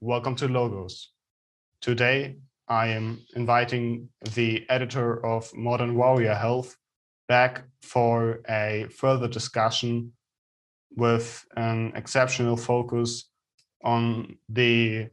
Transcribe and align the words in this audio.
welcome 0.00 0.34
to 0.36 0.46
Logos. 0.46 1.12
Today, 1.80 2.36
I 2.68 2.88
am 2.88 3.24
inviting 3.34 4.10
the 4.34 4.66
editor 4.68 5.24
of 5.24 5.50
Modern 5.54 5.94
Warrior 5.94 6.34
Health 6.34 6.76
back 7.28 7.64
for 7.80 8.42
a 8.48 8.86
further 8.94 9.26
discussion 9.26 10.12
with 10.96 11.46
an 11.56 11.92
exceptional 11.94 12.58
focus 12.58 13.30
on 13.84 14.36
the 14.50 15.08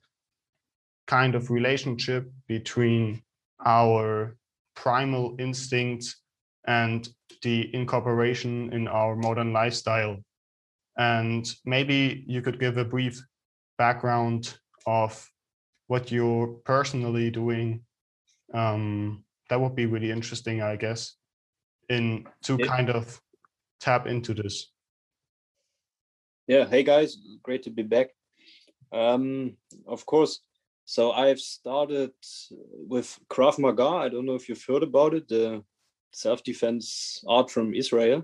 kind 1.08 1.36
of 1.36 1.50
relationship 1.50 2.30
between 2.48 3.22
our 3.66 4.36
primal 4.76 5.38
instincts 5.40 6.20
and 6.68 7.08
the 7.42 7.74
incorporation 7.74 8.74
in 8.74 8.90
our 8.90 9.16
modern 9.16 9.54
lifestyle. 9.54 10.18
And 10.98 11.50
maybe 11.64 12.26
you 12.28 12.42
could 12.42 12.60
give 12.60 12.78
a 12.78 12.86
brief 12.86 13.22
background 13.78 14.58
of 14.86 15.30
what 15.88 16.12
you're 16.12 16.48
personally 16.66 17.30
doing. 17.32 17.86
Um, 18.54 19.24
that 19.50 19.60
would 19.60 19.76
be 19.76 19.86
really 19.86 20.12
interesting, 20.12 20.62
I 20.62 20.76
guess, 20.76 21.16
in 21.90 22.28
to 22.44 22.58
Yeah. 22.58 22.66
kind 22.66 22.90
of 22.90 23.22
tap 23.80 24.08
into 24.08 24.34
this. 24.34 24.72
Yeah, 26.48 26.66
hey 26.68 26.84
guys, 26.84 27.18
great 27.42 27.64
to 27.64 27.70
be 27.70 27.84
back. 27.84 28.10
Um, 28.92 29.58
of 29.88 30.06
course, 30.06 30.42
so 30.86 31.12
I've 31.12 31.40
started 31.40 32.12
with 32.88 33.18
Krav 33.30 33.58
Maga. 33.58 33.88
I 34.06 34.10
don't 34.10 34.26
know 34.26 34.36
if 34.36 34.50
you've 34.50 34.66
heard 34.68 34.84
about 34.84 35.14
it, 35.14 35.28
the 35.28 35.64
self-defense 36.12 37.24
art 37.28 37.50
from 37.50 37.74
Israel. 37.74 38.24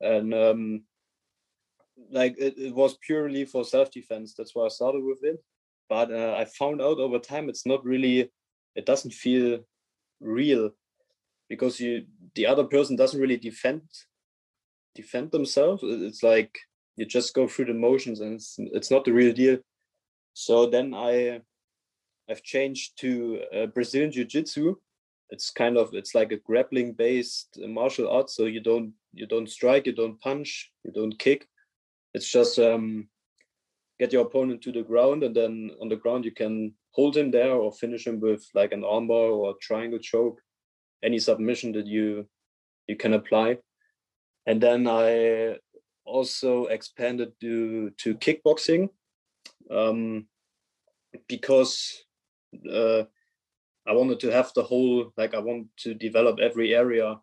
And 0.00 0.34
um, 0.34 0.82
like 2.10 2.36
it, 2.38 2.54
it 2.58 2.74
was 2.74 2.96
purely 2.98 3.44
for 3.44 3.64
self-defense. 3.64 4.34
That's 4.36 4.54
why 4.54 4.64
I 4.64 4.68
started 4.68 5.02
with 5.04 5.20
it. 5.22 5.38
But 5.88 6.12
uh, 6.12 6.34
I 6.38 6.44
found 6.44 6.82
out 6.82 6.98
over 6.98 7.18
time 7.18 7.48
it's 7.48 7.66
not 7.66 7.84
really, 7.84 8.30
it 8.74 8.86
doesn't 8.86 9.12
feel 9.12 9.60
real 10.20 10.70
because 11.48 11.80
you 11.80 12.04
the 12.34 12.46
other 12.46 12.64
person 12.64 12.96
doesn't 12.96 13.20
really 13.20 13.36
defend 13.36 13.82
defend 14.94 15.30
themselves. 15.30 15.82
It's 15.84 16.22
like 16.22 16.58
you 16.96 17.06
just 17.06 17.34
go 17.34 17.46
through 17.48 17.66
the 17.66 17.74
motions 17.74 18.20
and 18.20 18.34
it's, 18.34 18.56
it's 18.58 18.90
not 18.90 19.04
the 19.04 19.12
real 19.12 19.32
deal. 19.32 19.58
So 20.34 20.66
then 20.66 20.94
I 20.94 21.40
I've 22.30 22.42
changed 22.42 22.98
to 23.00 23.40
uh, 23.54 23.66
Brazilian 23.66 24.12
Jiu-Jitsu. 24.12 24.74
It's 25.30 25.50
kind 25.50 25.76
of 25.76 25.94
it's 25.94 26.14
like 26.14 26.32
a 26.32 26.36
grappling 26.36 26.92
based 26.92 27.58
martial 27.58 28.10
art. 28.10 28.30
So 28.30 28.44
you 28.44 28.60
don't 28.60 28.92
you 29.12 29.26
don't 29.26 29.50
strike, 29.50 29.86
you 29.86 29.94
don't 29.94 30.20
punch, 30.20 30.70
you 30.84 30.92
don't 30.92 31.18
kick. 31.18 31.46
It's 32.14 32.30
just 32.30 32.58
um, 32.58 33.08
get 33.98 34.12
your 34.12 34.22
opponent 34.22 34.62
to 34.62 34.72
the 34.72 34.82
ground 34.82 35.22
and 35.22 35.34
then 35.34 35.70
on 35.80 35.88
the 35.88 35.96
ground 35.96 36.24
you 36.24 36.32
can 36.32 36.74
hold 36.92 37.16
him 37.16 37.30
there 37.30 37.52
or 37.52 37.72
finish 37.72 38.06
him 38.06 38.20
with 38.20 38.44
like 38.54 38.72
an 38.72 38.82
armbar 38.82 39.30
or 39.32 39.54
triangle 39.60 39.98
choke, 39.98 40.40
any 41.02 41.18
submission 41.18 41.72
that 41.72 41.86
you 41.86 42.26
you 42.86 42.96
can 42.96 43.14
apply. 43.14 43.58
And 44.46 44.60
then 44.60 44.86
I 44.88 45.58
also 46.04 46.66
expanded 46.66 47.32
to 47.40 47.90
to 47.98 48.14
kickboxing 48.14 48.88
um, 49.70 50.26
because 51.28 52.04
uh, 52.72 53.04
I 53.86 53.92
wanted 53.92 54.20
to 54.20 54.30
have 54.30 54.52
the 54.54 54.62
whole 54.62 55.12
like 55.16 55.34
I 55.34 55.38
want 55.38 55.66
to 55.84 55.94
develop 55.94 56.38
every 56.40 56.74
area 56.74 57.16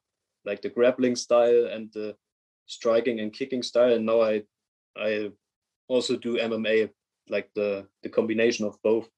like 0.46 0.62
the 0.62 0.70
grappling 0.70 1.16
style 1.16 1.68
and 1.72 1.92
the 1.94 2.16
striking 2.68 3.20
and 3.20 3.34
kicking 3.34 3.64
style. 3.64 3.94
And 3.94 4.06
now 4.06 4.22
I 4.22 4.44
I 4.98 5.32
also 5.88 6.18
do 6.18 6.38
MMA 6.38 6.90
like 7.30 7.50
the 7.56 7.88
the 8.04 8.10
combination 8.10 8.66
of 8.66 8.78
both 8.84 9.10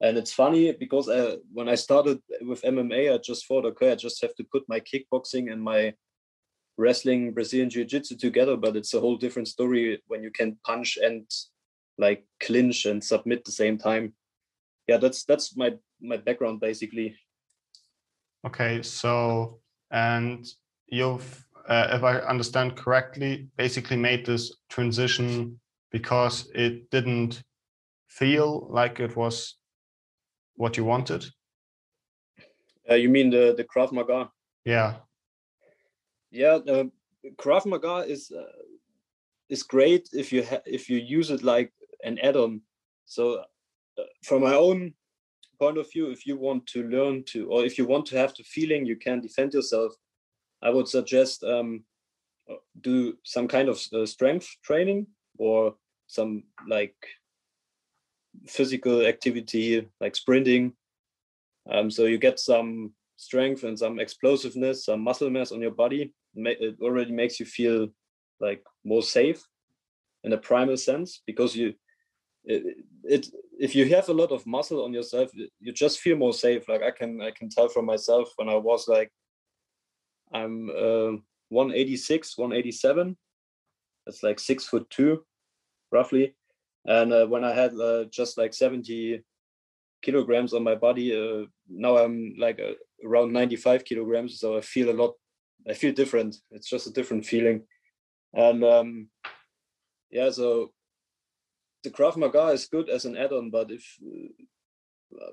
and 0.00 0.18
it's 0.18 0.32
funny 0.32 0.72
because 0.72 1.08
uh, 1.08 1.36
when 1.52 1.68
I 1.68 1.74
started 1.74 2.20
with 2.42 2.62
MMA 2.62 3.14
I 3.14 3.18
just 3.18 3.46
thought 3.46 3.64
okay 3.66 3.92
I 3.92 3.94
just 3.94 4.20
have 4.22 4.34
to 4.36 4.44
put 4.44 4.64
my 4.68 4.80
kickboxing 4.80 5.52
and 5.52 5.62
my 5.62 5.94
wrestling 6.76 7.32
Brazilian 7.32 7.70
jiu-jitsu 7.70 8.16
together, 8.16 8.56
but 8.56 8.76
it's 8.76 8.94
a 8.94 9.00
whole 9.00 9.16
different 9.16 9.48
story 9.48 10.02
when 10.06 10.22
you 10.22 10.30
can 10.30 10.58
punch 10.64 10.98
and 11.02 11.24
like 11.98 12.26
clinch 12.40 12.84
and 12.84 13.02
submit 13.02 13.44
the 13.44 13.52
same 13.52 13.78
time. 13.78 14.12
Yeah, 14.86 14.98
that's 14.98 15.24
that's 15.24 15.56
my 15.56 15.74
my 16.00 16.16
background 16.18 16.60
basically. 16.60 17.16
Okay, 18.46 18.82
so 18.82 19.60
and 19.90 20.46
you've, 20.86 21.45
uh, 21.68 21.88
if 21.92 22.02
I 22.02 22.18
understand 22.18 22.76
correctly, 22.76 23.48
basically 23.56 23.96
made 23.96 24.24
this 24.24 24.56
transition 24.68 25.60
because 25.90 26.50
it 26.54 26.90
didn't 26.90 27.42
feel 28.08 28.68
like 28.70 29.00
it 29.00 29.16
was 29.16 29.58
what 30.54 30.76
you 30.76 30.84
wanted. 30.84 31.24
Uh, 32.88 32.94
you 32.94 33.08
mean 33.08 33.30
the 33.30 33.54
the 33.56 33.64
Krav 33.64 33.92
Maga? 33.92 34.30
Yeah. 34.64 34.94
Yeah, 36.30 36.58
uh, 36.68 36.84
Krav 37.36 37.66
Maga 37.66 38.04
is 38.08 38.30
uh, 38.30 38.62
is 39.48 39.62
great 39.62 40.08
if 40.12 40.32
you 40.32 40.46
if 40.64 40.88
you 40.88 40.98
use 40.98 41.30
it 41.30 41.42
like 41.42 41.72
an 42.04 42.18
add-on. 42.22 42.60
So, 43.06 43.44
uh, 43.98 44.02
from 44.24 44.42
my 44.42 44.54
own 44.54 44.94
point 45.58 45.78
of 45.78 45.90
view, 45.90 46.10
if 46.10 46.26
you 46.26 46.36
want 46.36 46.66
to 46.68 46.82
learn 46.88 47.24
to, 47.32 47.48
or 47.48 47.64
if 47.64 47.78
you 47.78 47.86
want 47.86 48.06
to 48.06 48.18
have 48.18 48.34
the 48.34 48.44
feeling 48.44 48.86
you 48.86 48.96
can 48.96 49.20
defend 49.20 49.54
yourself, 49.54 49.92
I 50.62 50.70
would 50.70 50.88
suggest 50.88 51.44
um, 51.44 51.84
uh, 52.50 52.56
do 52.80 53.16
some 53.24 53.48
kind 53.48 53.68
of 53.68 53.80
uh, 53.92 54.06
strength 54.06 54.48
training 54.62 55.06
or 55.38 55.74
some 56.06 56.44
like 56.68 56.96
physical 58.46 59.06
activity 59.06 59.88
like 60.00 60.16
sprinting. 60.16 60.72
Um, 61.70 61.90
so 61.90 62.04
you 62.04 62.18
get 62.18 62.38
some 62.38 62.92
strength 63.16 63.64
and 63.64 63.78
some 63.78 63.98
explosiveness, 63.98 64.84
some 64.84 65.00
muscle 65.00 65.30
mass 65.30 65.52
on 65.52 65.60
your 65.60 65.72
body. 65.72 66.12
It 66.34 66.76
already 66.82 67.12
makes 67.12 67.40
you 67.40 67.46
feel 67.46 67.88
like 68.40 68.62
more 68.84 69.02
safe 69.02 69.42
in 70.24 70.32
a 70.32 70.38
primal 70.38 70.76
sense 70.76 71.22
because 71.26 71.56
you 71.56 71.74
it, 72.44 72.76
it 73.04 73.26
if 73.58 73.74
you 73.74 73.88
have 73.88 74.08
a 74.08 74.12
lot 74.12 74.30
of 74.32 74.46
muscle 74.46 74.84
on 74.84 74.92
yourself 74.92 75.30
you 75.34 75.72
just 75.72 76.00
feel 76.00 76.16
more 76.16 76.32
safe 76.32 76.68
like 76.68 76.82
i 76.82 76.90
can 76.90 77.20
i 77.22 77.30
can 77.30 77.48
tell 77.48 77.68
from 77.68 77.86
myself 77.86 78.30
when 78.36 78.48
i 78.48 78.54
was 78.54 78.86
like 78.88 79.10
i'm 80.32 80.70
uh, 80.70 81.12
186 81.48 82.38
187 82.38 83.16
that's 84.04 84.22
like 84.22 84.38
six 84.38 84.66
foot 84.66 84.88
two 84.90 85.24
roughly. 85.92 86.34
And 86.84 87.12
uh, 87.12 87.26
when 87.26 87.44
i 87.44 87.52
had 87.52 87.74
uh, 87.74 88.04
just 88.04 88.38
like 88.38 88.54
70 88.54 89.22
kilograms 90.02 90.52
on 90.52 90.62
my 90.62 90.74
body 90.74 91.14
uh, 91.16 91.46
now 91.68 91.96
i'm 91.98 92.34
like 92.38 92.60
uh, 92.60 92.74
around 93.04 93.32
95 93.32 93.84
kilograms 93.84 94.38
so 94.38 94.56
i 94.56 94.60
feel 94.60 94.90
a 94.90 94.92
lot 94.92 95.14
i 95.68 95.74
feel 95.74 95.92
different. 95.92 96.36
It's 96.50 96.68
just 96.68 96.86
a 96.86 96.92
different 96.92 97.26
feeling. 97.26 97.62
And 98.34 98.64
um 98.64 99.08
yeah 100.10 100.30
so 100.30 100.72
the 101.82 101.90
Krav 101.90 102.16
Maga 102.16 102.48
is 102.48 102.66
good 102.66 102.88
as 102.88 103.04
an 103.04 103.16
add-on, 103.16 103.50
but 103.50 103.70
if, 103.70 103.84
uh, 104.04 104.44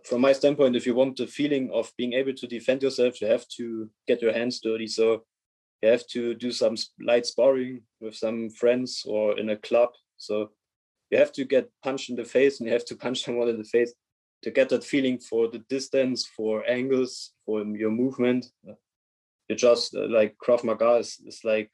from 0.03 0.21
my 0.21 0.33
standpoint, 0.33 0.75
if 0.75 0.85
you 0.85 0.95
want 0.95 1.17
the 1.17 1.27
feeling 1.27 1.69
of 1.73 1.91
being 1.97 2.13
able 2.13 2.33
to 2.33 2.47
defend 2.47 2.81
yourself, 2.83 3.21
you 3.21 3.27
have 3.27 3.47
to 3.57 3.89
get 4.07 4.21
your 4.21 4.33
hands 4.33 4.59
dirty. 4.59 4.87
So 4.87 5.23
you 5.81 5.89
have 5.89 6.07
to 6.07 6.33
do 6.35 6.51
some 6.51 6.75
light 7.01 7.25
sparring 7.25 7.81
with 7.99 8.15
some 8.15 8.49
friends 8.49 9.03
or 9.05 9.37
in 9.37 9.49
a 9.49 9.57
club. 9.57 9.89
So 10.17 10.51
you 11.09 11.17
have 11.17 11.31
to 11.33 11.45
get 11.45 11.69
punched 11.83 12.09
in 12.09 12.15
the 12.15 12.25
face, 12.25 12.59
and 12.59 12.67
you 12.67 12.73
have 12.73 12.85
to 12.85 12.95
punch 13.03 13.23
someone 13.23 13.49
in 13.49 13.57
the 13.57 13.63
face 13.65 13.93
to 14.43 14.51
get 14.51 14.69
that 14.69 14.83
feeling 14.83 15.19
for 15.19 15.47
the 15.47 15.59
distance, 15.69 16.25
for 16.25 16.69
angles, 16.69 17.31
for 17.45 17.63
your 17.63 17.91
movement. 17.91 18.45
You 19.47 19.55
just 19.55 19.95
uh, 19.95 20.07
like 20.07 20.35
Krav 20.43 20.63
Maga 20.63 20.95
is, 20.95 21.19
is 21.25 21.41
like 21.43 21.71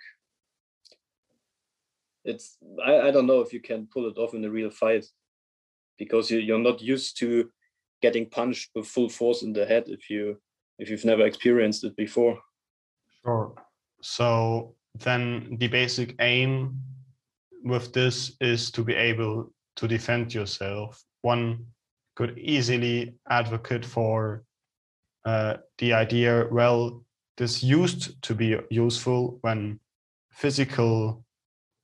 it's 2.25 2.57
I, 2.83 3.07
I 3.07 3.11
don't 3.11 3.27
know 3.27 3.41
if 3.41 3.53
you 3.53 3.61
can 3.61 3.87
pull 3.91 4.07
it 4.07 4.17
off 4.17 4.33
in 4.33 4.43
a 4.45 4.49
real 4.49 4.69
fight 4.69 5.05
because 5.97 6.29
you, 6.31 6.39
you're 6.39 6.59
not 6.59 6.81
used 6.81 7.17
to 7.19 7.49
getting 8.01 8.29
punched 8.29 8.69
with 8.75 8.87
full 8.87 9.09
force 9.09 9.43
in 9.43 9.53
the 9.53 9.65
head 9.65 9.83
if 9.87 10.09
you 10.09 10.37
if 10.77 10.89
you've 10.89 11.05
never 11.05 11.25
experienced 11.25 11.83
it 11.83 11.95
before 11.95 12.39
Sure. 13.23 13.53
So 14.01 14.75
then 14.95 15.57
the 15.59 15.67
basic 15.67 16.15
aim 16.19 16.81
with 17.63 17.93
this 17.93 18.35
is 18.39 18.71
to 18.71 18.83
be 18.83 18.95
able 18.95 19.53
to 19.75 19.87
defend 19.87 20.33
yourself. 20.33 21.03
One 21.21 21.65
could 22.15 22.37
easily 22.37 23.15
advocate 23.29 23.85
for 23.85 24.43
uh, 25.25 25.57
the 25.77 25.93
idea, 25.93 26.47
well, 26.51 27.03
this 27.37 27.63
used 27.63 28.21
to 28.23 28.35
be 28.35 28.57
useful 28.69 29.37
when 29.41 29.79
physical 30.31 31.23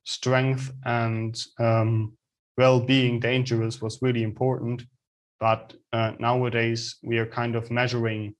strength 0.03 0.71
and 0.85 1.41
um, 1.59 2.17
well 2.57 2.79
being 2.79 3.19
dangerous 3.19 3.81
was 3.81 4.01
really 4.01 4.23
important. 4.23 4.83
But 5.39 5.73
uh, 5.91 6.13
nowadays, 6.19 6.95
we 7.03 7.17
are 7.17 7.25
kind 7.25 7.55
of 7.55 7.69
measuring 7.69 8.35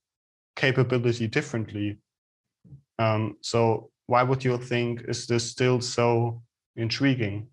capability 0.56 1.26
differently. 1.28 1.98
Um, 2.98 3.36
so 3.42 3.90
why 4.06 4.22
would 4.22 4.42
you 4.44 4.56
think 4.58 5.02
is 5.08 5.26
this 5.26 5.50
still 5.50 5.80
so 5.80 6.42
intriguing? 6.76 7.48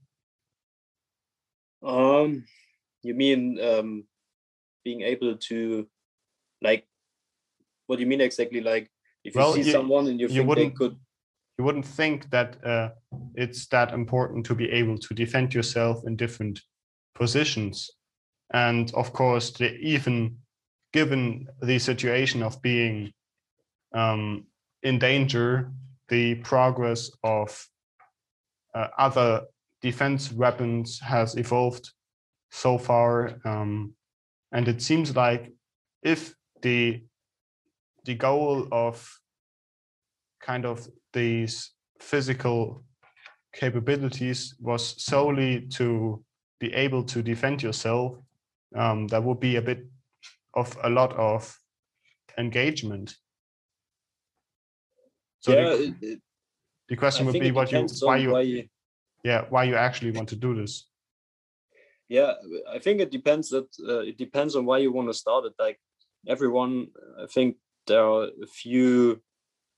um 1.85 2.45
you 3.01 3.13
mean 3.13 3.59
um, 3.59 4.05
being 4.85 5.01
able 5.01 5.35
to 5.35 5.85
like 6.61 6.87
what 7.87 7.97
do 7.97 8.01
you 8.01 8.07
mean 8.07 8.21
exactly 8.21 8.61
like 8.61 8.89
if 9.25 9.35
you 9.35 9.41
Well, 9.41 9.53
see 9.53 9.63
you- 9.63 9.71
someone 9.73 10.07
and 10.07 10.17
you, 10.19 10.27
you 10.29 10.43
think 10.43 10.55
they 10.55 10.69
could 10.69 10.95
you 11.57 11.65
wouldn't 11.65 11.85
think 11.85 12.29
that 12.29 12.57
uh, 12.65 12.89
it's 13.35 13.67
that 13.67 13.91
important 13.93 14.45
to 14.45 14.55
be 14.55 14.71
able 14.71 14.97
to 14.97 15.13
defend 15.13 15.53
yourself 15.53 16.01
in 16.07 16.15
different 16.15 16.61
positions 17.13 17.91
and 18.53 18.93
of 18.93 19.13
course 19.13 19.51
the, 19.51 19.75
even 19.77 20.37
given 20.91 21.47
the 21.61 21.79
situation 21.79 22.43
of 22.43 22.61
being 22.61 23.11
um, 23.93 24.45
in 24.83 24.99
danger 24.99 25.71
the 26.09 26.35
progress 26.35 27.11
of 27.23 27.67
uh, 28.75 28.87
other 28.97 29.41
defense 29.81 30.31
weapons 30.31 30.99
has 30.99 31.35
evolved 31.35 31.91
so 32.51 32.77
far 32.77 33.39
um, 33.45 33.93
and 34.51 34.67
it 34.67 34.81
seems 34.81 35.15
like 35.15 35.51
if 36.03 36.33
the 36.61 37.01
the 38.05 38.15
goal 38.15 38.67
of 38.71 39.19
kind 40.41 40.65
of 40.65 40.87
these 41.13 41.71
physical 41.99 42.83
capabilities 43.53 44.55
was 44.59 45.01
solely 45.01 45.61
to 45.61 46.23
be 46.59 46.73
able 46.73 47.03
to 47.03 47.21
defend 47.21 47.63
yourself, 47.63 48.17
um, 48.75 49.07
that 49.07 49.23
would 49.23 49.39
be 49.39 49.55
a 49.55 49.61
bit 49.61 49.85
of 50.53 50.77
a 50.83 50.89
lot 50.89 51.13
of 51.13 51.57
engagement. 52.37 53.15
So 55.39 55.51
yeah 55.51 55.75
the, 55.75 55.95
it, 56.01 56.19
the 56.89 56.95
I 56.95 56.97
question 56.97 57.25
would 57.25 57.39
be 57.39 57.51
what 57.51 57.71
you 57.71 57.87
why 58.01 58.17
you 58.17 58.31
why 58.31 58.41
you 58.41 58.63
yeah 59.23 59.45
why 59.49 59.63
you 59.63 59.75
actually 59.75 60.11
want 60.11 60.29
to 60.29 60.35
do 60.35 60.55
this. 60.55 60.87
yeah 62.09 62.33
i 62.71 62.79
think 62.79 62.99
it 62.99 63.11
depends 63.11 63.49
that 63.49 63.67
uh, 63.87 63.99
it 63.99 64.17
depends 64.17 64.55
on 64.55 64.65
why 64.65 64.77
you 64.77 64.91
want 64.91 65.09
to 65.09 65.13
start 65.13 65.45
it 65.45 65.53
like 65.57 65.79
everyone 66.27 66.87
i 67.21 67.25
think 67.25 67.57
there 67.87 68.05
are 68.05 68.23
a 68.41 68.47
few 68.47 69.21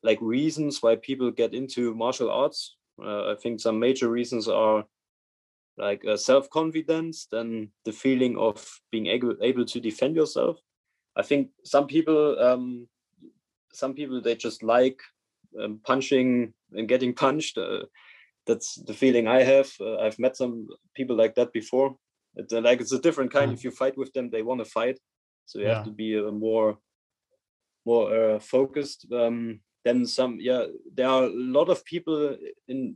like 0.04 0.20
reasons 0.22 0.82
why 0.82 0.96
people 0.96 1.32
get 1.32 1.54
into 1.54 1.94
martial 1.94 2.30
arts 2.32 2.78
uh, 3.04 3.32
i 3.32 3.36
think 3.42 3.60
some 3.60 3.80
major 3.80 4.10
reasons 4.10 4.48
are 4.48 4.86
like 5.78 6.06
uh, 6.06 6.16
self-confidence 6.18 7.28
then 7.32 7.70
the 7.84 7.92
feeling 7.92 8.38
of 8.38 8.66
being 8.92 9.08
able 9.08 9.36
able 9.42 9.66
to 9.66 9.80
defend 9.80 10.16
yourself. 10.16 10.58
I 11.18 11.22
think 11.24 11.50
some 11.64 11.88
people 11.88 12.38
um 12.40 12.88
some 13.74 13.94
people 13.94 14.22
they 14.22 14.36
just 14.36 14.64
like 14.64 15.00
um, 15.62 15.80
punching 15.86 16.54
and 16.74 16.88
getting 16.88 17.14
punched. 17.14 17.58
Uh, 17.58 17.86
that's 18.48 18.76
the 18.76 18.94
feeling 18.94 19.28
i 19.28 19.42
have. 19.44 19.72
Uh, 19.82 19.98
i've 19.98 20.20
met 20.20 20.38
some 20.38 20.68
people 20.94 21.16
like 21.16 21.36
that 21.36 21.52
before. 21.52 21.96
It's 22.36 22.54
like 22.54 22.82
it's 22.82 22.92
a 22.94 23.00
different 23.00 23.32
kind. 23.32 23.52
Mm. 23.52 23.54
if 23.54 23.64
you 23.64 23.72
fight 23.72 23.98
with 23.98 24.12
them 24.14 24.30
they 24.30 24.44
want 24.44 24.60
to 24.64 24.66
fight. 24.66 25.00
So 25.46 25.60
you 25.60 25.66
Yeah. 25.66 25.76
have 25.76 25.86
to 25.86 25.92
be 25.92 26.18
uh, 26.18 26.32
more 26.32 26.78
more 27.86 28.36
uh, 28.36 28.40
focused. 28.40 29.06
Um 29.12 29.60
then 29.86 30.06
some 30.06 30.38
yeah 30.42 30.66
there 30.96 31.08
are 31.08 31.24
a 31.26 31.30
lot 31.30 31.70
of 31.70 31.86
people 31.86 32.36
in 32.68 32.96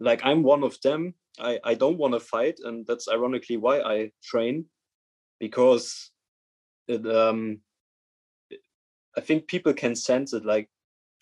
like 0.00 0.20
i'm 0.24 0.42
one 0.44 0.62
of 0.62 0.80
them 0.82 1.12
i 1.40 1.58
i 1.64 1.74
don't 1.74 1.98
want 1.98 2.14
to 2.14 2.20
fight 2.20 2.58
and 2.64 2.86
that's 2.86 3.08
ironically 3.08 3.56
why 3.56 3.80
i 3.80 4.10
train 4.22 4.64
because 5.38 6.10
it 6.86 7.06
um 7.06 7.60
i 9.16 9.20
think 9.20 9.46
people 9.46 9.72
can 9.72 9.94
sense 9.94 10.32
it 10.32 10.44
like 10.44 10.68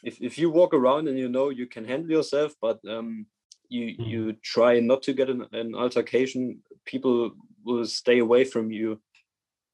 if, 0.02 0.20
if 0.20 0.38
you 0.38 0.50
walk 0.50 0.74
around 0.74 1.08
and 1.08 1.18
you 1.18 1.28
know 1.28 1.48
you 1.50 1.66
can 1.66 1.84
handle 1.84 2.10
yourself 2.10 2.54
but 2.60 2.78
um 2.88 3.26
you 3.68 3.86
Mhm. 3.98 4.10
you 4.10 4.32
try 4.42 4.78
not 4.80 5.02
to 5.02 5.12
get 5.12 5.28
an, 5.28 5.46
an 5.52 5.74
altercation 5.74 6.62
people 6.84 7.32
will 7.64 7.84
stay 7.84 8.19
away 8.19 8.44
from 8.44 8.70
you 8.70 9.00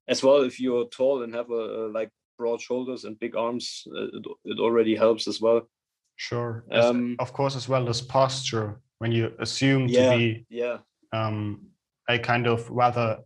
as 0.08 0.22
well 0.22 0.42
if 0.42 0.58
you're 0.58 0.86
tall 0.86 1.22
and 1.22 1.34
have 1.34 1.50
a, 1.50 1.86
a 1.86 1.88
like 1.88 2.10
broad 2.38 2.60
shoulders 2.60 3.04
and 3.04 3.18
big 3.18 3.36
arms 3.36 3.86
uh, 3.94 4.04
it, 4.04 4.26
it 4.44 4.58
already 4.58 4.96
helps 4.96 5.28
as 5.28 5.40
well 5.40 5.68
Sure. 6.16 6.64
Um, 6.70 7.16
of 7.18 7.32
course, 7.32 7.56
as 7.56 7.68
well 7.68 7.88
as 7.88 8.00
posture 8.00 8.80
when 9.02 9.10
you 9.10 9.32
assume 9.40 9.88
Yeah. 9.88 10.10
to 10.10 10.16
be 10.18 10.46
yeah 10.48 10.78
um, 11.12 11.66
a 12.08 12.18
kind 12.20 12.46
of 12.46 12.70
rather 12.70 13.18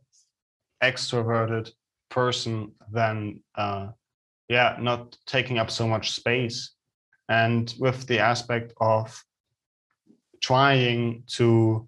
extroverted 0.83 1.71
person 2.09 2.73
than 2.91 3.41
uh, 3.55 3.89
yeah 4.49 4.79
not 4.81 5.19
taking 5.27 5.59
up 5.59 5.71
so 5.71 5.87
much 5.87 6.07
space 6.13 6.59
and 7.29 7.75
with 7.79 8.07
the 8.07 8.19
aspect 8.19 8.73
of 8.81 9.23
trying 10.41 11.25
to 11.39 11.87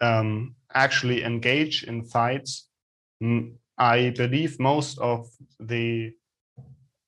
um, 0.00 0.56
actually 0.74 1.22
engage 1.22 1.84
in 1.84 2.04
fights 2.04 2.68
i 3.78 4.10
believe 4.10 4.58
most 4.58 4.98
of 4.98 5.28
the 5.60 6.10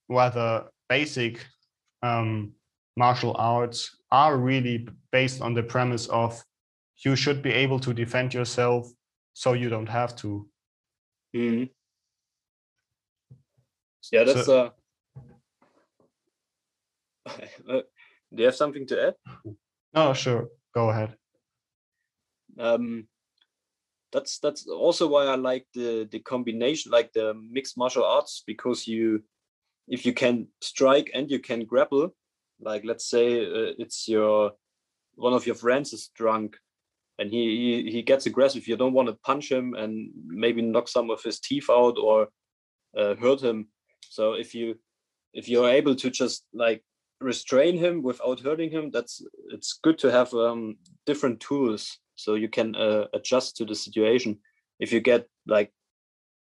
rather 0.08 0.70
basic 0.88 1.44
um, 2.02 2.52
martial 2.96 3.34
arts 3.38 3.95
are 4.10 4.36
really 4.36 4.88
based 5.12 5.40
on 5.42 5.54
the 5.54 5.62
premise 5.62 6.06
of 6.08 6.42
you 7.04 7.16
should 7.16 7.42
be 7.42 7.52
able 7.52 7.80
to 7.80 7.92
defend 7.92 8.32
yourself 8.34 8.90
so 9.34 9.52
you 9.52 9.68
don't 9.68 9.88
have 9.88 10.14
to. 10.16 10.48
Mhm. 11.34 11.70
yeah 14.12 14.24
that's 14.24 14.46
So- 14.46 14.56
uh 14.64 14.70
uh, 17.68 17.82
do 18.32 18.38
you 18.42 18.44
have 18.44 18.54
something 18.54 18.86
to 18.86 19.08
add? 19.08 19.14
No 19.94 20.14
sure. 20.14 20.48
Go 20.74 20.90
ahead. 20.90 21.16
Um 22.58 23.08
that's 24.12 24.38
that's 24.38 24.66
also 24.68 25.06
why 25.08 25.26
i 25.26 25.34
like 25.34 25.66
the 25.74 26.08
the 26.10 26.20
combination 26.20 26.92
like 26.92 27.12
the 27.12 27.34
mixed 27.34 27.76
martial 27.76 28.04
arts 28.04 28.42
because 28.46 28.86
you 28.86 29.22
if 29.88 30.06
you 30.06 30.12
can 30.12 30.46
strike 30.60 31.10
and 31.14 31.30
you 31.30 31.38
can 31.40 31.64
grapple 31.64 32.14
like 32.60 32.84
let's 32.84 33.08
say 33.08 33.44
uh, 33.44 33.72
it's 33.78 34.08
your 34.08 34.52
one 35.14 35.32
of 35.32 35.46
your 35.46 35.54
friends 35.54 35.92
is 35.92 36.10
drunk 36.14 36.56
and 37.18 37.30
he, 37.30 37.82
he 37.84 37.90
he 37.90 38.02
gets 38.02 38.26
aggressive. 38.26 38.68
You 38.68 38.76
don't 38.76 38.92
want 38.92 39.08
to 39.08 39.18
punch 39.24 39.50
him 39.50 39.74
and 39.74 40.10
maybe 40.26 40.62
knock 40.62 40.88
some 40.88 41.10
of 41.10 41.22
his 41.22 41.40
teeth 41.40 41.68
out 41.70 41.96
or 41.98 42.28
uh, 42.96 43.14
hurt 43.16 43.42
him. 43.42 43.68
So 44.08 44.34
if 44.34 44.54
you 44.54 44.78
if 45.32 45.48
you're 45.48 45.68
able 45.68 45.94
to 45.96 46.10
just 46.10 46.44
like 46.52 46.82
restrain 47.20 47.78
him 47.78 48.02
without 48.02 48.40
hurting 48.40 48.70
him 48.70 48.90
that's 48.90 49.22
it's 49.48 49.78
good 49.82 49.96
to 49.98 50.10
have 50.10 50.32
um 50.34 50.76
different 51.06 51.40
tools 51.40 51.98
so 52.14 52.34
you 52.34 52.48
can 52.48 52.76
uh, 52.76 53.06
adjust 53.14 53.56
to 53.56 53.64
the 53.64 53.74
situation. 53.74 54.38
If 54.78 54.92
you 54.92 55.00
get 55.00 55.26
like 55.46 55.72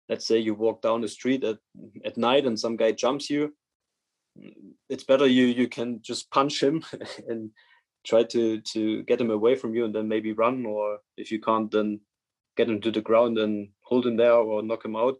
let's 0.08 0.26
say 0.26 0.38
you 0.38 0.54
walk 0.54 0.82
down 0.82 1.02
the 1.02 1.08
street 1.08 1.44
at, 1.44 1.58
at 2.04 2.16
night 2.16 2.46
and 2.46 2.58
some 2.58 2.76
guy 2.76 2.92
jumps 2.92 3.28
you 3.30 3.52
it's 4.88 5.04
better 5.04 5.26
you 5.26 5.46
you 5.46 5.68
can 5.68 6.00
just 6.02 6.30
punch 6.30 6.62
him 6.62 6.84
and 7.28 7.50
try 8.06 8.22
to 8.22 8.60
to 8.60 9.02
get 9.04 9.20
him 9.20 9.30
away 9.30 9.54
from 9.54 9.74
you 9.74 9.84
and 9.84 9.94
then 9.94 10.08
maybe 10.08 10.32
run 10.32 10.64
or 10.66 10.98
if 11.16 11.30
you 11.30 11.40
can't 11.40 11.70
then 11.70 12.00
get 12.56 12.68
him 12.68 12.80
to 12.80 12.90
the 12.90 13.00
ground 13.00 13.38
and 13.38 13.68
hold 13.82 14.06
him 14.06 14.16
there 14.16 14.32
or 14.32 14.62
knock 14.62 14.84
him 14.84 14.96
out. 14.96 15.16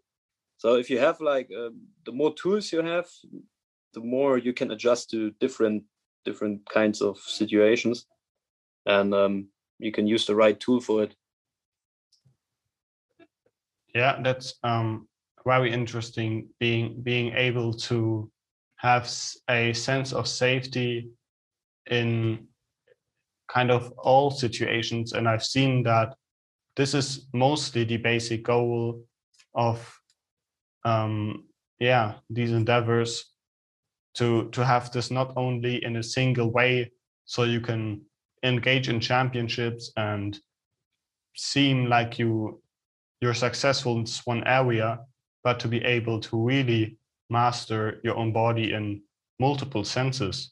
So 0.57 0.75
if 0.75 0.89
you 0.89 0.99
have 0.99 1.21
like 1.21 1.49
uh, 1.57 1.69
the 2.05 2.11
more 2.11 2.33
tools 2.33 2.71
you 2.71 2.81
have 2.81 3.07
the 3.93 4.01
more 4.01 4.37
you 4.37 4.53
can 4.53 4.71
adjust 4.71 5.09
to 5.11 5.31
different 5.39 5.83
different 6.25 6.61
kinds 6.69 7.01
of 7.01 7.17
situations. 7.17 8.05
And 8.85 9.13
um, 9.13 9.47
you 9.77 9.91
can 9.91 10.07
use 10.07 10.25
the 10.25 10.35
right 10.35 10.59
tool 10.59 10.81
for 10.81 11.03
it. 11.03 11.15
Yeah 13.95 14.21
that's 14.21 14.55
um 14.63 15.07
very 15.45 15.71
interesting 15.71 16.49
being 16.59 17.01
being 17.01 17.33
able 17.33 17.73
to 17.73 18.29
have 18.79 19.11
a 19.49 19.73
sense 19.73 20.13
of 20.13 20.27
safety 20.27 21.09
in 21.89 22.47
kind 23.47 23.71
of 23.71 23.91
all 23.97 24.31
situations. 24.31 25.13
And 25.13 25.27
i've 25.27 25.43
seen 25.43 25.83
that 25.83 26.15
this 26.75 26.93
is 26.93 27.27
mostly 27.33 27.83
the 27.83 27.97
basic 27.97 28.43
goal 28.43 29.03
of 29.53 29.99
um 30.85 31.43
yeah 31.79 32.13
these 32.29 32.51
endeavors 32.51 33.33
to 34.13 34.49
to 34.51 34.63
have 34.63 34.91
this 34.91 35.11
not 35.11 35.33
only 35.35 35.83
in 35.83 35.97
a 35.97 36.03
single 36.03 36.51
way 36.51 36.91
so 37.25 37.43
you 37.43 37.59
can 37.59 38.01
engage 38.43 38.87
in 38.87 38.99
championships 38.99 39.91
and 39.97 40.39
seem 41.35 41.85
like 41.87 42.17
you 42.17 42.61
you're 43.19 43.33
successful 43.33 43.97
in 43.97 44.05
one 44.23 44.43
area 44.45 44.99
but 45.43 45.59
to 45.59 45.67
be 45.67 45.83
able 45.83 46.19
to 46.19 46.37
really 46.41 46.97
master 47.29 47.99
your 48.03 48.15
own 48.17 48.33
body 48.33 48.73
in 48.73 49.01
multiple 49.39 49.83
senses. 49.83 50.51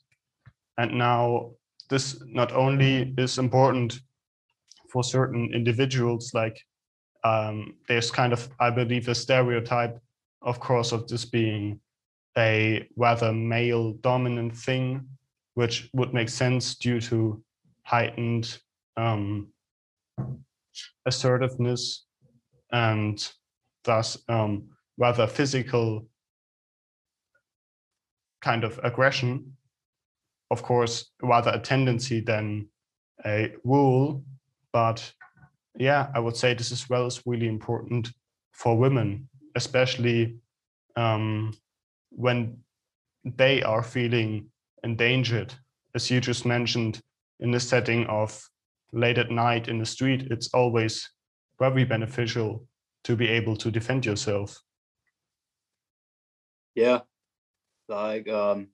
And 0.77 0.97
now 0.97 1.51
this 1.89 2.21
not 2.25 2.51
only 2.51 3.13
is 3.17 3.37
important 3.37 3.99
for 4.89 5.03
certain 5.03 5.53
individuals 5.53 6.31
like 6.33 6.59
um, 7.23 7.75
there's 7.87 8.11
kind 8.11 8.33
of 8.33 8.49
i 8.59 8.69
believe 8.69 9.07
a 9.07 9.15
stereotype 9.15 9.99
of 10.41 10.59
course 10.59 10.91
of 10.91 11.07
this 11.07 11.25
being 11.25 11.79
a 12.37 12.87
rather 12.95 13.33
male 13.33 13.93
dominant 13.93 14.55
thing 14.55 15.05
which 15.55 15.89
would 15.93 16.13
make 16.13 16.29
sense 16.29 16.75
due 16.75 17.01
to 17.01 17.41
heightened 17.83 18.59
um, 18.95 19.47
assertiveness 21.05 22.05
and 22.71 23.31
thus 23.83 24.17
um, 24.29 24.69
rather 24.97 25.25
physical 25.25 26.05
kind 28.41 28.63
of 28.63 28.79
aggression, 28.83 29.53
of 30.51 30.63
course, 30.63 31.11
rather 31.21 31.51
a 31.51 31.59
tendency 31.59 32.21
than 32.21 32.69
a 33.25 33.53
rule. 33.63 34.23
But 34.71 35.11
yeah, 35.77 36.07
I 36.13 36.19
would 36.19 36.35
say 36.35 36.53
this 36.53 36.71
as 36.71 36.89
well 36.89 37.07
is 37.07 37.21
really 37.25 37.47
important 37.47 38.11
for 38.51 38.77
women, 38.77 39.29
especially 39.55 40.37
um, 40.95 41.53
when 42.09 42.57
they 43.23 43.61
are 43.63 43.83
feeling 43.83 44.49
endangered. 44.83 45.53
As 45.95 46.09
you 46.09 46.21
just 46.21 46.45
mentioned, 46.45 47.01
in 47.39 47.51
the 47.51 47.59
setting 47.59 48.05
of 48.07 48.41
late 48.93 49.17
at 49.17 49.31
night 49.31 49.67
in 49.67 49.77
the 49.77 49.85
street, 49.85 50.27
it's 50.31 50.53
always 50.53 51.07
very 51.59 51.83
beneficial 51.83 52.65
to 53.03 53.15
be 53.15 53.27
able 53.27 53.55
to 53.57 53.71
defend 53.71 54.05
yourself. 54.05 54.59
Yeah, 56.75 57.01
like 57.87 58.29
um, 58.29 58.67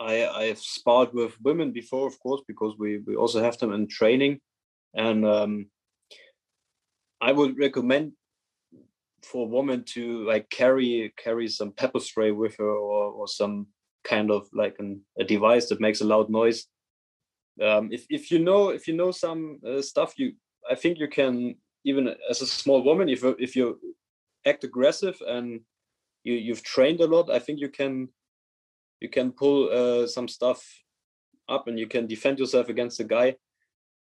I 0.00 0.26
I've 0.26 0.58
sparred 0.58 1.12
with 1.12 1.40
women 1.42 1.72
before, 1.72 2.06
of 2.06 2.18
course, 2.20 2.42
because 2.46 2.74
we 2.78 2.98
we 2.98 3.16
also 3.16 3.42
have 3.42 3.58
them 3.58 3.72
in 3.72 3.88
training, 3.88 4.40
and 4.94 5.24
um, 5.26 5.66
I 7.20 7.32
would 7.32 7.58
recommend 7.58 8.12
for 9.22 9.46
a 9.46 9.48
woman 9.50 9.84
to 9.84 10.24
like 10.24 10.48
carry 10.50 11.12
carry 11.16 11.48
some 11.48 11.72
pepper 11.72 12.00
spray 12.00 12.30
with 12.30 12.56
her 12.56 12.70
or, 12.70 13.12
or 13.12 13.28
some 13.28 13.66
kind 14.04 14.30
of 14.30 14.48
like 14.52 14.76
an, 14.78 15.00
a 15.18 15.24
device 15.24 15.68
that 15.68 15.80
makes 15.80 16.00
a 16.00 16.04
loud 16.04 16.28
noise. 16.28 16.66
Um, 17.62 17.88
if, 17.92 18.04
if 18.10 18.30
you 18.30 18.40
know 18.40 18.70
if 18.70 18.88
you 18.88 18.94
know 18.94 19.12
some 19.12 19.60
uh, 19.64 19.80
stuff 19.80 20.14
you 20.18 20.32
i 20.68 20.74
think 20.74 20.98
you 20.98 21.06
can 21.06 21.54
even 21.84 22.12
as 22.28 22.42
a 22.42 22.46
small 22.48 22.82
woman 22.82 23.08
if, 23.08 23.22
if 23.38 23.54
you 23.54 23.78
act 24.44 24.64
aggressive 24.64 25.16
and 25.24 25.60
you 26.24 26.34
you've 26.34 26.62
trained 26.62 27.00
a 27.00 27.06
lot. 27.06 27.30
I 27.30 27.38
think 27.38 27.60
you 27.60 27.68
can 27.68 28.08
you 29.00 29.08
can 29.08 29.32
pull 29.32 29.70
uh, 29.70 30.06
some 30.06 30.28
stuff 30.28 30.66
up 31.48 31.68
and 31.68 31.78
you 31.78 31.86
can 31.86 32.06
defend 32.06 32.38
yourself 32.38 32.68
against 32.68 33.00
a 33.00 33.04
guy. 33.04 33.36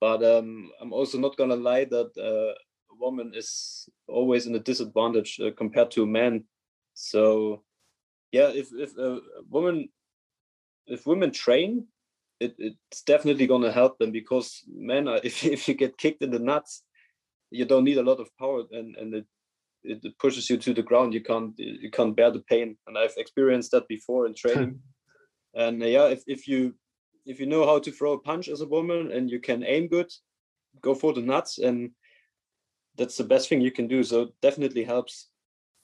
But 0.00 0.23
um, 0.25 0.71
i'm 0.80 0.92
also 0.92 1.18
not 1.18 1.37
gonna 1.37 1.56
lie 1.56 1.85
that 1.85 2.11
uh, 2.18 2.54
a 2.92 2.97
woman 2.99 3.33
is 3.35 3.88
always 4.09 4.47
in 4.47 4.54
a 4.54 4.66
disadvantage 4.71 5.40
uh, 5.40 5.50
compared 5.56 5.90
to 5.92 6.04
a 6.04 6.06
man. 6.06 6.44
So 6.94 7.64
yeah 8.33 8.50
if 8.54 8.68
if 8.73 8.97
a 8.99 9.21
woman 9.49 9.88
if 10.87 11.06
women 11.06 11.30
train 11.30 11.87
it, 12.40 12.54
it's 12.59 13.02
definitely 13.02 13.47
to 13.47 13.73
help 13.73 13.99
them 13.99 14.11
because 14.11 14.62
men 14.68 15.09
are, 15.09 15.21
if, 15.25 15.44
if 15.44 15.68
you 15.68 15.75
get 15.75 15.97
kicked 15.99 16.23
in 16.23 16.30
the 16.30 16.38
nuts 16.38 16.83
you 17.50 17.64
don't 17.64 17.85
need 17.85 17.99
a 17.99 18.09
lot 18.11 18.21
of 18.21 18.28
power 18.38 18.62
and 18.73 18.97
and 18.97 19.14
it 19.14 19.26
it 19.85 20.19
pushes 20.19 20.49
you 20.50 20.57
to 20.57 20.75
the 20.75 20.83
ground. 20.83 21.14
You 21.14 21.23
can't 21.23 21.53
you 21.57 21.91
can't 21.91 22.17
bear 22.17 22.31
the 22.31 22.45
pain. 22.50 22.76
And 22.87 22.99
i've 22.99 23.14
experienced 23.17 23.71
that 23.73 23.88
before 23.88 24.26
in 24.26 24.35
training. 24.43 24.81
And 25.55 25.83
uh, 25.83 25.87
yeah 25.87 26.07
if, 26.07 26.23
if 26.26 26.49
you 26.49 26.75
if 27.26 27.41
you 27.41 27.47
know 27.47 27.64
how 27.64 27.79
to 27.79 27.91
throw 27.91 28.12
a 28.12 28.19
punch 28.19 28.49
as 28.49 28.61
a 28.61 28.67
woman 28.67 29.12
and 29.12 29.31
you 29.31 29.41
can 29.41 29.62
aim 29.64 29.88
good 29.88 30.11
go 30.81 30.95
for 30.95 31.12
the 31.12 31.21
nuts. 31.21 31.59
And 31.59 31.91
that's 32.97 33.17
the 33.17 33.25
best 33.25 33.49
thing 33.49 33.61
you 33.61 33.71
can 33.71 33.88
do. 33.88 34.03
So 34.03 34.31
definitely 34.43 34.85
helps. 34.85 35.29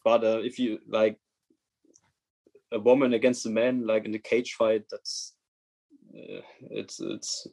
But 0.05 0.25
uh, 0.25 0.41
if 0.43 0.59
you 0.59 0.79
like 0.89 1.19
a 2.73 2.79
woman 2.79 3.15
against 3.15 3.47
a 3.47 3.51
man 3.51 3.87
like 3.87 4.05
in 4.05 4.13
the 4.13 4.19
cage 4.19 4.55
fight 4.55 4.85
that's 4.89 5.35
uh, 6.15 6.41
it's 6.71 7.01
it's 7.01 7.47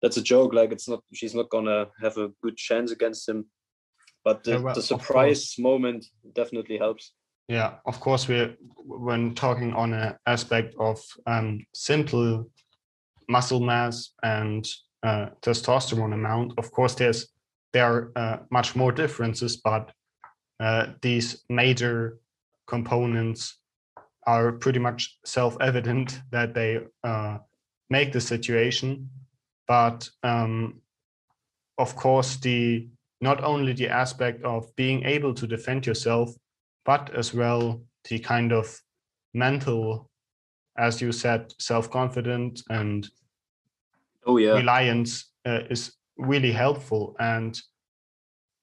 that's 0.00 0.16
a 0.16 0.22
joke. 0.22 0.54
Like 0.54 0.72
it's 0.72 0.88
not 0.88 1.02
she's 1.12 1.34
not 1.34 1.50
gonna 1.50 1.88
have 2.00 2.16
a 2.16 2.30
good 2.42 2.56
chance 2.56 2.90
against 2.90 3.28
him. 3.28 3.46
But 4.24 4.44
the, 4.44 4.52
yeah, 4.52 4.58
well, 4.58 4.74
the 4.74 4.82
surprise 4.82 5.54
moment 5.58 6.06
definitely 6.34 6.78
helps. 6.78 7.12
Yeah, 7.48 7.74
of 7.86 7.98
course. 8.00 8.28
We're 8.28 8.54
when 8.84 9.34
talking 9.34 9.72
on 9.72 9.92
an 9.92 10.16
aspect 10.26 10.74
of 10.78 11.00
um, 11.26 11.66
simple 11.74 12.48
muscle 13.28 13.60
mass 13.60 14.10
and 14.22 14.66
uh, 15.02 15.30
testosterone 15.42 16.14
amount. 16.14 16.52
Of 16.58 16.70
course, 16.70 16.94
there's 16.94 17.28
there 17.72 17.86
are 17.86 18.12
uh, 18.16 18.36
much 18.50 18.76
more 18.76 18.92
differences, 18.92 19.56
but 19.56 19.92
uh, 20.58 20.86
these 21.00 21.44
major 21.48 22.18
components 22.66 23.58
are 24.26 24.52
pretty 24.52 24.78
much 24.78 25.18
self-evident 25.24 26.20
that 26.30 26.54
they 26.54 26.80
uh, 27.04 27.38
make 27.88 28.12
the 28.12 28.20
situation. 28.20 29.08
But 29.66 30.08
um, 30.22 30.82
of 31.78 31.96
course, 31.96 32.36
the 32.36 32.88
not 33.20 33.42
only 33.44 33.72
the 33.72 33.88
aspect 33.88 34.42
of 34.44 34.74
being 34.76 35.04
able 35.04 35.34
to 35.34 35.46
defend 35.46 35.86
yourself, 35.86 36.30
but 36.84 37.14
as 37.14 37.34
well 37.34 37.82
the 38.08 38.18
kind 38.18 38.52
of 38.52 38.80
mental, 39.34 40.10
as 40.78 41.00
you 41.00 41.12
said, 41.12 41.52
self-confident 41.58 42.62
and 42.70 43.08
oh 44.26 44.36
yeah 44.38 44.54
reliance 44.54 45.32
uh, 45.46 45.60
is 45.70 45.96
really 46.16 46.52
helpful. 46.52 47.14
And 47.18 47.58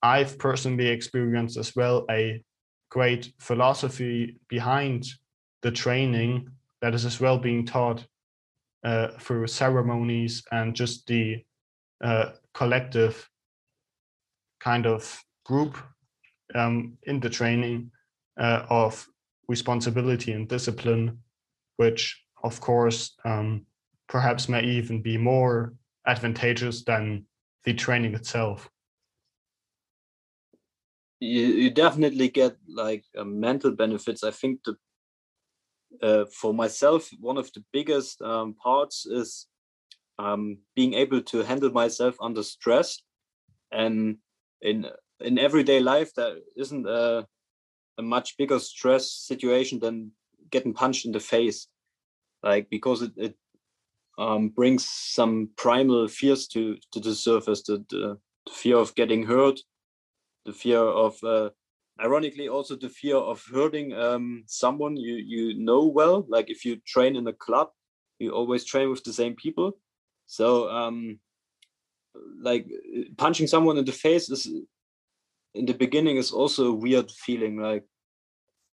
I've 0.01 0.37
personally 0.37 0.87
experienced 0.87 1.57
as 1.57 1.75
well 1.75 2.05
a 2.09 2.41
great 2.89 3.33
philosophy 3.39 4.39
behind 4.47 5.05
the 5.61 5.71
training 5.71 6.49
that 6.81 6.93
is 6.93 7.05
as 7.05 7.19
well 7.19 7.37
being 7.37 7.65
taught 7.65 8.05
uh, 8.83 9.09
through 9.19 9.47
ceremonies 9.47 10.43
and 10.51 10.75
just 10.75 11.07
the 11.07 11.43
uh, 12.03 12.29
collective 12.53 13.27
kind 14.69 14.85
of 14.85 15.01
group 15.45 15.77
um, 16.53 16.97
in 17.03 17.21
the 17.21 17.29
training 17.29 17.89
uh, 18.37 18.61
of 18.69 19.07
responsibility 19.47 20.33
and 20.33 20.49
discipline, 20.49 21.05
which 21.77 22.01
of 22.43 22.59
course 22.59 23.15
um, 23.23 23.65
perhaps 24.13 24.49
may 24.49 24.63
even 24.79 25.01
be 25.01 25.17
more 25.17 25.73
advantageous 26.05 26.83
than 26.83 27.25
the 27.63 27.73
training 27.73 28.13
itself. 28.13 28.69
You, 31.19 31.45
you 31.63 31.69
definitely 31.71 32.29
get 32.29 32.53
like 32.67 33.05
uh, 33.17 33.23
mental 33.23 33.71
benefits. 33.71 34.21
I 34.23 34.31
think 34.31 34.59
the 34.65 34.75
uh, 36.07 36.25
for 36.41 36.53
myself, 36.53 37.09
one 37.21 37.37
of 37.37 37.47
the 37.53 37.63
biggest 37.71 38.21
um, 38.21 38.53
parts 38.53 39.05
is 39.05 39.47
um, 40.19 40.57
being 40.75 40.93
able 40.93 41.21
to 41.21 41.37
handle 41.43 41.71
myself 41.71 42.15
under 42.21 42.43
stress. 42.43 43.01
And 43.71 44.17
in 44.61 44.87
in 45.19 45.39
everyday 45.39 45.79
life, 45.79 46.13
there 46.15 46.35
isn't 46.55 46.87
a, 46.87 47.27
a 47.97 48.01
much 48.01 48.37
bigger 48.37 48.59
stress 48.59 49.11
situation 49.11 49.79
than 49.79 50.11
getting 50.51 50.73
punched 50.73 51.05
in 51.05 51.11
the 51.11 51.19
face, 51.19 51.67
like 52.43 52.69
because 52.69 53.01
it, 53.01 53.11
it 53.17 53.35
um, 54.17 54.49
brings 54.49 54.87
some 54.87 55.49
primal 55.57 56.07
fears 56.07 56.47
to 56.49 56.77
to 56.91 56.99
the 56.99 57.15
surface. 57.15 57.63
The, 57.63 57.83
the, 57.89 58.17
the 58.45 58.51
fear 58.51 58.77
of 58.77 58.95
getting 58.95 59.23
hurt, 59.23 59.59
the 60.45 60.53
fear 60.53 60.79
of 60.79 61.21
uh, 61.23 61.49
ironically 62.01 62.47
also 62.47 62.75
the 62.75 62.89
fear 62.89 63.17
of 63.17 63.43
hurting 63.53 63.93
um, 63.93 64.43
someone 64.47 64.95
you 64.95 65.15
you 65.15 65.57
know 65.57 65.85
well 65.85 66.25
like 66.29 66.49
if 66.49 66.65
you 66.65 66.77
train 66.85 67.15
in 67.15 67.27
a 67.27 67.33
club 67.33 67.69
you 68.19 68.31
always 68.31 68.65
train 68.65 68.89
with 68.89 69.03
the 69.03 69.13
same 69.13 69.35
people 69.35 69.77
so 70.25 70.69
um 70.69 71.19
like 72.41 72.67
punching 73.17 73.47
someone 73.47 73.77
in 73.77 73.85
the 73.85 73.91
face 73.91 74.29
is 74.29 74.47
in 75.53 75.65
the 75.65 75.73
beginning 75.73 76.17
is 76.17 76.31
also 76.31 76.67
a 76.67 76.73
weird 76.73 77.09
feeling 77.11 77.57
like 77.57 77.83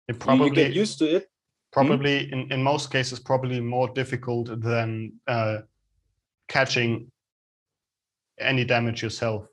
it 0.08 0.18
probably 0.18 0.48
you 0.48 0.54
get 0.54 0.72
used 0.72 0.98
to 0.98 1.16
it 1.16 1.28
probably 1.72 2.26
hmm? 2.26 2.34
in, 2.34 2.52
in 2.52 2.62
most 2.62 2.90
cases 2.90 3.18
probably 3.18 3.60
more 3.60 3.88
difficult 3.88 4.60
than 4.60 5.12
uh, 5.26 5.58
catching 6.48 7.10
any 8.38 8.64
damage 8.64 9.02
yourself 9.02 9.46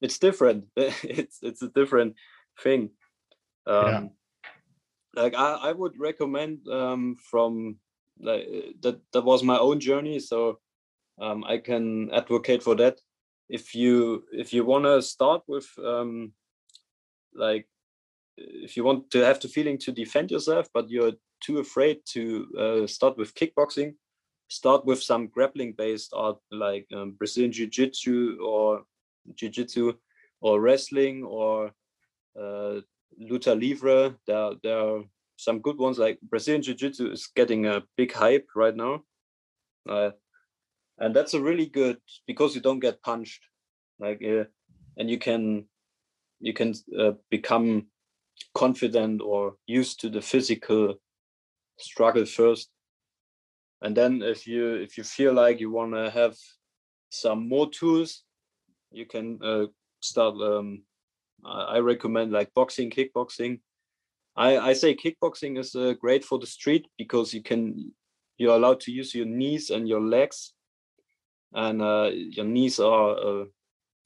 it's 0.00 0.18
different 0.18 0.64
it's 0.76 1.38
it's 1.42 1.62
a 1.62 1.68
different 1.68 2.14
thing 2.62 2.90
um 3.66 3.86
yeah. 3.86 4.02
like 5.14 5.34
i 5.34 5.52
i 5.68 5.72
would 5.72 5.92
recommend 5.98 6.66
um 6.68 7.16
from 7.30 7.76
like 8.20 8.46
that 8.80 8.98
that 9.12 9.22
was 9.22 9.42
my 9.42 9.58
own 9.58 9.78
journey 9.78 10.18
so 10.18 10.58
um 11.20 11.44
i 11.44 11.58
can 11.58 12.10
advocate 12.12 12.62
for 12.62 12.74
that 12.74 13.00
if 13.48 13.74
you 13.74 14.24
if 14.32 14.52
you 14.52 14.64
want 14.64 14.84
to 14.84 15.00
start 15.02 15.42
with 15.46 15.68
um 15.84 16.32
like 17.34 17.66
if 18.36 18.76
you 18.76 18.84
want 18.84 19.10
to 19.10 19.24
have 19.24 19.40
the 19.40 19.48
feeling 19.48 19.78
to 19.78 19.92
defend 19.92 20.30
yourself 20.30 20.68
but 20.72 20.88
you're 20.90 21.12
too 21.40 21.58
afraid 21.58 21.98
to 22.04 22.46
uh, 22.58 22.86
start 22.86 23.16
with 23.16 23.34
kickboxing 23.34 23.94
start 24.48 24.84
with 24.84 25.02
some 25.02 25.26
grappling 25.26 25.72
based 25.72 26.12
art 26.14 26.38
like 26.50 26.86
um, 26.94 27.12
brazilian 27.12 27.52
jiu-jitsu 27.52 28.38
or 28.42 28.82
jiu-jitsu 29.34 29.92
or 30.40 30.60
wrestling 30.60 31.24
or 31.24 31.72
uh, 32.38 32.80
luta 33.20 33.58
livre. 33.58 34.14
There, 34.26 34.52
there 34.62 34.78
are 34.78 35.02
some 35.36 35.60
good 35.60 35.78
ones 35.78 35.98
like 35.98 36.18
Brazilian 36.22 36.62
jiu-jitsu 36.62 37.12
is 37.12 37.28
getting 37.34 37.66
a 37.66 37.82
big 37.96 38.12
hype 38.12 38.48
right 38.54 38.74
now. 38.74 39.02
Uh, 39.88 40.10
and 40.98 41.14
that's 41.14 41.34
a 41.34 41.40
really 41.40 41.66
good 41.66 41.98
because 42.26 42.54
you 42.54 42.60
don't 42.60 42.80
get 42.80 43.02
punched 43.02 43.42
like 44.00 44.22
uh, 44.22 44.44
and 44.96 45.10
you 45.10 45.18
can 45.18 45.64
you 46.40 46.52
can 46.52 46.74
uh, 46.98 47.12
become 47.30 47.86
confident 48.54 49.20
or 49.20 49.54
used 49.66 50.00
to 50.00 50.08
the 50.08 50.20
physical 50.20 50.94
struggle 51.78 52.24
first. 52.24 52.70
And 53.82 53.96
then 53.96 54.22
if 54.22 54.46
you 54.46 54.74
if 54.74 54.98
you 54.98 55.04
feel 55.04 55.32
like 55.32 55.60
you 55.60 55.70
want 55.70 55.94
to 55.94 56.10
have 56.10 56.36
some 57.10 57.48
more 57.48 57.70
tools 57.70 58.24
you 58.90 59.06
can 59.06 59.38
uh, 59.42 59.66
start 60.00 60.34
um, 60.40 60.82
i 61.44 61.78
recommend 61.78 62.32
like 62.32 62.52
boxing 62.54 62.90
kickboxing. 62.90 63.60
I 64.36 64.58
i 64.58 64.72
say 64.72 64.94
kickboxing 64.94 65.58
is 65.58 65.74
uh, 65.74 65.94
great 66.00 66.24
for 66.24 66.38
the 66.38 66.46
street 66.46 66.86
because 66.96 67.32
you 67.32 67.42
can 67.42 67.92
you're 68.36 68.54
allowed 68.54 68.80
to 68.80 68.92
use 68.92 69.14
your 69.14 69.26
knees 69.26 69.70
and 69.70 69.88
your 69.88 70.00
legs 70.00 70.54
and 71.52 71.82
uh, 71.82 72.10
your 72.12 72.44
knees 72.44 72.78
are 72.78 73.16
a 73.16 73.46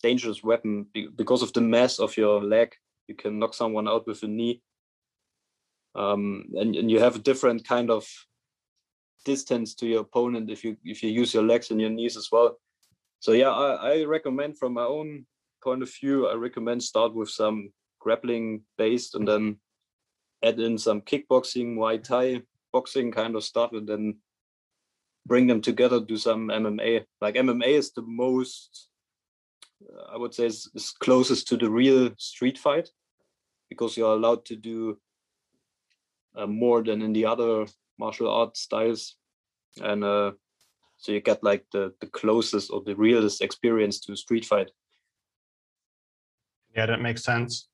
dangerous 0.02 0.42
weapon 0.42 0.86
because 1.16 1.42
of 1.42 1.52
the 1.52 1.60
mass 1.60 1.98
of 1.98 2.16
your 2.16 2.42
leg. 2.42 2.72
You 3.08 3.14
can 3.14 3.38
knock 3.38 3.54
someone 3.54 3.88
out 3.88 4.06
with 4.06 4.22
a 4.22 4.28
knee. 4.28 4.62
Um, 5.94 6.46
and, 6.54 6.74
and 6.74 6.90
you 6.90 7.00
have 7.00 7.16
a 7.16 7.20
different 7.20 7.66
kind 7.66 7.90
of 7.90 8.06
distance 9.24 9.74
to 9.74 9.86
your 9.86 10.00
opponent 10.00 10.50
if 10.50 10.64
you 10.64 10.76
if 10.84 11.02
you 11.02 11.10
use 11.10 11.34
your 11.34 11.44
legs 11.44 11.70
and 11.70 11.80
your 11.80 11.90
knees 11.90 12.16
as 12.16 12.28
well. 12.32 12.58
So 13.20 13.32
yeah 13.32 13.50
I, 13.50 13.92
I 13.92 14.04
recommend 14.04 14.58
from 14.58 14.72
my 14.72 14.84
own 14.84 15.26
point 15.62 15.82
of 15.82 15.94
view 15.94 16.26
i 16.28 16.34
recommend 16.34 16.82
start 16.82 17.14
with 17.14 17.30
some 17.30 17.70
grappling 18.00 18.62
based 18.76 19.14
and 19.14 19.26
then 19.26 19.56
add 20.44 20.58
in 20.58 20.76
some 20.76 21.00
kickboxing 21.00 21.76
muay 21.76 22.02
thai 22.02 22.42
boxing 22.72 23.12
kind 23.12 23.36
of 23.36 23.44
stuff 23.44 23.70
and 23.72 23.88
then 23.88 24.16
bring 25.26 25.46
them 25.46 25.60
together 25.60 26.00
do 26.00 26.16
some 26.16 26.48
mma 26.48 27.04
like 27.20 27.34
mma 27.34 27.66
is 27.66 27.92
the 27.92 28.02
most 28.02 28.88
i 30.12 30.16
would 30.16 30.34
say 30.34 30.46
is, 30.46 30.70
is 30.74 30.90
closest 30.90 31.46
to 31.48 31.56
the 31.56 31.70
real 31.70 32.10
street 32.18 32.58
fight 32.58 32.88
because 33.68 33.96
you're 33.96 34.14
allowed 34.14 34.44
to 34.44 34.56
do 34.56 34.98
uh, 36.36 36.46
more 36.46 36.82
than 36.82 37.02
in 37.02 37.12
the 37.12 37.26
other 37.26 37.66
martial 37.98 38.30
arts 38.30 38.60
styles. 38.60 39.16
And 39.80 40.04
uh, 40.04 40.32
so 40.98 41.12
you 41.12 41.20
get 41.20 41.42
like 41.42 41.64
the 41.72 41.92
the 42.00 42.06
closest 42.06 42.70
or 42.70 42.82
the 42.84 42.96
realest 42.96 43.42
experience 43.42 44.00
to 44.00 44.16
street 44.16 44.44
fight. 44.44 44.70
Yeah 46.76 46.86
that 46.86 47.00
makes 47.00 47.24
sense. 47.24 47.68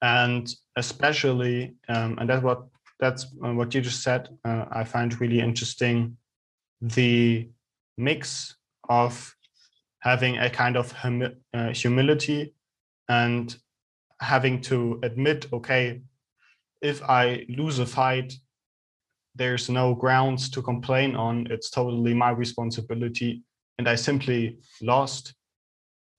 And 0.00 0.44
especially 0.76 1.74
um, 1.88 2.18
and 2.18 2.28
that's 2.28 2.42
what 2.42 2.60
that's 3.00 3.26
uh, 3.44 3.52
what 3.52 3.74
you 3.74 3.80
just 3.80 4.02
said 4.02 4.28
uh, 4.44 4.64
i 4.72 4.82
find 4.82 5.20
really 5.20 5.38
interesting 5.38 6.16
the 6.80 7.48
mix 7.96 8.56
of 8.88 9.34
having 10.00 10.38
a 10.38 10.48
kind 10.48 10.76
of 10.76 10.92
hum- 10.92 11.36
uh, 11.54 11.72
humility 11.72 12.54
and 13.08 13.56
having 14.20 14.60
to 14.60 14.98
admit 15.02 15.46
okay 15.52 16.00
if 16.82 17.02
i 17.02 17.44
lose 17.48 17.78
a 17.78 17.86
fight 17.86 18.32
there's 19.38 19.70
no 19.70 19.94
grounds 19.94 20.50
to 20.50 20.60
complain 20.60 21.14
on. 21.14 21.46
It's 21.48 21.70
totally 21.70 22.12
my 22.12 22.30
responsibility 22.30 23.42
and 23.78 23.88
i 23.88 23.94
simply 23.94 24.58
lost. 24.82 25.34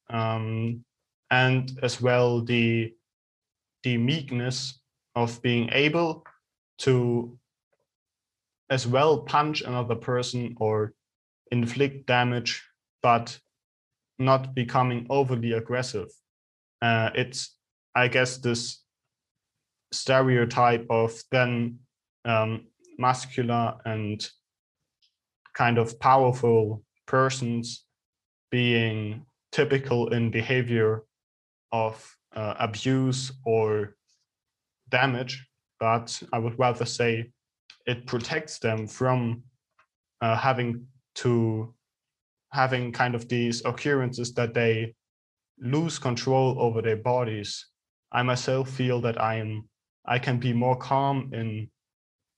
Um, 0.09 0.85
and 1.29 1.77
as 1.83 2.01
well 2.01 2.41
the 2.43 2.93
the 3.83 3.97
meekness 3.97 4.79
of 5.15 5.41
being 5.41 5.69
able 5.71 6.23
to 6.79 7.37
as 8.69 8.85
well 8.87 9.19
punch 9.19 9.61
another 9.61 9.95
person 9.95 10.55
or 10.59 10.93
inflict 11.51 12.05
damage 12.05 12.63
but 13.01 13.39
not 14.17 14.53
becoming 14.53 15.07
overly 15.09 15.53
aggressive. 15.53 16.09
Uh, 16.81 17.09
it's 17.15 17.55
i 17.95 18.07
guess 18.07 18.37
this 18.37 18.83
stereotype 19.91 20.85
of 20.89 21.11
then 21.31 21.79
um, 22.25 22.67
muscular 22.97 23.75
and 23.85 24.29
kind 25.53 25.77
of 25.77 25.99
powerful 25.99 26.83
persons 27.07 27.85
being 28.51 29.25
typical 29.51 30.13
in 30.13 30.31
behavior 30.31 31.03
of 31.71 32.15
uh, 32.35 32.53
abuse 32.59 33.31
or 33.45 33.95
damage, 34.89 35.47
but 35.79 36.21
I 36.31 36.39
would 36.39 36.57
rather 36.59 36.85
say 36.85 37.31
it 37.89 38.05
protects 38.05 38.59
them 38.59 38.85
from 38.87 39.41
uh, 40.21 40.37
having 40.37 40.85
to 41.15 41.73
having 42.51 42.91
kind 42.91 43.15
of 43.15 43.27
these 43.27 43.65
occurrences 43.65 44.33
that 44.33 44.53
they 44.53 44.93
lose 45.59 45.97
control 45.97 46.55
over 46.59 46.81
their 46.81 46.97
bodies. 46.97 47.67
I 48.11 48.21
myself 48.23 48.69
feel 48.69 49.01
that 49.01 49.19
I 49.19 49.35
am 49.35 49.67
I 50.05 50.19
can 50.19 50.39
be 50.39 50.53
more 50.53 50.77
calm 50.77 51.31
in 51.33 51.69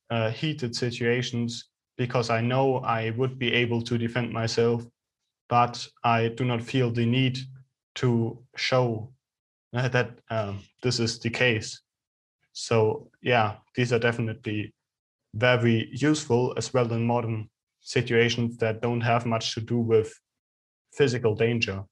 uh, 0.10 0.30
heated 0.32 0.74
situations 0.76 1.70
because 1.98 2.30
I 2.30 2.42
know 2.42 2.78
I 2.78 3.12
would 3.12 3.38
be 3.38 3.54
able 3.54 3.82
to 3.84 3.98
defend 3.98 4.32
myself, 4.32 4.86
but 5.50 5.86
I 6.04 6.30
do 6.30 6.46
not 6.46 6.62
feel 6.62 6.92
the 6.92 7.06
need 7.06 7.38
to 7.96 8.40
show 8.56 9.12
uh, 9.74 9.90
that 9.90 10.12
um, 10.30 10.64
this 10.82 11.00
is 11.00 11.20
the 11.20 11.30
case. 11.30 11.82
So 12.54 13.10
yeah, 13.22 13.56
these 13.76 13.94
are 13.94 14.00
definitely 14.00 14.74
very 15.34 15.90
useful 15.94 16.54
as 16.58 16.74
well 16.74 16.92
in 16.92 17.06
modern 17.06 17.50
situations 17.80 18.58
that 18.58 18.82
don't 18.82 19.02
have 19.02 19.26
much 19.26 19.54
to 19.56 19.62
do 19.62 19.80
with 19.80 20.14
physical 20.94 21.36
danger. 21.36 21.84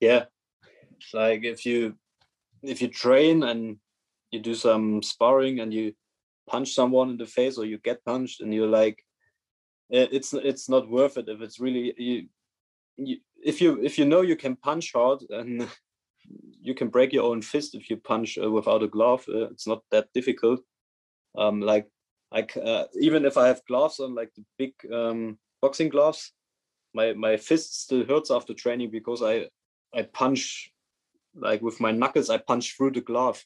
Yeah, 0.00 0.24
like 1.12 1.44
if 1.44 1.66
you 1.66 1.94
if 2.62 2.80
you 2.82 2.88
train 2.88 3.42
and 3.42 3.76
you 4.30 4.40
do 4.40 4.54
some 4.54 5.02
sparring 5.02 5.60
and 5.60 5.72
you 5.72 5.92
punch 6.48 6.74
someone 6.74 7.10
in 7.10 7.16
the 7.16 7.26
face 7.26 7.58
or 7.58 7.64
you 7.64 7.78
get 7.78 8.04
punched 8.04 8.40
and 8.40 8.52
you're 8.52 8.66
like 8.66 9.02
eh, 9.92 10.06
it's 10.10 10.32
it's 10.32 10.68
not 10.68 10.90
worth 10.90 11.16
it 11.16 11.28
if 11.28 11.40
it's 11.40 11.60
really 11.60 11.94
you, 11.96 12.26
you 12.96 13.16
if 13.44 13.60
you 13.60 13.80
if 13.82 13.98
you 13.98 14.04
know 14.04 14.20
you 14.20 14.36
can 14.36 14.56
punch 14.56 14.92
hard 14.94 15.20
and 15.30 15.68
you 16.62 16.74
can 16.74 16.88
break 16.88 17.12
your 17.12 17.24
own 17.24 17.42
fist 17.42 17.74
if 17.74 17.88
you 17.90 17.96
punch 17.96 18.38
uh, 18.38 18.50
without 18.50 18.82
a 18.82 18.88
glove 18.88 19.24
uh, 19.28 19.48
it's 19.50 19.66
not 19.66 19.82
that 19.90 20.08
difficult 20.14 20.60
um 21.36 21.60
like 21.60 21.86
like 22.32 22.56
uh, 22.56 22.84
even 23.00 23.24
if 23.24 23.36
i 23.36 23.46
have 23.46 23.64
gloves 23.66 24.00
on 24.00 24.14
like 24.14 24.32
the 24.34 24.44
big 24.58 24.72
um 24.92 25.38
boxing 25.60 25.88
gloves 25.88 26.32
my 26.94 27.12
my 27.12 27.36
fist 27.36 27.82
still 27.82 28.04
hurts 28.04 28.30
after 28.30 28.54
training 28.54 28.90
because 28.90 29.22
i 29.22 29.46
i 29.94 30.02
punch 30.02 30.70
like 31.34 31.62
with 31.62 31.80
my 31.80 31.92
knuckles 31.92 32.30
i 32.30 32.36
punch 32.36 32.76
through 32.76 32.90
the 32.90 33.00
glove 33.00 33.44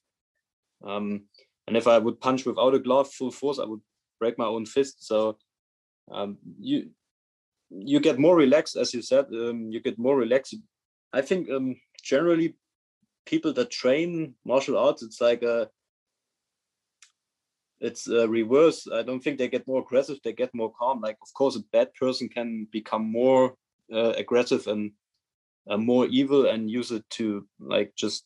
um, 0.84 1.22
and 1.66 1.76
if 1.76 1.86
I 1.86 1.98
would 1.98 2.20
punch 2.20 2.44
without 2.44 2.74
a 2.74 2.78
glove 2.78 3.10
full 3.10 3.30
force, 3.30 3.58
I 3.58 3.64
would 3.64 3.80
break 4.20 4.38
my 4.38 4.46
own 4.46 4.66
fist. 4.66 5.06
So 5.06 5.38
um, 6.10 6.38
you 6.60 6.90
you 7.70 7.98
get 7.98 8.18
more 8.18 8.36
relaxed, 8.36 8.76
as 8.76 8.92
you 8.94 9.02
said. 9.02 9.26
Um, 9.32 9.70
you 9.70 9.80
get 9.80 9.98
more 9.98 10.16
relaxed. 10.16 10.54
I 11.12 11.22
think 11.22 11.50
um, 11.50 11.76
generally 12.02 12.54
people 13.26 13.52
that 13.54 13.70
train 13.70 14.34
martial 14.44 14.76
arts, 14.76 15.02
it's 15.02 15.20
like 15.20 15.42
a 15.42 15.70
it's 17.80 18.08
a 18.08 18.28
reverse. 18.28 18.86
I 18.92 19.02
don't 19.02 19.20
think 19.20 19.38
they 19.38 19.48
get 19.48 19.66
more 19.66 19.82
aggressive. 19.82 20.18
They 20.22 20.32
get 20.32 20.54
more 20.54 20.72
calm. 20.72 21.00
Like 21.00 21.18
of 21.22 21.32
course, 21.34 21.56
a 21.56 21.60
bad 21.72 21.94
person 21.94 22.28
can 22.28 22.66
become 22.70 23.10
more 23.10 23.54
uh, 23.92 24.12
aggressive 24.16 24.66
and 24.66 24.92
uh, 25.68 25.76
more 25.76 26.06
evil 26.06 26.46
and 26.46 26.70
use 26.70 26.90
it 26.90 27.04
to 27.10 27.46
like 27.58 27.94
just 27.96 28.24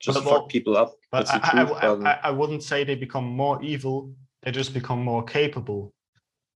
just 0.00 0.18
but 0.18 0.24
fuck 0.24 0.40
more, 0.40 0.48
people 0.48 0.76
up. 0.76 0.94
But 1.10 1.28
I, 1.30 1.62
I, 1.62 1.92
I, 1.92 2.18
I, 2.24 2.30
wouldn't 2.30 2.62
say 2.62 2.84
they 2.84 2.94
become 2.94 3.24
more 3.24 3.62
evil. 3.62 4.12
They 4.42 4.50
just 4.50 4.74
become 4.74 5.02
more 5.02 5.22
capable. 5.24 5.94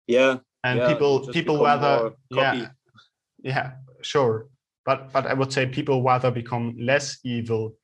Yeah. 0.07 0.38
And 0.64 0.81
yeah, 0.81 0.88
people 0.88 1.26
people 1.28 1.62
rather 1.62 2.12
yeah 2.31 2.68
yeah 3.42 3.72
sure. 4.02 4.48
But 4.85 5.12
but 5.12 5.26
I 5.26 5.35
would 5.35 5.52
say 5.52 5.66
people 5.66 6.02
rather 6.02 6.31
become 6.31 6.76
less 6.78 7.18
evil 7.24 7.74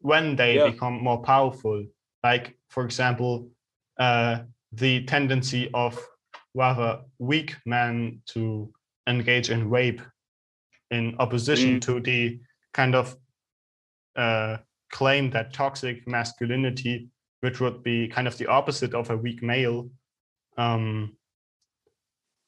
when 0.00 0.36
they 0.36 0.56
yeah. 0.56 0.70
become 0.70 1.02
more 1.02 1.22
powerful. 1.22 1.86
Like 2.22 2.56
for 2.68 2.84
example, 2.84 3.50
uh, 3.98 4.40
the 4.72 5.04
tendency 5.04 5.70
of 5.74 5.98
rather 6.54 7.00
weak 7.18 7.56
men 7.64 8.20
to 8.26 8.72
engage 9.06 9.50
in 9.50 9.70
rape 9.70 10.02
in 10.90 11.14
opposition 11.18 11.76
mm. 11.76 11.80
to 11.82 12.00
the 12.00 12.40
kind 12.72 12.94
of 12.94 13.16
uh, 14.16 14.58
claim 14.90 15.30
that 15.30 15.52
toxic 15.52 16.06
masculinity, 16.06 17.08
which 17.40 17.60
would 17.60 17.82
be 17.82 18.08
kind 18.08 18.26
of 18.26 18.36
the 18.38 18.46
opposite 18.46 18.94
of 18.94 19.10
a 19.10 19.16
weak 19.16 19.42
male. 19.42 19.90
Um, 20.56 21.16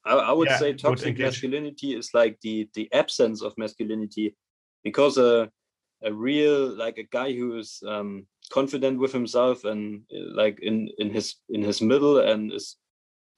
I, 0.05 0.15
I 0.15 0.33
would 0.33 0.49
yeah, 0.49 0.59
say 0.59 0.73
toxic 0.73 1.17
would 1.17 1.25
masculinity 1.25 1.95
is 1.95 2.11
like 2.15 2.41
the 2.41 2.69
the 2.75 2.93
absence 2.93 3.43
of 3.43 3.57
masculinity, 3.57 4.37
because 4.83 5.19
a 5.19 5.51
a 6.03 6.13
real 6.13 6.75
like 6.77 6.99
a 6.99 7.09
guy 7.11 7.33
who 7.33 7.59
is 7.59 7.83
um, 7.87 8.27
confident 8.51 8.99
with 8.99 9.13
himself 9.13 9.65
and 9.65 10.03
uh, 10.15 10.35
like 10.35 10.59
in 10.63 10.89
in 10.99 11.11
his 11.11 11.37
in 11.49 11.63
his 11.63 11.81
middle 11.81 12.19
and 12.19 12.53
is 12.53 12.77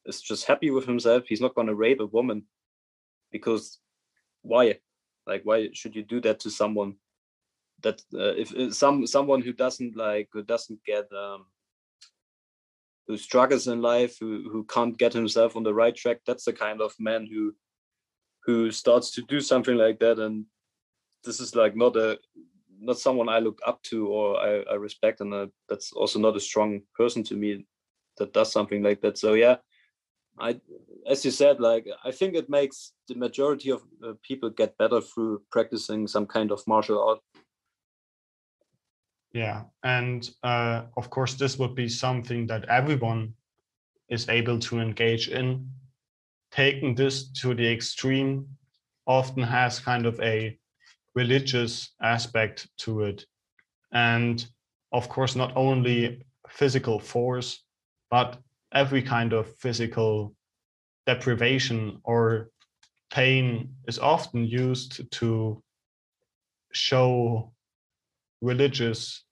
is 0.06 0.20
just 0.20 0.46
happy 0.46 0.70
with 0.70 0.86
himself. 0.86 1.24
He's 1.26 1.40
not 1.40 1.54
going 1.54 1.68
to 1.68 1.74
rape 1.74 2.00
a 2.00 2.06
woman 2.06 2.44
because 3.30 3.78
why? 4.42 4.78
like 5.26 5.42
why 5.44 5.68
should 5.72 5.94
you 5.94 6.02
do 6.02 6.20
that 6.20 6.40
to 6.40 6.50
someone 6.50 6.94
that 7.82 8.00
uh, 8.14 8.34
if, 8.34 8.52
if 8.54 8.74
some 8.74 9.06
someone 9.06 9.42
who 9.42 9.52
doesn't 9.52 9.96
like 9.96 10.28
who 10.32 10.42
doesn't 10.42 10.82
get 10.84 11.06
um 11.12 11.46
who 13.06 13.16
struggles 13.16 13.66
in 13.68 13.82
life 13.82 14.16
who 14.18 14.48
who 14.50 14.64
can't 14.64 14.98
get 14.98 15.12
himself 15.12 15.56
on 15.56 15.62
the 15.62 15.74
right 15.74 15.96
track 15.96 16.18
that's 16.26 16.44
the 16.44 16.52
kind 16.52 16.80
of 16.80 16.94
man 16.98 17.26
who 17.26 17.54
who 18.44 18.70
starts 18.70 19.10
to 19.12 19.22
do 19.22 19.40
something 19.40 19.76
like 19.76 19.98
that 20.00 20.18
and 20.18 20.44
this 21.24 21.40
is 21.40 21.54
like 21.54 21.76
not 21.76 21.96
a 21.96 22.18
not 22.82 22.98
someone 22.98 23.28
i 23.28 23.38
look 23.38 23.60
up 23.66 23.82
to 23.82 24.08
or 24.08 24.38
i, 24.38 24.62
I 24.70 24.74
respect 24.74 25.20
and 25.20 25.32
uh, 25.32 25.46
that's 25.68 25.92
also 25.92 26.18
not 26.18 26.36
a 26.36 26.40
strong 26.40 26.82
person 26.94 27.22
to 27.24 27.36
me 27.36 27.64
that 28.18 28.34
does 28.34 28.52
something 28.52 28.82
like 28.82 29.00
that. 29.00 29.16
So 29.18 29.34
yeah 29.34 29.56
i 30.38 30.58
as 31.10 31.24
you 31.24 31.30
said 31.30 31.60
like 31.60 31.86
i 32.04 32.10
think 32.10 32.34
it 32.34 32.48
makes 32.48 32.92
the 33.08 33.14
majority 33.14 33.70
of 33.70 33.82
uh, 34.02 34.12
people 34.22 34.48
get 34.50 34.78
better 34.78 35.00
through 35.00 35.42
practicing 35.50 36.06
some 36.06 36.26
kind 36.26 36.50
of 36.50 36.66
martial 36.66 37.02
art. 37.08 37.20
Yeah 39.32 39.64
and 39.82 40.28
uh, 40.42 40.82
of 40.96 41.10
course 41.10 41.34
this 41.34 41.58
would 41.58 41.74
be 41.74 41.88
something 41.88 42.46
that 42.46 42.64
everyone 42.68 43.34
is 44.08 44.28
able 44.28 44.58
to 44.58 44.78
engage 44.78 45.28
in. 45.28 45.70
Taking 46.50 46.94
this 46.94 47.30
to 47.40 47.54
the 47.54 47.66
extreme 47.66 48.46
often 49.06 49.42
has 49.42 49.80
kind 49.80 50.04
of 50.06 50.20
a 50.20 50.58
religious 51.14 51.90
aspect 52.02 52.68
to 52.78 53.02
it. 53.02 53.26
And 53.92 54.44
of 54.92 55.08
course 55.08 55.36
not 55.36 55.52
only 55.56 56.24
physical 56.48 56.98
force 56.98 57.64
but 58.10 58.38
every 58.74 59.02
kind 59.02 59.32
of 59.32 59.54
physical 59.56 60.34
deprivation 61.06 61.98
or 62.04 62.50
pain 63.10 63.74
is 63.86 63.98
often 63.98 64.46
used 64.46 65.10
to 65.12 65.62
show 66.72 67.52
religious 68.40 69.24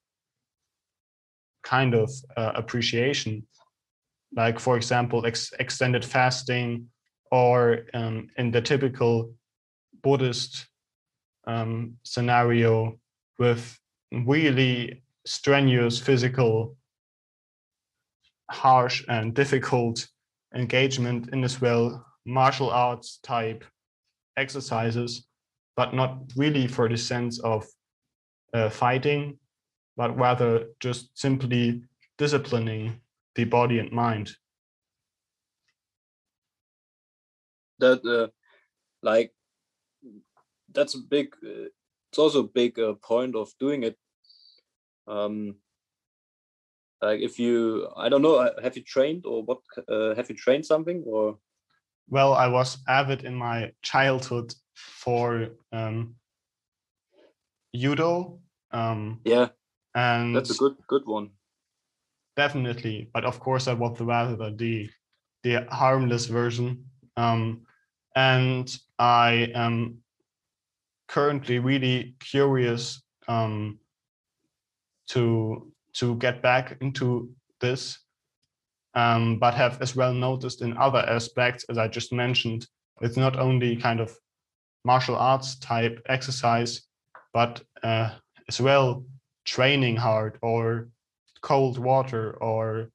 kind 1.62 1.94
of 1.94 2.10
uh, 2.36 2.52
appreciation. 2.54 3.46
Like 4.34 4.58
for 4.60 4.76
example 4.76 5.26
ex- 5.26 5.52
extended 5.58 6.04
fasting 6.04 6.88
or 7.30 7.86
um, 7.94 8.28
in 8.36 8.50
the 8.50 8.60
typical 8.60 9.34
buddhist 10.02 10.66
um, 11.50 11.96
scenario 12.02 12.98
with 13.38 13.78
really 14.12 15.02
strenuous 15.26 15.98
physical 15.98 16.76
harsh 18.50 19.04
and 19.08 19.34
difficult 19.34 20.08
engagement 20.54 21.28
in 21.32 21.44
as 21.44 21.60
well 21.60 22.04
martial 22.24 22.70
arts 22.70 23.18
type 23.22 23.64
exercises 24.36 25.26
but 25.76 25.94
not 25.94 26.18
really 26.36 26.66
for 26.66 26.88
the 26.88 26.96
sense 26.96 27.38
of 27.40 27.66
uh, 28.54 28.68
fighting 28.68 29.38
but 29.96 30.16
rather 30.16 30.66
just 30.80 31.10
simply 31.18 31.82
disciplining 32.16 33.00
the 33.34 33.44
body 33.44 33.78
and 33.78 33.92
mind. 33.92 34.30
That 37.78 38.00
uh, 38.04 38.28
like 39.02 39.32
that's 40.72 40.94
a 40.94 40.98
big 40.98 41.34
uh, 41.44 41.68
it's 42.10 42.18
also 42.18 42.40
a 42.40 42.48
big 42.48 42.78
uh, 42.78 42.94
point 42.94 43.36
of 43.36 43.52
doing 43.58 43.84
it. 43.84 43.96
Um 45.06 45.56
like 47.02 47.20
if 47.20 47.38
you 47.38 47.88
i 47.96 48.08
don't 48.08 48.22
know 48.22 48.36
uh, 48.36 48.62
have 48.62 48.76
you 48.76 48.82
trained 48.82 49.24
or 49.26 49.42
what 49.42 49.58
uh, 49.88 50.14
have 50.14 50.28
you 50.28 50.36
trained 50.36 50.66
something 50.66 51.02
or? 51.06 51.38
Well 52.08 52.34
i 52.34 52.48
was 52.48 52.78
avid 52.88 53.24
in 53.24 53.34
my 53.34 53.72
childhood 53.82 54.54
for 54.74 55.48
um 55.72 56.16
judo 57.74 58.40
um 58.72 59.20
yeah. 59.24 59.48
and 59.94 60.34
that's 60.34 60.50
a 60.50 60.58
good 60.58 60.76
good 60.86 61.06
one. 61.06 61.30
Definitely 62.36 63.10
but 63.12 63.24
of 63.24 63.38
course 63.40 63.68
i 63.68 63.74
was 63.74 63.98
the 63.98 64.04
rather 64.04 64.50
the 64.50 64.90
the 65.42 65.66
harmless 65.70 66.26
version. 66.26 66.84
Um 67.16 67.62
and 68.16 68.76
i 68.98 69.50
am 69.54 69.99
currently 71.10 71.58
really 71.58 72.14
curious 72.20 73.02
um 73.26 73.78
to 75.08 75.72
to 75.92 76.14
get 76.16 76.40
back 76.40 76.76
into 76.80 77.28
this 77.60 77.98
um, 78.94 79.38
but 79.38 79.54
have 79.54 79.82
as 79.82 79.96
well 79.96 80.14
noticed 80.14 80.62
in 80.62 80.76
other 80.76 81.04
aspects 81.08 81.64
as 81.68 81.78
i 81.78 81.86
just 81.88 82.12
mentioned. 82.12 82.66
It's 83.02 83.16
not 83.16 83.38
only 83.38 83.76
kind 83.76 83.98
of 84.00 84.16
martial 84.84 85.16
arts 85.16 85.58
type 85.58 86.00
exercise 86.08 86.82
but 87.32 87.62
uh, 87.82 88.10
as 88.48 88.60
well 88.60 89.04
training 89.44 89.96
hard 89.96 90.38
or 90.42 90.88
cold 91.40 91.78
water 91.78 92.36
or 92.40 92.90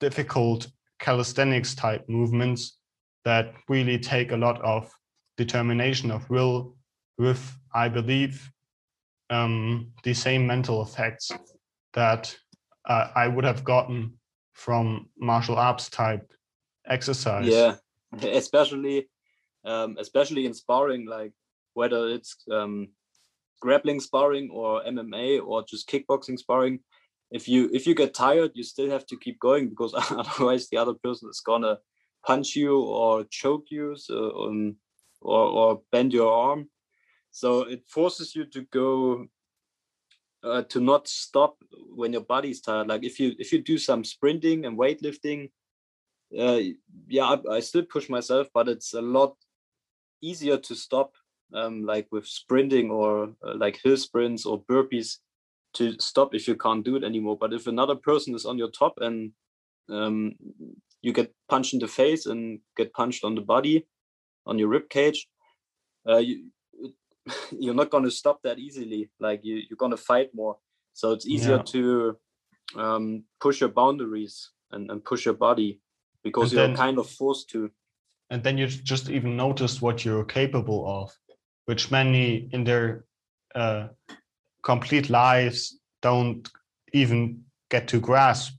difficult 0.00 0.68
calisthenics 0.98 1.74
type 1.74 2.04
movements 2.08 2.78
that 3.24 3.54
really 3.68 3.98
take 3.98 4.32
a 4.32 4.36
lot 4.36 4.60
of 4.62 4.90
determination 5.36 6.10
of 6.10 6.28
will 6.30 6.74
with 7.18 7.56
i 7.74 7.88
believe 7.88 8.50
um, 9.30 9.92
the 10.02 10.14
same 10.14 10.46
mental 10.46 10.82
effects 10.82 11.32
that 11.94 12.36
uh, 12.86 13.08
I 13.14 13.28
would 13.28 13.44
have 13.44 13.64
gotten 13.64 14.14
from 14.52 15.08
martial 15.18 15.56
arts 15.56 15.88
type 15.88 16.32
exercise. 16.86 17.48
Yeah, 17.48 17.76
especially 18.22 19.08
um, 19.64 19.96
especially 19.98 20.46
in 20.46 20.54
sparring, 20.54 21.06
like 21.06 21.32
whether 21.72 22.08
it's 22.08 22.36
um, 22.50 22.88
grappling 23.60 24.00
sparring 24.00 24.50
or 24.52 24.82
MMA 24.84 25.44
or 25.44 25.64
just 25.64 25.88
kickboxing 25.88 26.38
sparring. 26.38 26.80
If 27.30 27.48
you 27.48 27.70
if 27.72 27.86
you 27.86 27.94
get 27.94 28.14
tired, 28.14 28.52
you 28.54 28.62
still 28.62 28.90
have 28.90 29.06
to 29.06 29.16
keep 29.16 29.40
going 29.40 29.70
because 29.70 29.94
otherwise 30.10 30.68
the 30.68 30.76
other 30.76 30.94
person 30.94 31.30
is 31.30 31.40
gonna 31.40 31.78
punch 32.26 32.54
you 32.54 32.78
or 32.80 33.24
choke 33.24 33.66
you 33.70 33.96
so, 33.96 34.44
um, 34.44 34.76
or 35.22 35.44
or 35.48 35.82
bend 35.90 36.12
your 36.12 36.30
arm. 36.30 36.68
So 37.34 37.62
it 37.62 37.82
forces 37.88 38.36
you 38.36 38.44
to 38.44 38.62
go 38.70 39.26
uh, 40.44 40.62
to 40.68 40.78
not 40.78 41.08
stop 41.08 41.56
when 41.92 42.12
your 42.12 42.22
body's 42.22 42.60
tired. 42.60 42.86
Like 42.86 43.02
if 43.02 43.18
you 43.18 43.34
if 43.40 43.52
you 43.52 43.60
do 43.60 43.76
some 43.76 44.04
sprinting 44.04 44.66
and 44.66 44.78
weightlifting 44.78 45.50
uh, 46.38 46.60
yeah 47.08 47.24
I, 47.24 47.56
I, 47.56 47.60
still 47.60 47.82
push 47.82 48.08
myself 48.08 48.48
but 48.54 48.68
it's 48.68 48.94
a 48.94 49.00
lot 49.00 49.34
easier 50.22 50.56
to 50.56 50.74
stop 50.74 51.12
um, 51.52 51.84
like 51.84 52.06
with 52.12 52.26
sprinting 52.26 52.90
or 52.90 53.34
uh, 53.44 53.54
like 53.56 53.80
hill 53.82 53.96
sprints 53.96 54.46
or 54.46 54.62
burpees 54.64 55.18
to 55.74 55.96
stop 55.98 56.34
if 56.34 56.46
you 56.46 56.54
can't 56.54 56.84
do 56.84 56.94
it 56.94 57.02
anymore. 57.02 57.36
But 57.36 57.52
if 57.52 57.66
another 57.66 57.96
person 57.96 58.34
is 58.36 58.46
on 58.46 58.58
your 58.58 58.70
top 58.70 58.94
and 59.00 59.32
um, 59.90 60.34
you 61.02 61.12
get 61.12 61.34
punched 61.48 61.74
in 61.74 61.80
the 61.80 61.88
face 61.88 62.26
and 62.26 62.60
get 62.76 62.92
punched 62.92 63.24
on 63.24 63.34
the 63.34 63.40
body 63.40 63.88
on 64.46 64.56
your 64.56 64.68
rib 64.68 64.88
cage 64.88 65.26
uh, 66.08 66.18
you, 66.18 66.50
you're 67.58 67.74
not 67.74 67.90
going 67.90 68.04
to 68.04 68.10
stop 68.10 68.40
that 68.42 68.58
easily. 68.58 69.10
Like 69.20 69.44
you, 69.44 69.56
you're 69.68 69.76
going 69.76 69.90
to 69.90 69.96
fight 69.96 70.30
more. 70.34 70.56
So 70.92 71.12
it's 71.12 71.26
easier 71.26 71.56
yeah. 71.56 71.62
to 71.62 72.16
um, 72.76 73.24
push 73.40 73.60
your 73.60 73.70
boundaries 73.70 74.50
and, 74.70 74.90
and 74.90 75.04
push 75.04 75.24
your 75.24 75.34
body 75.34 75.80
because 76.22 76.52
and 76.52 76.58
you're 76.58 76.66
then, 76.68 76.76
kind 76.76 76.98
of 76.98 77.08
forced 77.08 77.50
to. 77.50 77.70
And 78.30 78.42
then 78.42 78.58
you 78.58 78.66
just 78.66 79.10
even 79.10 79.36
notice 79.36 79.82
what 79.82 80.04
you're 80.04 80.24
capable 80.24 80.86
of 80.86 81.12
which 81.66 81.90
many 81.90 82.48
in 82.52 82.64
their 82.64 83.04
uh, 83.54 83.88
complete 84.62 85.10
lives 85.10 85.78
don't 86.02 86.48
even 86.92 87.42
get 87.70 87.88
to 87.88 88.00
grasp 88.00 88.54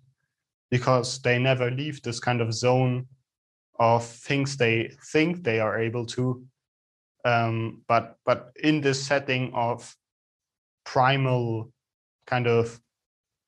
because 0.72 1.22
they 1.22 1.38
never 1.38 1.70
leave 1.72 2.02
this 2.02 2.20
kind 2.20 2.42
of 2.42 2.54
zone 2.54 3.08
of 3.80 4.06
things 4.06 4.58
they 4.58 4.92
think 5.12 5.44
they 5.44 5.60
are 5.60 5.80
able 5.80 6.06
to 6.06 6.44
um, 7.26 7.82
but 7.88 8.18
but 8.26 8.52
in 8.64 8.82
this 8.82 9.06
setting 9.06 9.52
of 9.54 9.96
primal 10.86 11.74
kind 12.28 12.48
of 12.48 12.80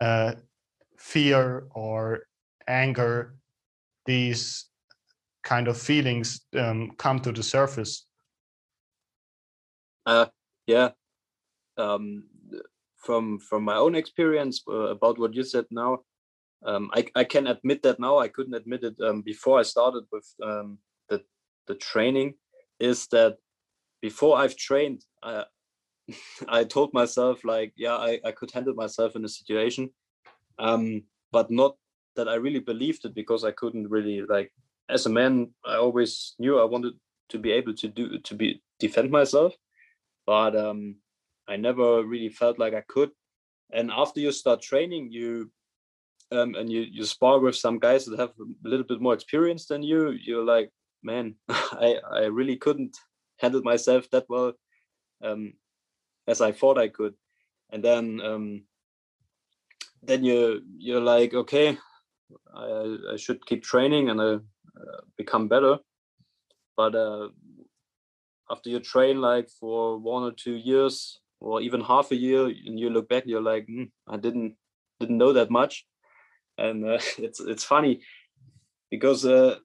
uh, 0.02 0.34
fear 0.98 1.68
or 1.72 2.24
anger, 2.68 3.36
these 4.06 4.66
kind 5.44 5.68
of 5.68 5.78
feelings 5.78 6.42
um, 6.58 6.92
come 6.98 7.20
to 7.20 7.32
the 7.32 7.44
surface. 7.44 8.06
Uh, 10.06 10.26
yeah. 10.66 10.90
Um, 11.78 12.24
from 12.98 13.40
from 13.40 13.64
my 13.64 13.76
own 13.76 13.94
experience 13.96 14.64
uh, 14.68 14.90
about 14.90 15.20
what 15.20 15.36
you 15.36 15.44
said 15.44 15.66
now, 15.70 16.00
um, 16.66 16.90
I 16.94 17.06
I 17.16 17.24
can 17.24 17.46
admit 17.46 17.84
that 17.84 18.00
now. 18.00 18.18
I 18.18 18.28
couldn't 18.28 18.56
admit 18.56 18.84
it 18.84 18.96
um, 19.02 19.22
before 19.22 19.60
I 19.60 19.64
started 19.64 20.06
with 20.12 20.28
um, 20.44 20.80
the 21.10 21.22
the 21.68 21.76
training. 21.76 22.34
Is 22.80 23.08
that 23.08 23.38
before 24.02 24.38
I've 24.38 24.56
trained, 24.56 25.04
I, 25.24 25.46
I 26.48 26.64
told 26.64 26.94
myself 26.94 27.44
like, 27.44 27.74
yeah, 27.76 27.96
I, 27.96 28.20
I 28.24 28.32
could 28.32 28.52
handle 28.52 28.74
myself 28.74 29.16
in 29.16 29.26
a 29.26 29.30
situation, 29.30 29.90
um, 30.60 31.04
but 31.32 31.52
not 31.52 31.76
that 32.16 32.28
I 32.28 32.36
really 32.36 32.60
believed 32.60 33.06
it 33.06 33.14
because 33.14 33.44
I 33.44 33.52
couldn't 33.52 33.90
really 33.90 34.22
like. 34.22 34.52
As 34.90 35.06
a 35.06 35.10
man, 35.10 35.52
I 35.66 35.76
always 35.76 36.36
knew 36.40 36.60
I 36.60 36.64
wanted 36.64 36.94
to 37.30 37.38
be 37.38 37.52
able 37.52 37.74
to 37.76 37.88
do 37.88 38.20
to 38.20 38.36
be 38.36 38.62
defend 38.80 39.12
myself, 39.12 39.54
but 40.26 40.56
um, 40.56 40.96
I 41.48 41.58
never 41.58 42.04
really 42.04 42.30
felt 42.30 42.58
like 42.58 42.74
I 42.74 42.84
could. 42.88 43.12
And 43.72 43.92
after 43.92 44.22
you 44.22 44.32
start 44.32 44.62
training, 44.62 45.12
you 45.12 45.52
um, 46.32 46.56
and 46.56 46.72
you 46.72 46.82
you 46.82 47.06
spar 47.06 47.40
with 47.40 47.56
some 47.56 47.80
guys 47.80 48.06
that 48.06 48.20
have 48.20 48.32
a 48.40 48.68
little 48.68 48.86
bit 48.86 49.02
more 49.02 49.14
experience 49.14 49.66
than 49.66 49.84
you. 49.84 50.12
You're 50.12 50.46
like, 50.46 50.72
man, 51.04 51.36
I 51.50 51.98
I 52.12 52.26
really 52.26 52.56
couldn't 52.56 52.98
handle 53.38 53.62
myself 53.64 54.10
that 54.12 54.26
well 54.30 54.54
um, 55.24 55.54
as 56.28 56.42
I 56.42 56.52
thought 56.52 56.78
I 56.78 56.88
could. 56.90 57.14
And 57.72 57.84
then 57.84 58.22
um, 58.22 58.64
then 60.04 60.24
you 60.24 60.62
you're 60.78 61.02
like, 61.02 61.34
okay, 61.34 61.78
I, 62.54 62.98
I 63.14 63.18
should 63.18 63.46
keep 63.46 63.64
training 63.64 64.10
and 64.10 64.22
I 64.22 64.26
uh, 64.26 65.02
become 65.18 65.48
better. 65.48 65.78
But 66.76 66.96
uh, 66.96 67.30
after 68.50 68.70
you 68.70 68.80
train 68.80 69.20
like 69.20 69.50
for 69.50 69.98
one 69.98 70.24
or 70.24 70.32
two 70.32 70.56
years 70.56 71.20
or 71.40 71.62
even 71.62 71.82
half 71.82 72.12
a 72.12 72.16
year, 72.16 72.46
and 72.46 72.80
you 72.80 72.90
look 72.90 73.10
back, 73.10 73.24
you're 73.26 73.42
like, 73.42 73.68
mm, 73.68 73.90
I 74.08 74.18
didn't 74.18 74.56
didn't 75.00 75.18
know 75.18 75.34
that 75.34 75.52
much, 75.52 75.86
and 76.58 76.86
uh, 76.86 77.00
it's 77.18 77.40
it's 77.40 77.64
funny 77.64 78.02
because 78.90 79.26
uh, 79.26 79.58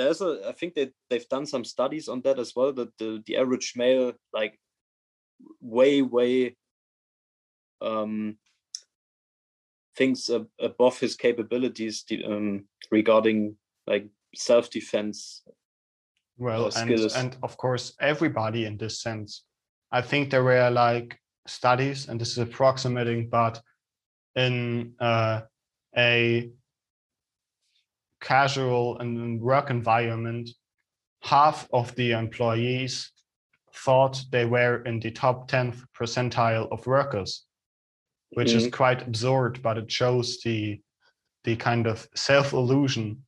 there's 0.00 0.20
a 0.20 0.48
I 0.48 0.52
think 0.52 0.74
that 0.74 0.92
they've 1.08 1.28
done 1.28 1.46
some 1.46 1.64
studies 1.64 2.08
on 2.08 2.20
that 2.22 2.38
as 2.38 2.54
well 2.56 2.72
that 2.72 2.96
the 2.98 3.22
the 3.26 3.36
average 3.36 3.74
male 3.76 4.12
like 4.32 4.58
way 5.60 6.02
way 6.02 6.56
um 7.80 8.36
thinks 9.96 10.30
above 10.58 10.98
his 10.98 11.16
capabilities 11.16 12.04
um, 12.24 12.64
regarding 12.90 13.56
like 13.86 14.06
self 14.34 14.70
defense 14.70 15.42
well 16.38 16.66
uh, 16.66 16.70
and, 16.76 16.90
and 17.16 17.36
of 17.42 17.56
course 17.56 17.94
everybody 18.00 18.64
in 18.64 18.76
this 18.76 19.00
sense. 19.02 19.44
I 19.92 20.02
think 20.02 20.30
there 20.30 20.44
were 20.44 20.70
like 20.70 21.18
studies 21.46 22.08
and 22.08 22.20
this 22.20 22.30
is 22.30 22.38
approximating 22.38 23.28
but 23.28 23.60
in 24.36 24.94
uh, 25.00 25.40
a 25.96 26.50
casual 28.20 28.98
and 28.98 29.40
work 29.40 29.70
environment 29.70 30.50
half 31.22 31.68
of 31.72 31.94
the 31.96 32.12
employees 32.12 33.12
thought 33.74 34.22
they 34.30 34.44
were 34.44 34.82
in 34.82 34.98
the 35.00 35.10
top 35.10 35.50
10th 35.50 35.82
percentile 35.98 36.70
of 36.72 36.86
workers 36.86 37.46
which 38.30 38.48
mm-hmm. 38.48 38.66
is 38.66 38.72
quite 38.72 39.02
absurd 39.02 39.60
but 39.62 39.78
it 39.78 39.90
shows 39.90 40.40
the 40.44 40.80
the 41.44 41.56
kind 41.56 41.86
of 41.86 42.06
self 42.14 42.52
illusion 42.52 43.22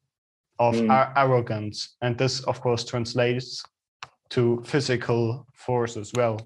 of 0.59 0.75
mm. 0.75 0.91
ar- 0.91 1.13
arrogance 1.17 1.97
and 2.03 2.19
this 2.19 2.41
of 2.45 2.61
course 2.61 2.85
translates 2.85 3.63
to 4.29 4.63
physical 4.65 5.47
force 5.55 5.97
as 5.97 6.13
well 6.15 6.39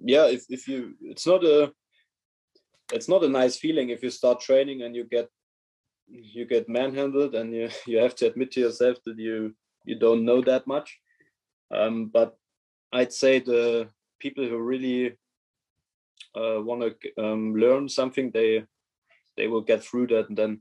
yeah 0.00 0.26
if, 0.26 0.44
if 0.48 0.68
you 0.68 0.94
it's 1.00 1.26
not 1.26 1.42
a 1.44 1.72
it's 2.92 3.08
not 3.08 3.24
a 3.24 3.28
nice 3.28 3.56
feeling 3.56 3.88
if 3.88 4.02
you 4.02 4.10
start 4.10 4.40
training 4.40 4.82
and 4.82 4.94
you 4.94 5.04
get 5.04 5.28
you 6.06 6.44
get 6.44 6.68
manhandled 6.68 7.34
and 7.34 7.54
you 7.54 7.68
you 7.86 7.98
have 7.98 8.14
to 8.16 8.26
admit 8.26 8.52
to 8.52 8.60
yourself 8.60 8.98
that 9.04 9.18
you 9.18 9.54
you 9.84 9.98
don't 9.98 10.24
know 10.24 10.40
that 10.42 10.66
much. 10.66 10.98
Um, 11.70 12.10
but 12.12 12.36
i'd 12.92 13.12
say 13.12 13.40
the 13.40 13.88
people 14.20 14.46
who 14.46 14.58
really 14.58 15.16
uh, 16.36 16.60
want 16.62 16.82
to 16.82 17.22
um, 17.22 17.54
learn 17.54 17.88
something 17.88 18.30
they 18.30 18.64
they 19.36 19.46
will 19.48 19.60
get 19.60 19.82
through 19.82 20.06
that. 20.08 20.28
And 20.28 20.38
then 20.38 20.60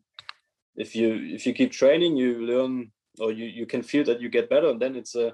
if 0.75 0.95
you 0.95 1.13
if 1.15 1.45
you 1.45 1.53
keep 1.53 1.71
training 1.71 2.17
you 2.17 2.45
learn 2.45 2.91
or 3.19 3.31
you 3.31 3.45
you 3.45 3.65
can 3.65 3.83
feel 3.83 4.03
that 4.05 4.21
you 4.21 4.29
get 4.29 4.49
better. 4.49 4.69
And 4.69 4.81
then 4.81 4.95
it's 4.95 5.15
a, 5.15 5.33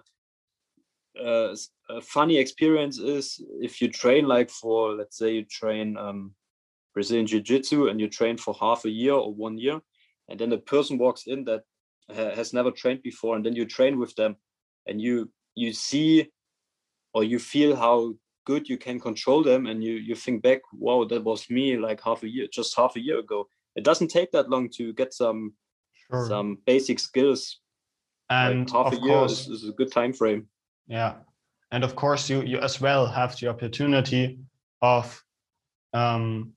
a, 1.20 1.56
a 1.90 2.02
funny 2.02 2.38
experience 2.38 3.00
is 3.00 3.42
if 3.62 3.82
you 3.82 3.90
train 3.90 4.28
like 4.28 4.50
for 4.50 4.94
let's 4.94 5.18
say 5.18 5.36
you 5.36 5.46
train 5.46 5.98
um, 5.98 6.34
Brazilian 6.94 7.28
Jiu-Jitsu 7.28 7.88
and 7.88 8.00
you 8.00 8.10
train 8.10 8.38
for 8.38 8.54
half 8.60 8.86
a 8.86 8.90
year 8.90 9.14
or 9.14 9.34
one 9.34 9.58
year 9.58 9.80
and 10.30 10.40
then 10.40 10.54
a 10.54 10.58
person 10.58 10.98
walks 10.98 11.24
in 11.28 11.44
that 11.46 11.64
ha- 12.10 12.36
has 12.36 12.54
never 12.54 12.72
trained 12.72 13.02
before 13.04 13.36
and 13.36 13.46
then 13.46 13.56
you 13.56 13.66
train 13.66 14.00
with 14.00 14.16
them 14.16 14.36
and 14.88 15.02
you 15.02 15.30
you 15.56 15.74
see 15.74 16.30
or 17.14 17.24
you 17.24 17.40
feel 17.40 17.76
how 17.76 18.14
good 18.46 18.70
you 18.70 18.78
can 18.78 19.00
control 19.00 19.44
them 19.44 19.68
and 19.68 19.84
you 19.84 19.94
you 19.94 20.16
think 20.16 20.42
back 20.42 20.62
wow 20.74 21.04
that 21.06 21.24
was 21.24 21.50
me 21.50 21.78
like 21.78 22.02
half 22.02 22.24
a 22.24 22.30
year 22.30 22.48
just 22.52 22.76
half 22.76 22.96
a 22.96 23.00
year 23.00 23.20
ago. 23.20 23.48
It 23.76 23.84
doesn't 23.84 24.10
take 24.10 24.32
that 24.32 24.50
long 24.50 24.70
to 24.78 24.94
get 24.94 25.14
some 25.14 25.54
sure. 26.08 26.28
some 26.28 26.58
basic 26.66 27.00
skills. 27.00 27.60
And 28.30 28.60
like 28.60 28.72
half 28.72 28.94
a 28.94 29.02
year 29.02 29.26
is, 29.26 29.48
is, 29.48 29.68
a 29.68 29.72
good 29.72 29.92
time 29.92 30.14
frame. 30.14 30.48
Yeah. 30.88 31.16
And 31.72 31.84
of 31.84 31.96
course 31.96 32.30
you 32.30 32.42
you 32.42 32.60
as 32.60 32.82
well 32.82 33.08
have 33.08 33.40
the 33.40 33.48
opportunity 33.48 34.40
of 34.82 35.24
um 35.94 36.54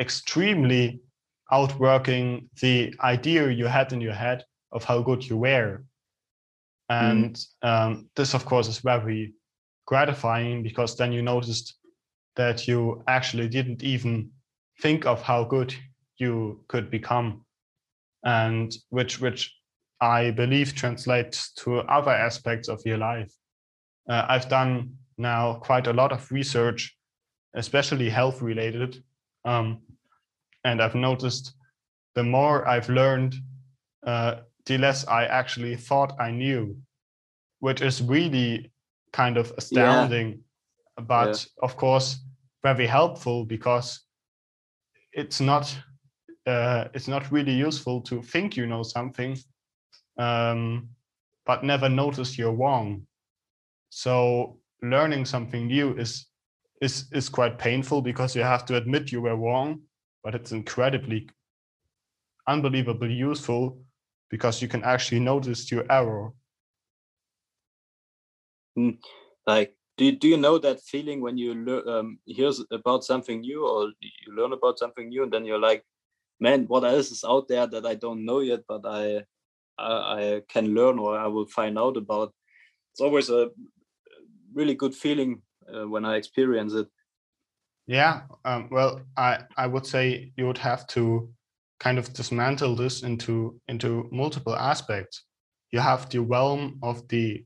extremely 0.00 1.00
outworking 1.50 2.48
the 2.60 2.94
idea 3.00 3.48
you 3.48 3.66
had 3.66 3.92
in 3.92 4.00
your 4.00 4.12
head 4.12 4.44
of 4.72 4.84
how 4.84 5.00
good 5.00 5.26
you 5.26 5.36
were 5.36 5.82
and 6.90 7.36
mm. 7.36 7.68
um, 7.68 8.08
this 8.16 8.34
of 8.34 8.44
course 8.44 8.68
is 8.68 8.78
very 8.78 9.34
gratifying 9.86 10.62
because 10.62 10.96
then 10.96 11.12
you 11.12 11.22
noticed 11.22 11.78
that 12.36 12.68
you 12.68 13.02
actually 13.08 13.48
didn't 13.48 13.82
even 13.82 14.30
think 14.80 15.06
of 15.06 15.22
how 15.22 15.44
good 15.44 15.74
you 16.18 16.62
could 16.68 16.90
become 16.90 17.44
and 18.24 18.76
which 18.90 19.20
which 19.20 19.54
i 20.00 20.30
believe 20.30 20.74
translates 20.74 21.52
to 21.52 21.78
other 21.80 22.10
aspects 22.10 22.68
of 22.68 22.80
your 22.84 22.98
life 22.98 23.32
uh, 24.08 24.26
i've 24.28 24.48
done 24.48 24.90
now 25.16 25.54
quite 25.54 25.86
a 25.86 25.92
lot 25.92 26.12
of 26.12 26.30
research 26.30 26.96
especially 27.54 28.08
health 28.08 28.42
related 28.42 29.02
um, 29.44 29.80
and 30.68 30.80
i've 30.82 30.94
noticed 30.94 31.54
the 32.14 32.22
more 32.22 32.66
i've 32.68 32.88
learned 32.88 33.34
uh, 34.06 34.36
the 34.66 34.78
less 34.78 35.06
i 35.08 35.24
actually 35.24 35.76
thought 35.76 36.12
i 36.20 36.30
knew 36.30 36.76
which 37.60 37.80
is 37.80 38.02
really 38.02 38.70
kind 39.12 39.36
of 39.36 39.52
astounding 39.56 40.28
yeah. 40.28 41.04
but 41.14 41.32
yeah. 41.36 41.64
of 41.66 41.76
course 41.76 42.20
very 42.62 42.86
helpful 42.86 43.44
because 43.44 43.88
it's 45.12 45.40
not 45.40 45.76
uh, 46.46 46.88
it's 46.94 47.08
not 47.08 47.30
really 47.30 47.52
useful 47.52 48.00
to 48.00 48.22
think 48.22 48.56
you 48.56 48.66
know 48.66 48.82
something 48.82 49.36
um, 50.18 50.88
but 51.46 51.62
never 51.62 51.88
notice 51.88 52.38
you're 52.38 52.58
wrong 52.62 53.06
so 53.90 54.58
learning 54.82 55.24
something 55.24 55.66
new 55.66 55.96
is 55.96 56.26
is 56.80 57.06
is 57.12 57.28
quite 57.28 57.58
painful 57.58 58.00
because 58.02 58.36
you 58.36 58.42
have 58.42 58.64
to 58.64 58.76
admit 58.76 59.12
you 59.12 59.20
were 59.20 59.36
wrong 59.36 59.80
but 60.22 60.34
it's 60.34 60.52
incredibly 60.52 61.28
unbelievably 62.46 63.12
useful 63.12 63.78
because 64.30 64.60
you 64.62 64.68
can 64.68 64.82
actually 64.82 65.20
notice 65.20 65.70
your 65.70 65.84
error. 65.90 66.32
Mm, 68.78 68.98
like 69.46 69.74
do 69.96 70.04
you, 70.04 70.12
do 70.12 70.28
you 70.28 70.36
know 70.36 70.58
that 70.58 70.80
feeling 70.80 71.20
when 71.20 71.36
you 71.36 71.54
learn 71.54 71.88
um, 71.88 72.18
hear 72.24 72.50
about 72.70 73.04
something 73.04 73.40
new 73.40 73.66
or 73.66 73.92
you 74.00 74.34
learn 74.34 74.52
about 74.52 74.78
something 74.78 75.08
new 75.08 75.24
and 75.24 75.32
then 75.32 75.44
you're 75.44 75.58
like 75.58 75.84
man 76.38 76.64
what 76.68 76.84
else 76.84 77.10
is 77.10 77.24
out 77.26 77.48
there 77.48 77.66
that 77.66 77.84
i 77.84 77.94
don't 77.96 78.24
know 78.24 78.38
yet 78.38 78.60
but 78.68 78.82
i 78.86 79.24
i, 79.78 79.92
I 80.18 80.42
can 80.48 80.74
learn 80.74 81.00
or 81.00 81.18
i 81.18 81.26
will 81.26 81.46
find 81.46 81.78
out 81.78 81.96
about? 81.96 82.32
It's 82.92 83.00
always 83.00 83.30
a 83.30 83.50
really 84.54 84.74
good 84.74 84.94
feeling 84.94 85.42
uh, 85.72 85.88
when 85.88 86.04
i 86.04 86.16
experience 86.16 86.72
it 86.74 86.88
yeah 87.88 88.20
um, 88.44 88.68
well 88.70 89.00
i 89.16 89.38
i 89.56 89.66
would 89.66 89.84
say 89.84 90.30
you 90.36 90.46
would 90.46 90.58
have 90.58 90.86
to 90.86 91.28
kind 91.80 91.98
of 91.98 92.12
dismantle 92.12 92.76
this 92.76 93.02
into 93.02 93.60
into 93.66 94.08
multiple 94.12 94.54
aspects 94.54 95.24
you 95.72 95.80
have 95.80 96.08
the 96.10 96.20
realm 96.20 96.78
of 96.82 97.06
the 97.08 97.44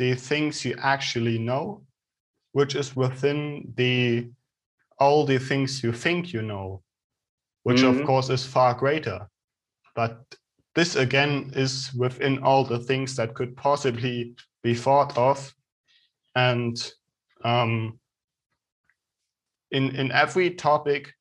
the 0.00 0.14
things 0.14 0.64
you 0.64 0.74
actually 0.78 1.38
know, 1.38 1.82
which 2.52 2.74
is 2.74 2.96
within 2.96 3.70
the 3.76 4.30
all 4.98 5.26
the 5.26 5.38
things 5.38 5.84
you 5.84 5.92
think 5.92 6.32
you 6.32 6.40
know, 6.40 6.82
which 7.64 7.82
mm-hmm. 7.82 8.00
of 8.00 8.06
course 8.06 8.30
is 8.30 8.46
far 8.46 8.72
greater. 8.72 9.28
But 9.94 10.24
this 10.74 10.96
again 10.96 11.52
is 11.54 11.92
within 11.92 12.42
all 12.42 12.64
the 12.64 12.78
things 12.78 13.14
that 13.16 13.34
could 13.34 13.54
possibly 13.56 14.34
be 14.62 14.74
thought 14.74 15.18
of. 15.18 15.54
And 16.34 16.76
um, 17.44 17.99
in, 19.70 19.94
in 19.96 20.12
every 20.12 20.50
topic, 20.50 21.12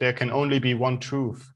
there 0.00 0.12
can 0.12 0.30
only 0.30 0.58
be 0.58 0.74
one 0.74 0.98
truth. 0.98 1.50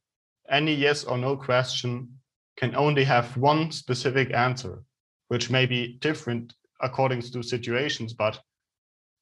Any 0.48 0.74
yes 0.74 1.04
or 1.04 1.18
no 1.18 1.36
question 1.36 2.08
can 2.56 2.74
only 2.74 3.04
have 3.04 3.36
one 3.36 3.70
specific 3.70 4.32
answer, 4.32 4.82
which 5.28 5.50
may 5.50 5.66
be 5.66 5.98
different 6.00 6.54
according 6.80 7.22
to 7.22 7.42
situations, 7.42 8.12
but 8.12 8.40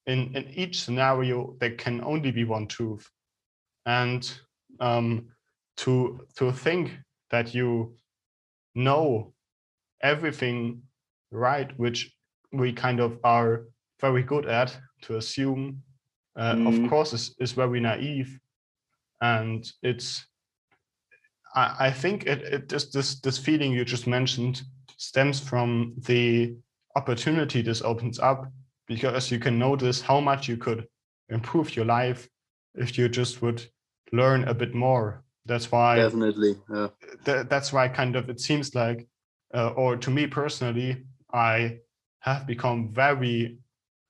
in, 0.07 0.35
in 0.37 0.49
each 0.51 0.81
scenario, 0.81 1.57
there 1.59 1.75
can 1.75 2.03
only 2.05 2.31
be 2.31 2.45
one 2.45 2.67
truth. 2.69 3.11
And 3.87 4.31
um, 4.79 5.29
to, 5.79 6.27
to 6.37 6.53
think 6.53 6.97
that 7.31 7.55
you 7.55 7.97
know 8.75 9.33
everything 10.01 10.83
right, 11.31 11.77
which 11.79 12.15
we 12.53 12.73
kind 12.73 13.01
of 13.01 13.19
are 13.25 13.65
very 14.01 14.23
good 14.23 14.47
at 14.47 14.77
to 15.03 15.17
assume 15.17 15.83
uh, 16.37 16.55
mm. 16.55 16.85
of 16.85 16.91
course 16.91 17.13
is, 17.13 17.35
is 17.39 17.53
very 17.53 17.81
naive 17.81 18.39
and 19.21 19.73
it's 19.83 20.27
i, 21.55 21.77
I 21.81 21.91
think 21.91 22.27
it, 22.27 22.43
it 22.43 22.69
just 22.69 22.93
this 22.93 23.21
this 23.21 23.39
feeling 23.39 23.73
you 23.73 23.85
just 23.85 24.07
mentioned 24.07 24.63
stems 24.97 25.41
from 25.41 25.95
the 26.07 26.57
opportunity 26.95 27.63
this 27.63 27.83
opens 27.83 28.19
up 28.19 28.51
because 28.87 29.31
you 29.31 29.39
can 29.39 29.59
notice 29.59 30.01
how 30.01 30.21
much 30.21 30.49
you 30.49 30.57
could 30.57 30.87
improve 31.29 31.75
your 31.77 31.85
life 31.85 32.29
if 32.75 32.97
you 32.97 33.09
just 33.09 33.43
would 33.43 33.63
learn 34.13 34.45
a 34.45 34.55
bit 34.55 34.75
more 34.75 35.25
that's 35.47 35.71
why 35.73 35.97
definitely 35.97 36.55
yeah. 36.73 36.89
th- 37.25 37.47
that's 37.49 37.73
why 37.73 37.89
kind 37.89 38.17
of 38.17 38.29
it 38.29 38.41
seems 38.41 38.75
like 38.75 39.07
uh, 39.55 39.69
or 39.71 39.97
to 39.97 40.11
me 40.11 40.27
personally 40.27 41.05
i 41.33 41.79
have 42.21 42.47
become 42.47 42.93
very 42.93 43.59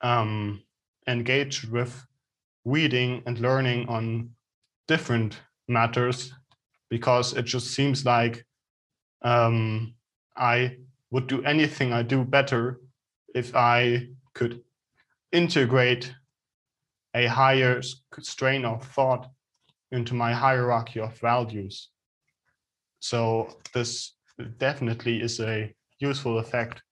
um, 0.01 0.63
engaged 1.07 1.71
with 1.71 2.07
reading 2.67 3.23
and 3.27 3.39
learning 3.39 3.89
on 3.89 4.29
different 4.89 5.41
matters 5.69 6.33
because 6.91 7.33
it 7.33 7.45
just 7.45 7.69
seems 7.69 8.05
like 8.05 8.45
um, 9.23 9.95
I 10.37 10.79
would 11.11 11.29
do 11.29 11.43
anything 11.45 11.93
I 11.93 12.03
do 12.03 12.25
better 12.25 12.81
if 13.35 13.55
I 13.55 14.09
could 14.35 14.61
integrate 15.33 16.13
a 17.15 17.27
higher 17.27 17.81
strain 18.21 18.65
of 18.65 18.85
thought 18.85 19.31
into 19.93 20.15
my 20.15 20.33
hierarchy 20.33 21.01
of 21.01 21.17
values. 21.21 21.91
So 22.99 23.49
this 23.73 24.17
definitely 24.59 25.23
is 25.23 25.39
a 25.39 25.73
useful 26.01 26.39
effect. 26.39 26.83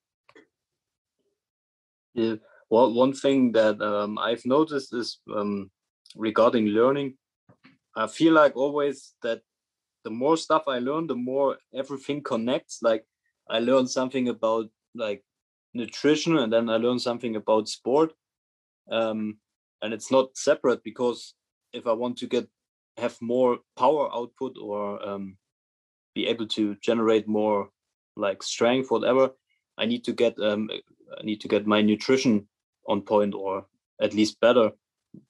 Yeah. 2.15 2.37
Well, 2.71 2.93
one 2.93 3.13
thing 3.13 3.53
that 3.53 3.81
um, 3.81 4.19
I've 4.19 4.45
noticed 4.47 4.95
is 4.95 5.19
um, 5.35 5.71
regarding 6.17 6.67
learning, 6.67 7.15
I 7.97 8.07
feel 8.07 8.33
like 8.33 8.57
always 8.57 9.15
that 9.23 9.43
the 10.05 10.11
more 10.11 10.37
stuff 10.37 10.65
I 10.69 10.79
learn, 10.79 11.07
the 11.07 11.15
more 11.15 11.57
everything 11.75 12.23
connects. 12.23 12.81
Like 12.83 13.05
I 13.49 13.61
learn 13.61 13.87
something 13.87 14.29
about 14.29 14.67
like 14.95 15.23
nutrition, 15.73 16.37
and 16.39 16.53
then 16.53 16.69
I 16.69 16.77
learn 16.77 16.99
something 16.99 17.37
about 17.37 17.69
sport, 17.69 18.13
um, 18.91 19.39
and 19.83 19.95
it's 19.95 20.11
not 20.11 20.37
separate 20.37 20.83
because 20.85 21.35
if 21.73 21.87
I 21.87 21.93
want 21.93 22.19
to 22.19 22.27
get 22.27 22.49
have 22.97 23.17
more 23.21 23.59
power 23.77 24.13
output 24.15 24.57
or 24.61 25.05
um, 25.07 25.37
be 26.15 26.27
able 26.27 26.47
to 26.47 26.77
generate 26.77 27.27
more 27.27 27.71
like 28.17 28.43
strength, 28.43 28.91
whatever, 28.91 29.31
I 29.77 29.87
need 29.87 30.05
to 30.05 30.13
get 30.13 30.39
um, 30.39 30.71
I 31.19 31.25
need 31.25 31.41
to 31.43 31.49
get 31.49 31.67
my 31.67 31.83
nutrition 31.83 32.47
on 32.87 33.03
point 33.03 33.35
or 33.35 33.67
at 34.01 34.15
least 34.15 34.41
better, 34.41 34.71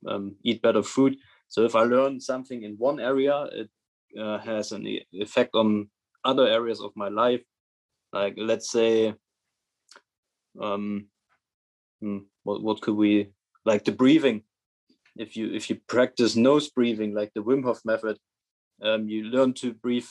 um, 0.07 0.37
eat 0.43 0.63
better 0.63 0.83
food. 0.83 1.17
So 1.49 1.65
if 1.65 1.77
I 1.77 1.83
learn 1.83 2.21
something 2.21 2.63
in 2.63 2.75
one 2.79 3.01
area, 3.01 3.47
it 3.53 3.71
uh, 4.19 4.39
has 4.39 4.73
an 4.73 4.87
effect 5.13 5.55
on 5.55 5.89
other 6.25 6.47
areas 6.47 6.81
of 6.81 6.93
my 6.97 7.09
life. 7.09 7.43
Like 8.13 8.35
let's 8.37 8.71
say, 8.71 9.15
um, 10.61 11.07
hmm, 12.01 12.19
what 12.45 12.63
what 12.63 12.81
could 12.81 12.95
we 12.97 13.31
like 13.65 13.85
the 13.85 13.93
breathing? 13.93 14.43
If 15.17 15.37
you 15.37 15.53
if 15.53 15.69
you 15.69 15.79
practice 15.89 16.37
nose 16.37 16.71
breathing, 16.71 17.15
like 17.15 17.33
the 17.35 17.43
Wim 17.43 17.65
Hof 17.65 17.81
method, 17.85 18.19
um, 18.83 19.09
you 19.09 19.25
learn 19.25 19.53
to 19.55 19.75
breathe 19.75 20.07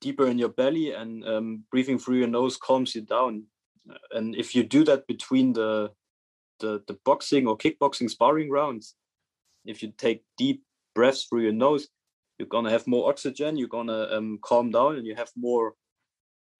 deeper 0.00 0.26
in 0.26 0.38
your 0.38 0.50
belly, 0.50 0.92
and 0.92 1.26
um, 1.26 1.64
breathing 1.70 1.98
through 1.98 2.18
your 2.18 2.28
nose 2.28 2.56
calms 2.56 2.94
you 2.94 3.02
down. 3.02 3.44
And 4.12 4.34
if 4.34 4.54
you 4.54 4.62
do 4.64 4.84
that 4.84 5.06
between 5.06 5.52
the 5.52 5.90
the, 6.60 6.82
the 6.86 6.98
boxing 7.04 7.46
or 7.46 7.56
kickboxing 7.56 8.10
sparring 8.10 8.50
rounds, 8.50 8.94
if 9.64 9.82
you 9.82 9.92
take 9.96 10.24
deep 10.38 10.62
breaths 10.94 11.24
through 11.24 11.42
your 11.42 11.52
nose, 11.52 11.88
you're 12.38 12.48
gonna 12.48 12.70
have 12.70 12.86
more 12.86 13.08
oxygen, 13.08 13.56
you're 13.56 13.68
gonna 13.68 14.08
um, 14.12 14.38
calm 14.42 14.70
down, 14.70 14.96
and 14.96 15.06
you 15.06 15.14
have 15.14 15.30
more 15.36 15.74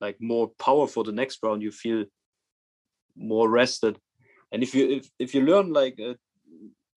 like 0.01 0.17
more 0.21 0.49
power 0.59 0.87
for 0.87 1.05
the 1.05 1.13
next 1.13 1.39
round. 1.43 1.63
You 1.63 1.71
feel 1.71 2.05
more 3.17 3.49
rested. 3.49 3.99
And 4.53 4.63
if 4.63 4.75
you 4.75 4.91
if, 4.91 5.11
if 5.19 5.35
you 5.35 5.43
learn 5.43 5.73
like 5.73 5.99
uh, 6.01 6.15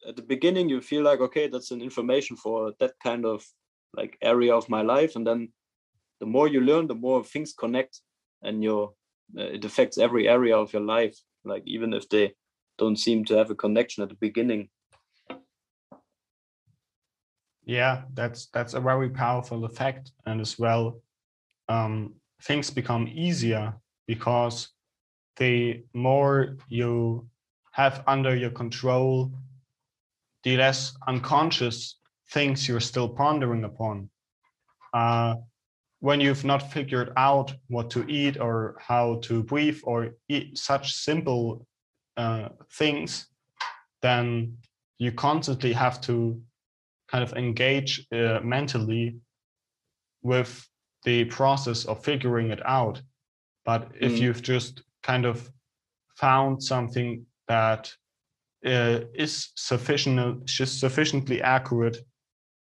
at 0.09 0.17
the 0.17 0.23
beginning, 0.23 0.69
you 0.69 0.81
feel 0.81 1.03
like 1.03 1.21
okay, 1.21 1.49
that's 1.49 1.71
an 1.71 1.83
information 1.83 2.37
for 2.37 2.73
that 2.81 2.93
kind 3.03 3.25
of 3.25 3.45
like 3.95 4.17
area 4.23 4.55
of 4.55 4.69
my 4.69 4.83
life, 4.83 5.17
and 5.17 5.27
then 5.27 5.53
the 6.21 6.27
more 6.27 6.49
you 6.49 6.61
learn, 6.61 6.87
the 6.87 6.95
more 6.95 7.25
things 7.25 7.53
connect, 7.53 8.01
and 8.43 8.63
your 8.63 8.93
uh, 9.37 9.43
it 9.43 9.65
affects 9.65 9.99
every 9.99 10.29
area 10.29 10.57
of 10.57 10.73
your 10.73 10.83
life. 10.83 11.19
Like 11.45 11.63
even 11.67 11.93
if 11.95 12.09
they 12.09 12.35
don't 12.79 12.97
seem 12.97 13.25
to 13.27 13.37
have 13.37 13.51
a 13.51 13.55
connection 13.55 14.03
at 14.03 14.09
the 14.09 14.15
beginning. 14.15 14.69
Yeah, 17.65 18.03
that's 18.15 18.47
that's 18.47 18.75
a 18.75 18.81
very 18.81 19.11
powerful 19.11 19.65
effect, 19.65 20.13
and 20.25 20.41
as 20.41 20.59
well, 20.59 21.03
um, 21.69 22.15
things 22.43 22.71
become 22.71 23.07
easier 23.13 23.75
because 24.07 24.69
the 25.37 25.85
more 25.93 26.57
you 26.69 27.29
have 27.73 28.03
under 28.07 28.35
your 28.35 28.51
control, 28.51 29.33
the 30.45 30.57
less 30.57 30.97
unconscious 31.07 31.99
things 32.33 32.67
you're 32.67 32.81
still 32.81 33.09
pondering 33.09 33.65
upon. 33.65 34.09
Uh, 34.95 35.35
when 36.01 36.21
you've 36.21 36.45
not 36.45 36.73
figured 36.73 37.13
out 37.17 37.53
what 37.69 37.91
to 37.91 38.09
eat 38.09 38.41
or 38.41 38.77
how 38.81 39.17
to 39.23 39.43
breathe 39.43 39.81
or 39.85 40.15
eat 40.29 40.57
such 40.57 40.93
simple 40.93 41.67
uh, 42.19 42.49
things, 42.73 43.29
then 44.03 44.59
you 44.99 45.13
constantly 45.13 45.73
have 45.73 46.01
to 46.01 46.41
kind 47.07 47.23
of 47.25 47.33
engage 47.35 48.07
uh, 48.13 48.41
mentally 48.43 49.17
with 50.23 50.69
the 51.05 51.25
process 51.27 51.85
of 51.85 52.05
figuring 52.05 52.51
it 52.51 52.61
out. 52.67 53.01
But 53.65 53.93
if 54.01 54.13
mm. 54.13 54.19
you've 54.19 54.43
just 54.43 54.83
kind 55.03 55.25
of 55.25 55.49
found 56.17 56.63
something 56.63 57.25
that 57.47 57.93
uh, 58.67 59.01
is 59.15 59.51
sufficient, 59.55 60.45
just 60.45 60.81
sufficiently 60.81 61.41
accurate 61.41 61.99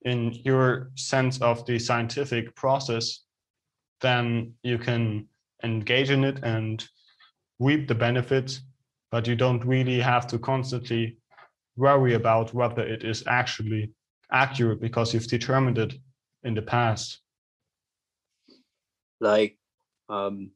in 0.03 0.33
your 0.45 0.93
sense 0.95 1.43
of 1.43 1.67
the 1.67 1.79
scientific 1.79 2.55
process, 2.55 3.25
then 4.01 4.55
you 4.63 4.79
can 4.79 5.27
engage 5.65 6.11
in 6.11 6.25
it 6.25 6.39
and 6.45 6.87
reap 7.59 7.89
the 7.89 7.95
benefits 7.95 8.61
but 9.13 9.29
you 9.29 9.37
don't 9.37 9.65
really 9.65 10.01
have 10.01 10.27
to 10.27 10.39
constantly 10.39 11.19
worry 11.77 12.15
about 12.15 12.53
whether 12.53 12.83
it 12.83 13.05
is 13.05 13.23
actually 13.29 13.93
accurate 14.33 14.81
because 14.81 15.15
you've 15.15 15.29
determined 15.29 15.79
it 15.79 15.95
in 16.43 16.55
the 16.55 16.63
past. 16.63 17.21
Like 19.21 19.57
um 20.09 20.51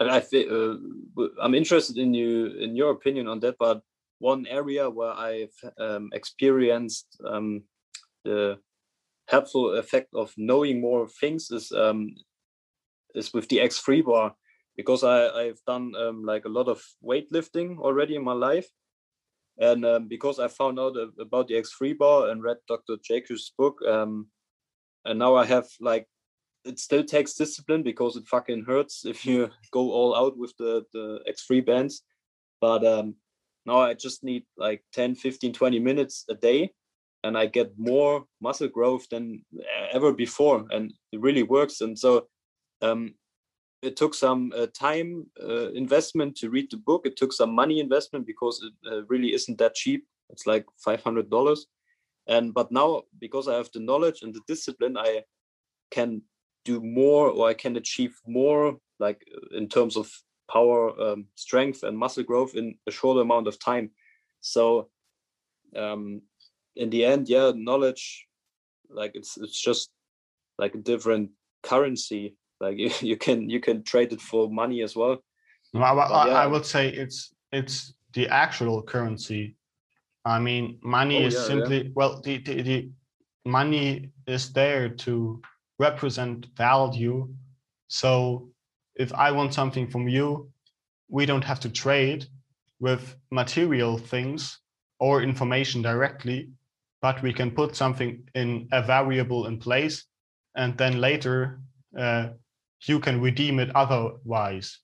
i, 0.00 0.04
I 0.04 0.18
uh, 0.18 0.74
i'm 1.40 1.54
interested 1.54 1.96
in 1.98 2.12
you 2.12 2.46
in 2.58 2.76
your 2.76 2.90
opinion 2.90 3.28
on 3.28 3.40
that 3.40 3.56
but 3.58 3.82
one 4.18 4.46
area 4.46 4.90
where 4.90 5.12
i've 5.12 5.58
um, 5.78 6.10
experienced 6.12 7.06
um, 7.24 7.62
the 8.24 8.58
helpful 9.28 9.76
effect 9.76 10.08
of 10.14 10.32
knowing 10.36 10.80
more 10.80 11.08
things 11.08 11.50
is 11.50 11.70
um, 11.72 12.14
is 13.14 13.32
with 13.32 13.48
the 13.48 13.58
x3 13.58 14.04
bar 14.04 14.34
because 14.78 15.02
I, 15.02 15.28
I've 15.28 15.60
done 15.66 15.92
um, 15.96 16.24
like 16.24 16.44
a 16.44 16.48
lot 16.48 16.68
of 16.68 16.80
weightlifting 17.04 17.78
already 17.78 18.14
in 18.14 18.22
my 18.22 18.32
life. 18.32 18.68
And 19.58 19.84
um, 19.84 20.06
because 20.06 20.38
I 20.38 20.46
found 20.46 20.78
out 20.78 20.94
about 21.20 21.48
the 21.48 21.54
X3 21.54 21.98
bar 21.98 22.30
and 22.30 22.44
read 22.44 22.58
Dr. 22.68 22.94
Jaquish's 22.96 23.52
book, 23.58 23.82
um, 23.82 24.28
and 25.04 25.18
now 25.18 25.34
I 25.34 25.44
have 25.46 25.66
like, 25.80 26.06
it 26.64 26.78
still 26.78 27.02
takes 27.02 27.34
discipline 27.34 27.82
because 27.82 28.16
it 28.16 28.28
fucking 28.28 28.66
hurts 28.66 29.04
if 29.04 29.26
you 29.26 29.50
go 29.72 29.90
all 29.90 30.14
out 30.14 30.38
with 30.38 30.54
the, 30.58 30.84
the 30.92 31.18
X3 31.28 31.66
bands. 31.66 32.02
But 32.60 32.86
um, 32.86 33.16
now 33.66 33.80
I 33.80 33.94
just 33.94 34.22
need 34.22 34.44
like 34.56 34.84
10, 34.92 35.16
15, 35.16 35.52
20 35.54 35.80
minutes 35.80 36.24
a 36.30 36.34
day 36.34 36.70
and 37.24 37.36
I 37.36 37.46
get 37.46 37.72
more 37.76 38.26
muscle 38.40 38.68
growth 38.68 39.08
than 39.10 39.44
ever 39.92 40.12
before. 40.12 40.66
And 40.70 40.92
it 41.12 41.20
really 41.20 41.42
works. 41.42 41.80
And 41.80 41.98
so 41.98 42.28
um, 42.80 43.14
it 43.82 43.96
took 43.96 44.14
some 44.14 44.52
uh, 44.56 44.66
time 44.74 45.26
uh, 45.42 45.70
investment 45.70 46.36
to 46.36 46.50
read 46.50 46.70
the 46.70 46.76
book. 46.76 47.06
It 47.06 47.16
took 47.16 47.32
some 47.32 47.54
money 47.54 47.80
investment 47.80 48.26
because 48.26 48.62
it 48.62 48.92
uh, 48.92 49.04
really 49.04 49.32
isn't 49.34 49.58
that 49.58 49.74
cheap. 49.74 50.06
It's 50.30 50.46
like 50.46 50.66
five 50.76 51.02
hundred 51.02 51.30
dollars, 51.30 51.66
and 52.26 52.52
but 52.52 52.70
now 52.72 53.02
because 53.18 53.48
I 53.48 53.54
have 53.54 53.70
the 53.72 53.80
knowledge 53.80 54.22
and 54.22 54.34
the 54.34 54.40
discipline, 54.46 54.96
I 54.96 55.22
can 55.90 56.22
do 56.64 56.80
more 56.80 57.30
or 57.30 57.48
I 57.48 57.54
can 57.54 57.76
achieve 57.76 58.14
more, 58.26 58.76
like 58.98 59.22
in 59.52 59.68
terms 59.68 59.96
of 59.96 60.10
power, 60.50 61.00
um, 61.00 61.26
strength, 61.34 61.82
and 61.82 61.96
muscle 61.96 62.24
growth 62.24 62.54
in 62.56 62.74
a 62.86 62.90
shorter 62.90 63.20
amount 63.20 63.46
of 63.46 63.58
time. 63.58 63.90
So, 64.40 64.90
um, 65.76 66.22
in 66.76 66.90
the 66.90 67.04
end, 67.04 67.28
yeah, 67.28 67.52
knowledge, 67.54 68.26
like 68.90 69.12
it's 69.14 69.38
it's 69.38 69.60
just 69.60 69.90
like 70.58 70.74
a 70.74 70.78
different 70.78 71.30
currency 71.62 72.34
like 72.60 72.78
you, 72.82 72.90
you 73.00 73.16
can 73.16 73.48
you 73.48 73.60
can 73.60 73.82
trade 73.82 74.12
it 74.12 74.20
for 74.20 74.50
money 74.50 74.82
as 74.82 74.96
well 74.96 75.22
well 75.72 76.00
I, 76.00 76.26
yeah. 76.26 76.34
I, 76.34 76.46
would 76.46 76.64
say 76.64 76.88
it's 76.88 77.34
it's 77.52 77.94
the 78.14 78.28
actual 78.28 78.82
currency. 78.82 79.56
I 80.24 80.38
mean, 80.38 80.78
money 80.82 81.24
Oh, 81.24 81.26
is 81.26 81.34
yeah, 81.34 81.40
yeah. 81.40 81.46
simply 81.46 81.92
well, 81.94 82.20
the, 82.20 82.38
the 82.38 82.62
the 82.62 82.90
money 83.44 84.10
is 84.26 84.52
there 84.52 84.88
to 84.88 85.40
represent 85.78 86.46
value. 86.56 87.28
So 87.88 88.50
if 88.96 89.12
I 89.14 89.30
want 89.30 89.54
something 89.54 89.88
from 89.88 90.08
you, 90.08 90.50
we 91.08 91.26
don't 91.26 91.44
have 91.44 91.60
to 91.60 91.70
trade 91.70 92.26
with 92.80 93.16
material 93.30 93.96
things 93.98 94.60
or 95.00 95.22
information 95.22 95.82
directly, 95.82 96.50
but 97.00 97.22
we 97.22 97.32
can 97.32 97.50
put 97.50 97.76
something 97.76 98.28
in 98.34 98.68
a 98.72 98.82
variable 98.82 99.46
in 99.46 99.58
place, 99.58 100.04
and 100.56 100.76
then 100.76 101.00
later 101.00 101.60
uh, 101.96 102.28
you 102.82 103.00
can 103.00 103.20
redeem 103.20 103.58
it 103.58 103.74
otherwise. 103.74 104.78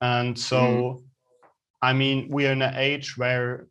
And 0.00 0.38
so, 0.38 0.60
mm-hmm. 0.60 1.04
I 1.82 1.92
mean, 1.92 2.28
we 2.30 2.46
are 2.46 2.52
in 2.52 2.62
an 2.62 2.74
age 2.74 3.16
where, 3.16 3.68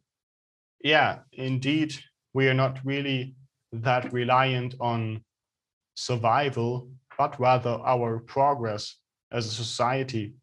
yeah, 0.83 1.19
indeed, 1.33 1.95
we 2.33 2.47
are 2.47 2.53
not 2.53 2.79
really 2.85 3.35
that 3.71 4.11
reliant 4.13 4.75
on 4.79 5.23
survival, 5.95 6.89
but 7.17 7.39
rather 7.39 7.79
our 7.85 8.19
progress 8.19 8.95
as 9.31 9.45
a 9.47 9.51
society. 9.51 10.33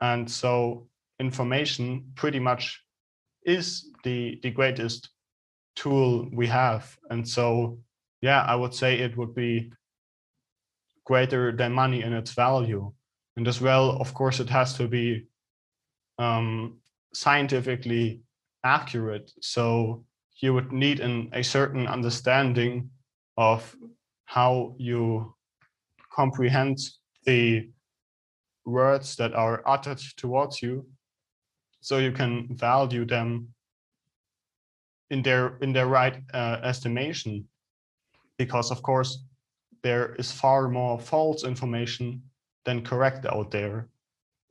And 0.00 0.30
so, 0.30 0.88
information 1.20 2.12
pretty 2.14 2.38
much 2.38 2.82
is 3.44 3.90
the, 4.04 4.38
the 4.42 4.50
greatest 4.50 5.10
tool 5.74 6.28
we 6.32 6.46
have. 6.46 6.96
And 7.10 7.26
so, 7.26 7.78
yeah, 8.20 8.42
I 8.42 8.54
would 8.54 8.74
say 8.74 8.98
it 8.98 9.16
would 9.16 9.34
be 9.34 9.72
greater 11.08 11.50
than 11.50 11.72
money 11.72 12.02
in 12.02 12.12
its 12.12 12.32
value. 12.32 12.92
And 13.36 13.48
as 13.48 13.62
well, 13.62 13.96
of 13.98 14.12
course, 14.12 14.40
it 14.40 14.50
has 14.50 14.74
to 14.74 14.86
be 14.86 15.24
um, 16.18 16.80
scientifically 17.14 18.20
accurate. 18.62 19.32
So 19.40 20.04
you 20.42 20.52
would 20.52 20.70
need 20.70 21.00
an, 21.00 21.30
a 21.32 21.42
certain 21.42 21.86
understanding 21.88 22.90
of 23.38 23.74
how 24.26 24.74
you 24.76 25.34
comprehend 26.12 26.76
the 27.24 27.70
words 28.66 29.16
that 29.16 29.32
are 29.32 29.62
uttered 29.66 30.02
towards 30.18 30.60
you 30.60 30.86
so 31.80 31.96
you 31.96 32.12
can 32.12 32.48
value 32.50 33.06
them 33.06 33.48
in 35.08 35.22
their 35.22 35.56
in 35.62 35.72
their 35.72 35.86
right 35.86 36.16
uh, 36.34 36.58
estimation 36.62 37.48
because 38.36 38.70
of 38.70 38.82
course 38.82 39.24
there 39.82 40.14
is 40.16 40.32
far 40.32 40.68
more 40.68 40.98
false 40.98 41.44
information 41.44 42.22
than 42.64 42.84
correct 42.84 43.26
out 43.26 43.50
there. 43.50 43.88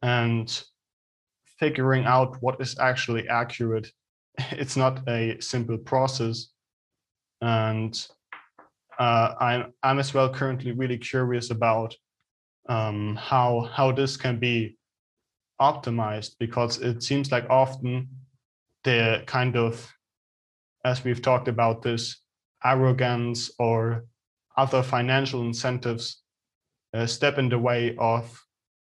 And 0.01 0.47
figuring 1.59 2.05
out 2.05 2.41
what 2.41 2.61
is 2.61 2.78
actually 2.80 3.28
accurate 3.28 3.91
it's 4.51 4.78
not 4.78 5.07
a 5.07 5.38
simple 5.39 5.78
process. 5.78 6.47
And 7.41 8.07
uh, 8.99 9.34
I'm, 9.39 9.73
I'm 9.84 9.99
as 9.99 10.13
well 10.13 10.34
currently 10.34 10.71
really 10.71 10.97
curious 10.97 11.51
about 11.51 11.95
um, 12.69 13.15
how 13.15 13.69
how 13.71 13.91
this 13.91 14.17
can 14.17 14.39
be 14.39 14.78
optimized 15.61 16.32
because 16.39 16.80
it 16.82 17.01
seems 17.01 17.32
like 17.32 17.49
often 17.49 18.09
the 18.84 19.23
kind 19.25 19.55
of 19.55 19.89
as 20.84 21.03
we've 21.03 21.21
talked 21.21 21.47
about 21.47 21.82
this 21.82 22.21
arrogance 22.63 23.51
or 23.57 24.05
other 24.57 24.83
financial 24.83 25.41
incentives 25.41 26.23
uh, 26.93 27.05
step 27.05 27.37
in 27.37 27.49
the 27.49 27.59
way 27.59 27.95
of 27.97 28.43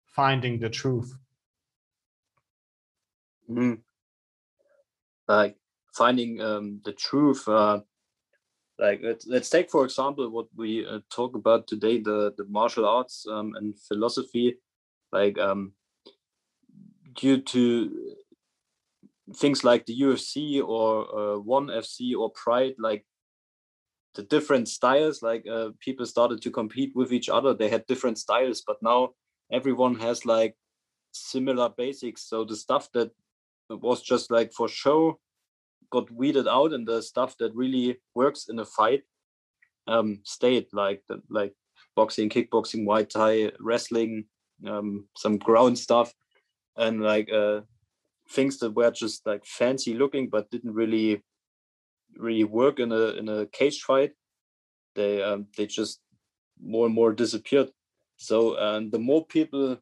finding 0.07 0.59
the 0.59 0.71
truth 0.71 1.15
Mhm. 3.49 3.79
Like 5.27 5.57
finding 5.95 6.41
um, 6.41 6.81
the 6.85 6.93
truth. 6.93 7.49
Uh, 7.49 7.81
like 8.79 9.01
let's, 9.03 9.27
let's 9.27 9.51
take 9.51 9.71
for 9.71 9.85
example 9.85 10.29
what 10.31 10.47
we 10.55 10.87
uh, 10.87 11.01
talk 11.11 11.35
about 11.35 11.67
today, 11.67 12.01
the 12.01 12.33
the 12.37 12.45
martial 12.49 12.87
arts 12.87 13.27
um, 13.31 13.55
and 13.57 13.79
philosophy. 13.81 14.57
Like 15.13 15.39
um, 15.39 15.73
due 17.15 17.41
to 17.41 18.15
things 19.35 19.65
like 19.65 19.87
the 19.87 19.95
UFC 19.95 20.61
or 20.61 21.19
uh, 21.19 21.39
One 21.39 21.71
FC 21.71 22.15
or 22.15 22.31
Pride, 22.31 22.75
like 22.79 23.05
the 24.15 24.23
different 24.23 24.69
styles, 24.69 25.23
like 25.23 25.47
uh, 25.47 25.71
people 25.81 26.07
started 26.07 26.43
to 26.43 26.51
compete 26.51 26.93
with 26.95 27.13
each 27.13 27.29
other. 27.29 27.55
They 27.55 27.69
had 27.69 27.87
different 27.87 28.19
styles, 28.19 28.63
but 28.67 28.77
now 28.83 29.11
everyone 29.53 29.97
has 30.01 30.27
like 30.27 30.57
similar 31.13 31.69
basics. 31.69 32.29
So 32.29 32.45
the 32.45 32.57
stuff 32.57 32.89
that 32.95 33.11
was 33.71 34.03
just 34.03 34.31
like 34.31 34.53
for 34.53 34.69
show 34.69 35.21
got 35.91 36.11
weeded 36.11 36.49
out, 36.49 36.73
and 36.73 36.87
the 36.87 37.03
stuff 37.03 37.37
that 37.39 37.55
really 37.55 37.99
works 38.15 38.49
in 38.49 38.59
a 38.59 38.65
fight 38.65 39.03
um, 39.87 40.21
stayed, 40.25 40.67
like 40.73 41.03
the, 41.09 41.23
like 41.31 41.55
boxing, 41.97 42.29
kickboxing, 42.29 42.85
Muay 42.85 43.09
Thai 43.09 43.53
wrestling, 43.61 44.25
um, 44.67 45.07
some 45.17 45.39
ground 45.39 45.79
stuff, 45.79 46.13
and 46.77 47.01
like 47.01 47.31
uh, 47.33 47.61
things 48.31 48.59
that 48.59 48.75
were 48.75 48.91
just 48.91 49.27
like 49.27 49.45
fancy 49.45 49.95
looking 49.95 50.29
but 50.29 50.51
didn't 50.51 50.75
really 50.75 51.23
really 52.17 52.45
work 52.45 52.79
in 52.79 52.93
a 52.93 53.11
in 53.19 53.29
a 53.29 53.47
cage 53.47 53.83
fight. 53.83 54.13
They 54.95 55.23
um, 55.23 55.47
they 55.57 55.67
just 55.67 56.01
more 56.61 56.87
and 56.87 56.95
more 56.95 57.13
disappeared. 57.13 57.71
So 58.17 58.59
um, 58.59 58.91
the 58.91 58.99
more 58.99 59.25
people, 59.25 59.79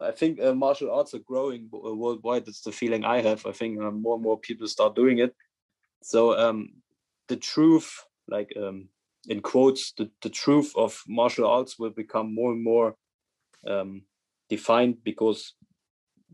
I 0.00 0.10
think 0.10 0.40
uh, 0.40 0.54
martial 0.54 0.92
arts 0.92 1.14
are 1.14 1.20
growing 1.20 1.68
uh, 1.72 1.94
worldwide. 1.94 2.46
That's 2.46 2.62
the 2.62 2.72
feeling 2.72 3.04
I 3.04 3.22
have. 3.22 3.46
I 3.46 3.52
think 3.52 3.80
um, 3.80 4.02
more 4.02 4.14
and 4.14 4.24
more 4.24 4.38
people 4.38 4.66
start 4.66 4.96
doing 4.96 5.18
it. 5.18 5.34
So 6.02 6.36
um, 6.36 6.70
the 7.28 7.36
truth, 7.36 8.04
like 8.26 8.52
um, 8.56 8.88
in 9.28 9.40
quotes, 9.40 9.92
the, 9.92 10.10
the 10.22 10.30
truth 10.30 10.72
of 10.76 11.02
martial 11.06 11.46
arts 11.46 11.78
will 11.78 11.90
become 11.90 12.34
more 12.34 12.52
and 12.52 12.64
more 12.64 12.96
um, 13.66 14.02
defined 14.48 15.04
because 15.04 15.54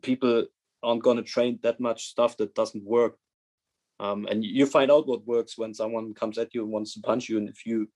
people 0.03 0.47
aren't 0.83 1.03
going 1.03 1.17
to 1.17 1.23
train 1.23 1.59
that 1.63 1.81
much 1.81 2.07
stuff 2.07 2.37
that 2.37 2.55
doesn't 2.55 2.85
work. 2.85 3.17
Um, 3.99 4.27
and 4.31 4.45
you 4.45 4.67
find 4.67 4.91
out 4.91 5.07
what 5.07 5.27
works 5.27 5.57
when 5.57 5.73
someone 5.73 6.13
comes 6.15 6.37
at 6.39 6.55
you 6.55 6.63
and 6.63 6.71
wants 6.71 6.95
to 6.95 7.01
punch 7.01 7.29
you. 7.29 7.39
And 7.39 7.49
if 7.49 7.65
you 7.65 7.89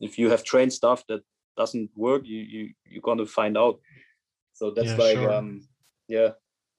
if 0.00 0.18
you 0.18 0.30
have 0.30 0.44
trained 0.44 0.72
stuff 0.72 1.04
that 1.08 1.22
doesn't 1.56 1.90
work, 1.96 2.22
you 2.24 2.38
you 2.38 2.70
you're 2.86 3.02
gonna 3.02 3.26
find 3.26 3.58
out. 3.58 3.80
So 4.52 4.70
that's 4.70 4.90
Yeah, 4.90 4.96
like 4.96 5.16
sure. 5.18 5.32
um 5.32 5.62
yeah, 6.08 6.30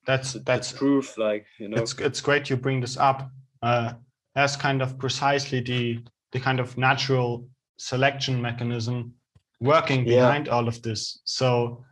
that's 0.05 0.34
that's 0.34 0.72
proof. 0.72 1.17
Like 1.17 1.45
you 1.59 1.67
know, 1.67 1.82
it's 1.82 1.93
it's 1.99 2.22
great 2.22 2.49
you 2.49 2.55
bring 2.57 2.80
this 2.82 2.97
up 2.97 3.30
uh, 3.61 3.93
as 4.36 4.55
kind 4.55 4.82
of 4.82 4.97
precisely 4.97 5.59
the 5.59 5.99
the 6.32 6.39
kind 6.39 6.59
of 6.59 6.78
natural 6.78 7.49
selection 7.78 8.41
mechanism 8.41 9.13
working 9.59 10.05
Yeah. 10.07 10.15
behind 10.28 10.47
all 10.49 10.67
of 10.67 10.82
this 10.82 11.22
so 11.26 11.84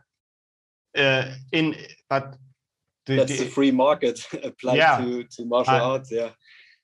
uh, 0.98 1.24
in 1.52 1.76
but 2.08 2.36
the, 3.06 3.16
that's 3.16 3.38
the 3.38 3.44
the, 3.44 3.50
free 3.50 3.70
market 3.70 4.20
applied 4.44 4.76
Yeah. 4.78 4.98
to 4.98 5.24
to 5.24 5.44
martial 5.44 5.74
I- 5.74 5.80
arts. 5.80 6.10
Yeah. 6.10 6.30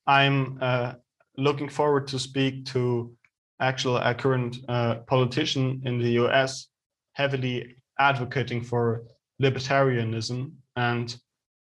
I'm 0.06 0.58
uh, 0.60 0.92
looking 1.36 1.68
forward 1.68 2.06
to 2.08 2.18
speak 2.18 2.64
to 2.66 3.12
actual 3.60 3.96
a 3.96 4.14
current 4.14 4.56
uh, 4.68 4.96
politician 5.06 5.80
in 5.84 5.98
the 5.98 6.10
us 6.12 6.68
heavily 7.14 7.76
advocating 7.98 8.62
for 8.62 9.04
libertarianism 9.42 10.52
and 10.76 11.16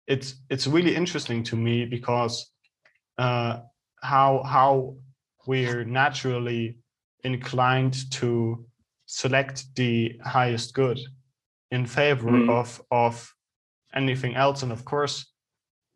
it's 0.06 0.34
it's 0.50 0.66
really 0.66 0.94
interesting 0.94 1.42
to 1.42 1.56
me 1.56 1.84
because 1.84 2.50
uh, 3.18 3.58
how 4.02 4.42
how 4.44 4.94
we're 5.46 5.84
naturally 5.84 6.78
inclined 7.24 8.10
to 8.10 8.64
select 9.06 9.64
the 9.76 10.18
highest 10.24 10.74
good 10.74 10.98
in 11.70 11.86
favor 11.86 12.30
Mm. 12.30 12.50
of 12.50 12.80
of 12.90 13.34
anything 13.94 14.34
else 14.34 14.62
and 14.62 14.72
of 14.72 14.84
course 14.84 15.31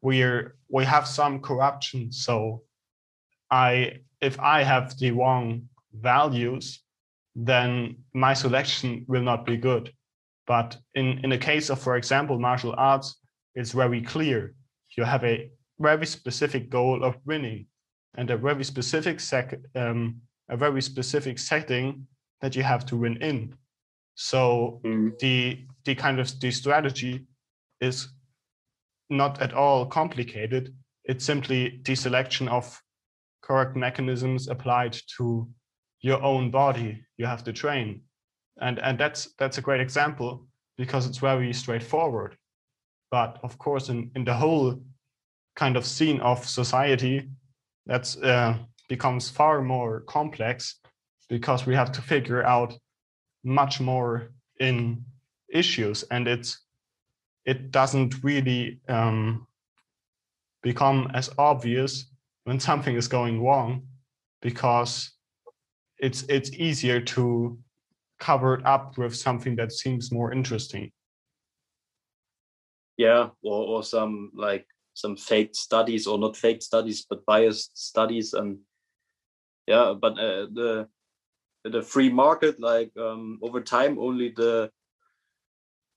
we're 0.07 0.41
we 0.77 0.83
have 0.95 1.07
some 1.19 1.35
corruption. 1.49 2.01
So 2.27 2.37
i 3.67 3.71
if 4.29 4.35
i 4.57 4.59
have 4.73 4.85
the 5.01 5.11
wrong 5.19 5.47
values 6.11 6.65
then 7.53 7.71
my 8.25 8.35
selection 8.45 8.91
will 9.11 9.23
not 9.31 9.41
be 9.51 9.57
good. 9.71 9.85
But 10.53 10.69
in 11.01 11.07
in 11.25 11.31
the 11.31 11.43
case 11.51 11.67
of 11.73 11.79
for 11.87 11.95
example 11.97 12.37
martial 12.49 12.75
arts 12.91 13.09
it's 13.59 13.73
very 13.83 14.01
clear. 14.13 14.41
You 14.97 15.05
have 15.05 15.25
a 15.35 15.37
very 15.89 16.07
specific 16.07 16.63
goal 16.77 16.99
of 17.09 17.13
winning 17.31 17.67
and 18.19 18.31
a 18.31 18.37
very 18.49 18.65
specific 18.65 19.17
sec 19.21 19.49
um, 19.83 20.01
a 20.49 20.57
very 20.57 20.83
specific 20.83 21.37
setting 21.39 22.07
that 22.41 22.55
you 22.57 22.65
have 22.73 22.85
to 22.87 22.97
win 23.03 23.17
in. 23.31 23.39
So 24.15 24.41
Mm. 24.85 25.19
the 25.23 25.37
the 25.87 25.95
kind 25.95 26.19
of 26.21 26.27
the 26.41 26.51
strategy 26.51 27.15
is 27.81 27.97
not 29.11 29.41
at 29.41 29.53
all 29.53 29.87
complicated. 29.87 30.75
It's 31.05 31.25
simply 31.25 31.81
the 31.85 31.95
selection 31.95 32.49
of 32.49 32.81
correct 33.43 33.77
mechanisms 33.77 34.49
applied 34.49 34.97
to 35.17 35.49
your 36.01 36.23
own 36.23 36.51
body 36.51 37.05
you 37.17 37.27
have 37.27 37.45
to 37.45 37.53
train. 37.53 38.03
And 38.61 38.79
and 38.79 38.99
that's 38.99 39.35
that's 39.39 39.59
a 39.59 39.63
great 39.63 39.81
example 39.81 40.47
because 40.77 41.07
it's 41.07 41.19
very 41.19 41.53
straightforward. 41.53 42.37
But 43.11 43.39
of 43.43 43.59
course 43.59 43.89
in 43.89 44.11
in 44.15 44.25
the 44.25 44.35
whole 44.35 44.83
kind 45.55 45.77
of 45.77 45.87
scene 45.87 46.21
of 46.21 46.45
society 46.45 47.31
that's 47.87 48.17
uh, 48.17 48.59
becomes 48.89 49.31
far 49.31 49.63
more 49.63 50.01
complex 50.01 50.81
because 51.29 51.67
we 51.67 51.75
have 51.75 51.93
to 51.93 52.03
figure 52.03 52.45
out 52.45 52.79
much 53.45 53.81
more 53.81 54.33
in 54.61 55.05
issues. 55.49 56.03
And 56.11 56.29
it's 56.29 56.66
it 57.47 57.71
doesn't 57.71 58.23
really 58.25 58.81
um, 58.89 59.47
become 60.63 61.09
as 61.15 61.31
obvious 61.39 62.11
when 62.45 62.59
something 62.61 62.97
is 62.97 63.09
going 63.09 63.43
wrong 63.43 63.87
because 64.43 65.13
it's 65.99 66.25
it's 66.29 66.53
easier 66.53 67.01
to 67.01 67.59
cover 68.19 68.55
it 68.55 68.67
up 68.67 68.99
with 68.99 69.15
something 69.15 69.57
that 69.57 69.73
seems 69.73 70.13
more 70.13 70.33
interesting. 70.33 70.91
Yeah 72.97 73.29
or, 73.43 73.67
or 73.69 73.83
some 73.83 74.33
like 74.35 74.67
some 74.95 75.17
fake 75.17 75.55
studies 75.55 76.07
or 76.07 76.19
not 76.19 76.37
fake 76.37 76.63
studies 76.63 77.07
but 77.09 77.27
biased 77.27 77.77
studies 77.77 78.33
and 78.33 78.59
yeah 79.67 79.95
but 80.01 80.13
uh, 80.19 80.47
the 80.53 80.89
the 81.65 81.83
free 81.83 82.09
market 82.09 82.59
like 82.59 82.91
um, 82.97 83.39
over 83.43 83.61
time 83.61 83.99
only 83.99 84.31
the 84.31 84.71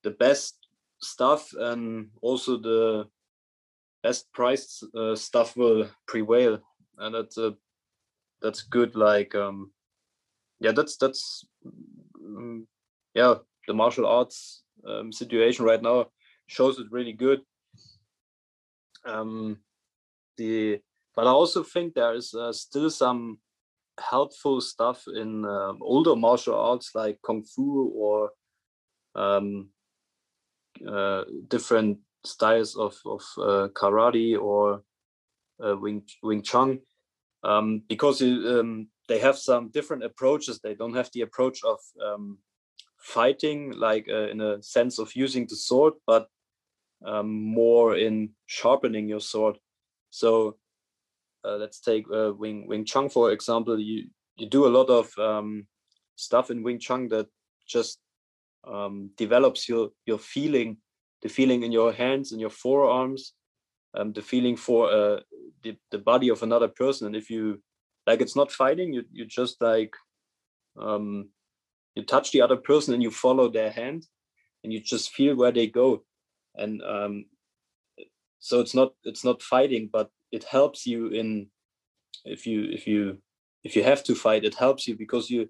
the 0.03 0.11
best 0.11 0.58
stuff 1.01 1.51
and 1.57 2.09
also 2.21 2.57
the 2.57 3.07
best 4.03 4.31
priced 4.33 4.83
uh, 4.95 5.15
stuff 5.15 5.55
will 5.57 5.89
prevail. 6.07 6.59
And 6.97 7.15
that's 7.15 7.37
a 7.37 7.55
that's 8.41 8.61
good 8.61 8.95
like 8.95 9.35
um 9.35 9.71
yeah 10.61 10.71
that's 10.71 10.95
that's 10.97 11.45
um, 12.25 12.67
yeah 13.13 13.35
the 13.67 13.73
martial 13.73 14.07
arts 14.07 14.63
um, 14.87 15.11
situation 15.11 15.65
right 15.65 15.81
now 15.81 16.07
shows 16.47 16.79
it 16.79 16.87
really 16.91 17.13
good. 17.13 17.41
Um 19.05 19.57
the 20.39 20.79
but 21.15 21.27
i 21.27 21.29
also 21.29 21.61
think 21.61 21.93
there 21.93 22.15
is 22.15 22.33
uh, 22.33 22.51
still 22.51 22.89
some 22.89 23.37
helpful 23.99 24.61
stuff 24.61 25.03
in 25.13 25.45
um, 25.45 25.77
older 25.81 26.15
martial 26.15 26.55
arts 26.55 26.91
like 26.95 27.19
kung 27.21 27.43
fu 27.43 27.91
or 27.93 28.31
um, 29.15 29.67
uh, 30.87 31.23
different 31.47 31.99
styles 32.25 32.75
of, 32.75 32.97
of 33.05 33.21
uh, 33.37 33.67
karate 33.73 34.39
or 34.39 34.83
uh, 35.63 35.75
Wing, 35.77 36.03
Wing 36.23 36.41
Chun 36.41 36.79
um, 37.43 37.83
because 37.87 38.21
um, 38.21 38.87
they 39.07 39.19
have 39.19 39.37
some 39.37 39.69
different 39.69 40.03
approaches. 40.03 40.59
They 40.59 40.75
don't 40.75 40.95
have 40.95 41.09
the 41.13 41.21
approach 41.21 41.63
of 41.63 41.79
um, 42.03 42.37
fighting, 42.97 43.71
like 43.71 44.07
uh, 44.09 44.29
in 44.29 44.41
a 44.41 44.61
sense 44.61 44.99
of 44.99 45.15
using 45.15 45.47
the 45.47 45.55
sword, 45.55 45.93
but 46.05 46.27
um, 47.05 47.31
more 47.31 47.95
in 47.95 48.31
sharpening 48.45 49.07
your 49.07 49.21
sword. 49.21 49.57
So 50.09 50.57
uh, 51.45 51.55
let's 51.55 51.79
take 51.79 52.05
uh, 52.13 52.33
Wing 52.33 52.67
Wing 52.67 52.85
Chun 52.85 53.09
for 53.09 53.31
example. 53.31 53.79
You 53.79 54.07
you 54.35 54.47
do 54.47 54.65
a 54.67 54.75
lot 54.77 54.89
of 54.89 55.17
um, 55.17 55.67
stuff 56.15 56.51
in 56.51 56.63
Wing 56.63 56.79
Chun 56.79 57.07
that 57.09 57.27
just 57.67 57.99
um, 58.67 59.11
develops 59.17 59.67
your 59.67 59.89
your 60.05 60.19
feeling, 60.19 60.77
the 61.21 61.29
feeling 61.29 61.63
in 61.63 61.71
your 61.71 61.91
hands 61.93 62.31
and 62.31 62.41
your 62.41 62.49
forearms, 62.49 63.33
um, 63.93 64.13
the 64.13 64.21
feeling 64.21 64.57
for 64.57 64.91
uh, 64.91 65.19
the 65.63 65.77
the 65.91 65.99
body 65.99 66.29
of 66.29 66.43
another 66.43 66.67
person. 66.67 67.07
And 67.07 67.15
if 67.15 67.29
you 67.29 67.61
like, 68.07 68.21
it's 68.21 68.35
not 68.35 68.51
fighting. 68.51 68.93
You 68.93 69.03
you 69.11 69.25
just 69.25 69.61
like 69.61 69.93
um, 70.77 71.29
you 71.95 72.03
touch 72.03 72.31
the 72.31 72.41
other 72.41 72.57
person 72.57 72.93
and 72.93 73.03
you 73.03 73.11
follow 73.11 73.49
their 73.49 73.71
hand, 73.71 74.05
and 74.63 74.73
you 74.73 74.79
just 74.79 75.11
feel 75.11 75.35
where 75.35 75.51
they 75.51 75.67
go, 75.67 76.03
and 76.55 76.81
um, 76.83 77.25
so 78.39 78.59
it's 78.59 78.75
not 78.75 78.93
it's 79.03 79.25
not 79.25 79.41
fighting, 79.41 79.89
but 79.91 80.09
it 80.31 80.43
helps 80.43 80.85
you 80.85 81.07
in 81.07 81.47
if 82.25 82.45
you 82.45 82.63
if 82.63 82.87
you 82.87 83.17
if 83.63 83.75
you 83.75 83.83
have 83.83 84.03
to 84.03 84.15
fight 84.15 84.45
it 84.45 84.55
helps 84.55 84.87
you 84.87 84.95
because 84.95 85.29
you 85.29 85.49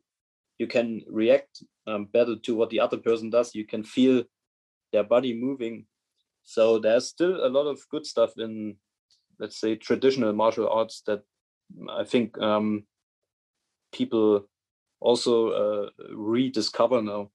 you 0.60 0.68
can 0.68 1.02
react 1.10 1.64
um, 1.88 2.06
better 2.06 2.36
to 2.36 2.56
what 2.56 2.70
the 2.70 2.80
other 2.80 2.98
person 2.98 3.30
does. 3.30 3.56
You 3.56 3.66
can 3.66 3.84
feel 3.84 4.24
their 4.94 5.04
body 5.04 5.34
moving. 5.34 5.86
So 6.44 6.78
there's 6.80 7.08
still 7.08 7.46
a 7.46 7.50
lot 7.50 7.68
of 7.68 7.80
good 7.90 8.06
stuff 8.06 8.32
in 8.38 8.76
let's 9.40 9.60
say 9.60 9.76
traditional 9.76 10.34
martial 10.34 10.68
arts 10.70 11.02
that 11.08 11.22
i 11.90 12.04
think 12.04 12.38
um, 12.40 12.84
people 13.94 14.46
also 15.00 15.50
uh, 15.52 15.90
rediscover 16.14 17.02
now. 17.02 17.32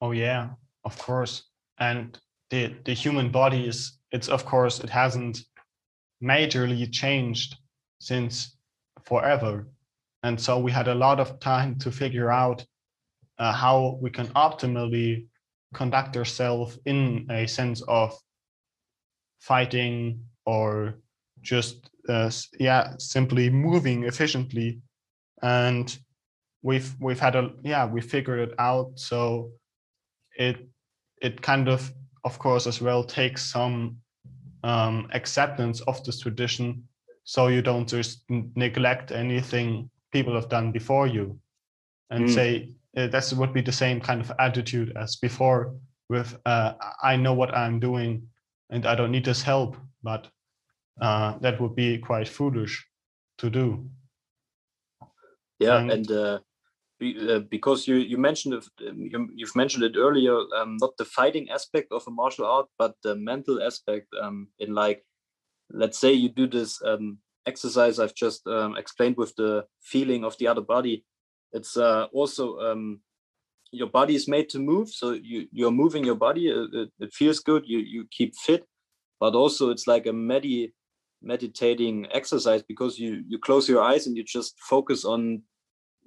Oh 0.00 0.12
yeah 0.12 0.50
of 0.84 0.98
course. 0.98 1.44
And 1.78 2.18
the 2.50 2.74
the 2.84 2.94
human 2.94 3.30
body 3.30 3.66
is 3.66 3.98
it's 4.10 4.28
of 4.28 4.44
course 4.44 4.80
it 4.80 4.90
hasn't 4.90 5.44
majorly 6.22 6.90
changed 6.90 7.56
since 7.98 8.56
forever. 9.04 9.68
And 10.22 10.40
so 10.40 10.58
we 10.58 10.70
had 10.70 10.88
a 10.88 10.94
lot 10.94 11.18
of 11.18 11.40
time 11.40 11.78
to 11.80 11.90
figure 11.90 12.30
out 12.30 12.64
uh, 13.38 13.52
how 13.52 13.98
we 14.00 14.10
can 14.10 14.28
optimally 14.28 15.26
conduct 15.74 16.16
ourselves 16.16 16.78
in 16.84 17.26
a 17.30 17.46
sense 17.46 17.82
of 17.88 18.16
fighting 19.40 20.20
or 20.46 20.98
just 21.40 21.90
uh, 22.08 22.30
yeah 22.60 22.94
simply 22.98 23.50
moving 23.50 24.04
efficiently. 24.04 24.80
And 25.42 25.96
we've 26.62 26.94
we've 27.00 27.18
had 27.18 27.34
a 27.34 27.50
yeah 27.64 27.86
we 27.86 28.00
figured 28.00 28.50
it 28.50 28.54
out. 28.58 28.92
So 28.96 29.50
it 30.38 30.68
it 31.20 31.42
kind 31.42 31.68
of 31.68 31.92
of 32.24 32.38
course 32.38 32.68
as 32.68 32.80
well 32.80 33.02
takes 33.02 33.50
some 33.50 33.96
um, 34.62 35.08
acceptance 35.12 35.80
of 35.82 36.04
this 36.04 36.20
tradition. 36.20 36.84
So 37.24 37.48
you 37.48 37.62
don't 37.62 37.88
just 37.88 38.24
neglect 38.28 39.10
anything 39.10 39.90
people 40.12 40.34
have 40.34 40.48
done 40.48 40.72
before 40.72 41.06
you 41.06 41.38
and 42.10 42.26
mm. 42.26 42.34
say 42.34 42.68
uh, 42.96 43.06
that 43.08 43.32
would 43.36 43.52
be 43.52 43.62
the 43.62 43.72
same 43.72 44.00
kind 44.00 44.20
of 44.20 44.30
attitude 44.38 44.92
as 44.96 45.16
before 45.16 45.74
with 46.08 46.38
uh, 46.46 46.74
i 47.02 47.16
know 47.16 47.32
what 47.32 47.54
i'm 47.54 47.80
doing 47.80 48.22
and 48.70 48.86
i 48.86 48.94
don't 48.94 49.10
need 49.10 49.24
this 49.24 49.42
help 49.42 49.76
but 50.02 50.28
uh, 51.00 51.38
that 51.40 51.60
would 51.60 51.74
be 51.74 51.98
quite 51.98 52.28
foolish 52.28 52.86
to 53.38 53.50
do 53.50 53.84
yeah 55.58 55.78
and, 55.78 55.90
and 55.90 56.10
uh, 56.10 56.38
uh, 57.02 57.40
because 57.50 57.88
you 57.88 57.96
you 57.96 58.18
mentioned 58.18 58.54
um, 58.54 59.00
you, 59.10 59.28
you've 59.34 59.56
mentioned 59.56 59.82
it 59.82 59.96
earlier 59.96 60.36
um, 60.58 60.76
not 60.80 60.96
the 60.98 61.04
fighting 61.04 61.50
aspect 61.50 61.90
of 61.90 62.04
a 62.06 62.10
martial 62.10 62.46
art 62.46 62.66
but 62.78 62.94
the 63.02 63.14
mental 63.16 63.62
aspect 63.62 64.06
um, 64.20 64.48
in 64.58 64.74
like 64.74 65.04
let's 65.70 65.98
say 65.98 66.12
you 66.12 66.28
do 66.28 66.46
this 66.46 66.80
um, 66.84 67.18
exercise 67.46 67.98
i've 67.98 68.14
just 68.14 68.46
um, 68.46 68.76
explained 68.76 69.16
with 69.16 69.34
the 69.36 69.64
feeling 69.80 70.24
of 70.24 70.36
the 70.38 70.46
other 70.46 70.60
body 70.60 71.04
it's 71.52 71.76
uh, 71.76 72.06
also 72.12 72.58
um, 72.58 73.00
your 73.72 73.88
body 73.88 74.14
is 74.14 74.28
made 74.28 74.48
to 74.48 74.58
move 74.58 74.88
so 74.88 75.12
you 75.12 75.46
you're 75.52 75.70
moving 75.70 76.04
your 76.04 76.14
body 76.14 76.48
it, 76.48 76.90
it, 76.98 77.12
feels 77.12 77.40
good 77.40 77.64
you 77.66 77.78
you 77.78 78.06
keep 78.10 78.34
fit 78.36 78.66
but 79.20 79.34
also 79.34 79.70
it's 79.70 79.86
like 79.86 80.06
a 80.06 80.12
medi 80.12 80.72
meditating 81.22 82.06
exercise 82.12 82.62
because 82.62 82.98
you 82.98 83.22
you 83.28 83.38
close 83.38 83.68
your 83.68 83.82
eyes 83.82 84.06
and 84.06 84.16
you 84.16 84.24
just 84.24 84.58
focus 84.58 85.04
on 85.04 85.42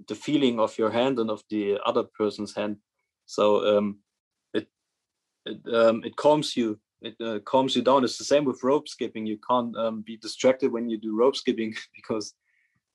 the 0.08 0.16
feeling 0.16 0.60
of 0.60 0.78
your 0.78 0.92
hand 0.92 1.20
and 1.20 1.30
of 1.30 1.44
the 1.50 1.78
other 1.86 2.04
person's 2.04 2.54
hand. 2.54 2.78
So 3.26 3.78
um, 3.78 4.00
it 4.54 4.68
it 5.46 5.62
um, 5.74 6.04
it 6.04 6.16
calms 6.16 6.56
you. 6.56 6.80
It 7.06 7.16
uh, 7.22 7.40
calms 7.46 7.76
you 7.76 7.84
down. 7.84 8.04
It's 8.04 8.18
the 8.18 8.24
same 8.24 8.46
with 8.46 8.64
rope 8.64 8.88
skipping. 8.88 9.28
You 9.28 9.38
can't 9.48 9.78
um, 9.78 10.02
be 10.02 10.18
distracted 10.18 10.72
when 10.72 10.90
you 10.90 10.98
do 10.98 11.16
rope 11.16 11.36
skipping 11.36 11.76
because 11.96 12.34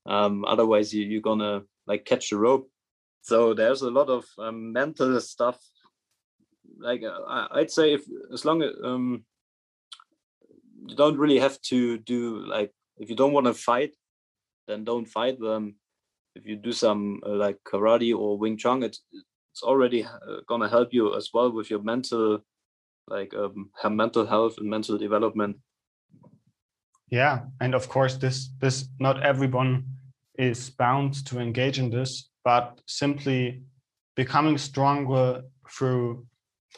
um, 0.05 0.43
otherwise 0.45 0.93
you, 0.93 1.05
you're 1.05 1.21
gonna 1.21 1.61
like 1.87 2.03
catch 2.03 2.29
the 2.29 2.37
rope. 2.37 2.69
So 3.21 3.53
there's 3.53 3.83
a 3.83 3.89
lot 3.89 4.09
of 4.09 4.25
um, 4.37 4.73
mental 4.73 5.19
stuff. 5.21 5.57
Like 6.77 7.03
uh, 7.03 7.47
I'd 7.51 7.71
say, 7.71 7.93
if 7.93 8.03
as 8.33 8.43
long 8.43 8.61
as 8.63 8.71
um, 8.83 9.23
you 10.87 10.95
don't 10.97 11.17
really 11.17 11.39
have 11.39 11.61
to 11.69 11.97
do 11.99 12.45
like 12.45 12.73
if 12.97 13.09
you 13.09 13.15
don't 13.15 13.33
want 13.33 13.45
to 13.45 13.53
fight, 13.53 13.95
then 14.67 14.83
don't 14.83 15.05
fight. 15.05 15.37
Um, 15.41 15.75
if 16.35 16.45
you 16.45 16.57
do 16.57 16.73
some 16.73 17.21
uh, 17.25 17.29
like 17.29 17.59
karate 17.63 18.13
or 18.13 18.37
Wing 18.37 18.57
Chun, 18.57 18.83
it's 18.83 19.01
it's 19.53 19.63
already 19.63 20.03
uh, 20.03 20.41
gonna 20.49 20.67
help 20.67 20.89
you 20.91 21.15
as 21.15 21.29
well 21.33 21.49
with 21.49 21.69
your 21.69 21.81
mental, 21.81 22.43
like 23.07 23.33
um, 23.33 23.69
mental 23.89 24.25
health 24.25 24.55
and 24.57 24.69
mental 24.69 24.97
development. 24.97 25.57
Yeah, 27.09 27.41
and 27.59 27.75
of 27.75 27.89
course, 27.89 28.15
this 28.15 28.49
this 28.59 28.87
not 28.99 29.21
everyone 29.23 29.85
is 30.37 30.69
bound 30.69 31.25
to 31.25 31.39
engage 31.39 31.77
in 31.79 31.89
this, 31.89 32.29
but 32.43 32.79
simply 32.87 33.63
becoming 34.15 34.57
stronger 34.57 35.43
through 35.69 36.25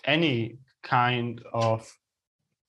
any 0.05 0.57
kind 0.81 1.41
of 1.53 1.87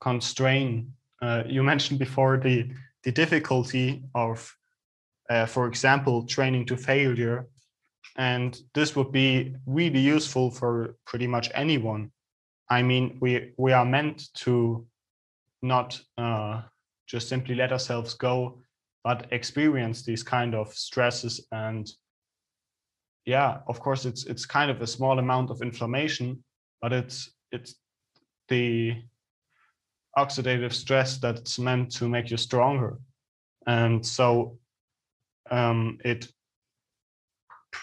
constraint. 0.00 0.86
Uh, 1.22 1.42
you 1.46 1.62
mentioned 1.62 1.98
before 1.98 2.36
the 2.36 2.70
the 3.02 3.12
difficulty 3.12 4.02
of 4.14 4.54
uh, 5.30 5.46
for 5.46 5.66
example, 5.66 6.26
training 6.26 6.66
to 6.66 6.76
failure. 6.76 7.46
And 8.16 8.58
this 8.74 8.94
would 8.94 9.12
be 9.12 9.54
really 9.66 10.00
useful 10.00 10.50
for 10.50 10.96
pretty 11.06 11.26
much 11.26 11.50
anyone. 11.54 12.12
I 12.68 12.82
mean, 12.82 13.18
we 13.20 13.52
we 13.56 13.72
are 13.72 13.84
meant 13.84 14.32
to 14.44 14.86
not 15.62 16.00
uh, 16.18 16.62
just 17.06 17.28
simply 17.28 17.54
let 17.54 17.72
ourselves 17.72 18.14
go, 18.14 18.60
but 19.02 19.26
experience 19.32 20.02
these 20.02 20.22
kind 20.22 20.54
of 20.54 20.72
stresses 20.74 21.46
and 21.52 21.90
yeah, 23.26 23.58
of 23.68 23.80
course 23.80 24.04
it's 24.04 24.24
it's 24.24 24.46
kind 24.46 24.70
of 24.70 24.82
a 24.82 24.86
small 24.86 25.18
amount 25.18 25.50
of 25.50 25.62
inflammation, 25.62 26.44
but 26.82 26.92
it's 26.92 27.30
it's 27.52 27.74
the 28.48 28.96
oxidative 30.16 30.72
stress 30.72 31.18
that's 31.18 31.58
meant 31.58 31.90
to 31.92 32.08
make 32.08 32.30
you 32.30 32.36
stronger. 32.36 32.98
And 33.66 34.04
so 34.04 34.58
um, 35.50 35.98
it 36.04 36.28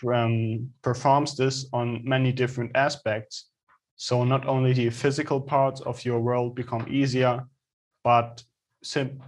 um, 0.07 0.69
performs 0.81 1.35
this 1.35 1.65
on 1.73 2.01
many 2.03 2.31
different 2.31 2.71
aspects. 2.75 3.50
So 4.01 4.23
not 4.23 4.47
only 4.47 4.73
the 4.73 4.89
physical 4.89 5.39
parts 5.39 5.79
of 5.81 6.03
your 6.03 6.19
world 6.21 6.55
become 6.55 6.87
easier, 6.89 7.45
but 8.03 8.43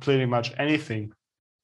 pretty 0.02 0.26
much 0.26 0.52
anything. 0.58 1.14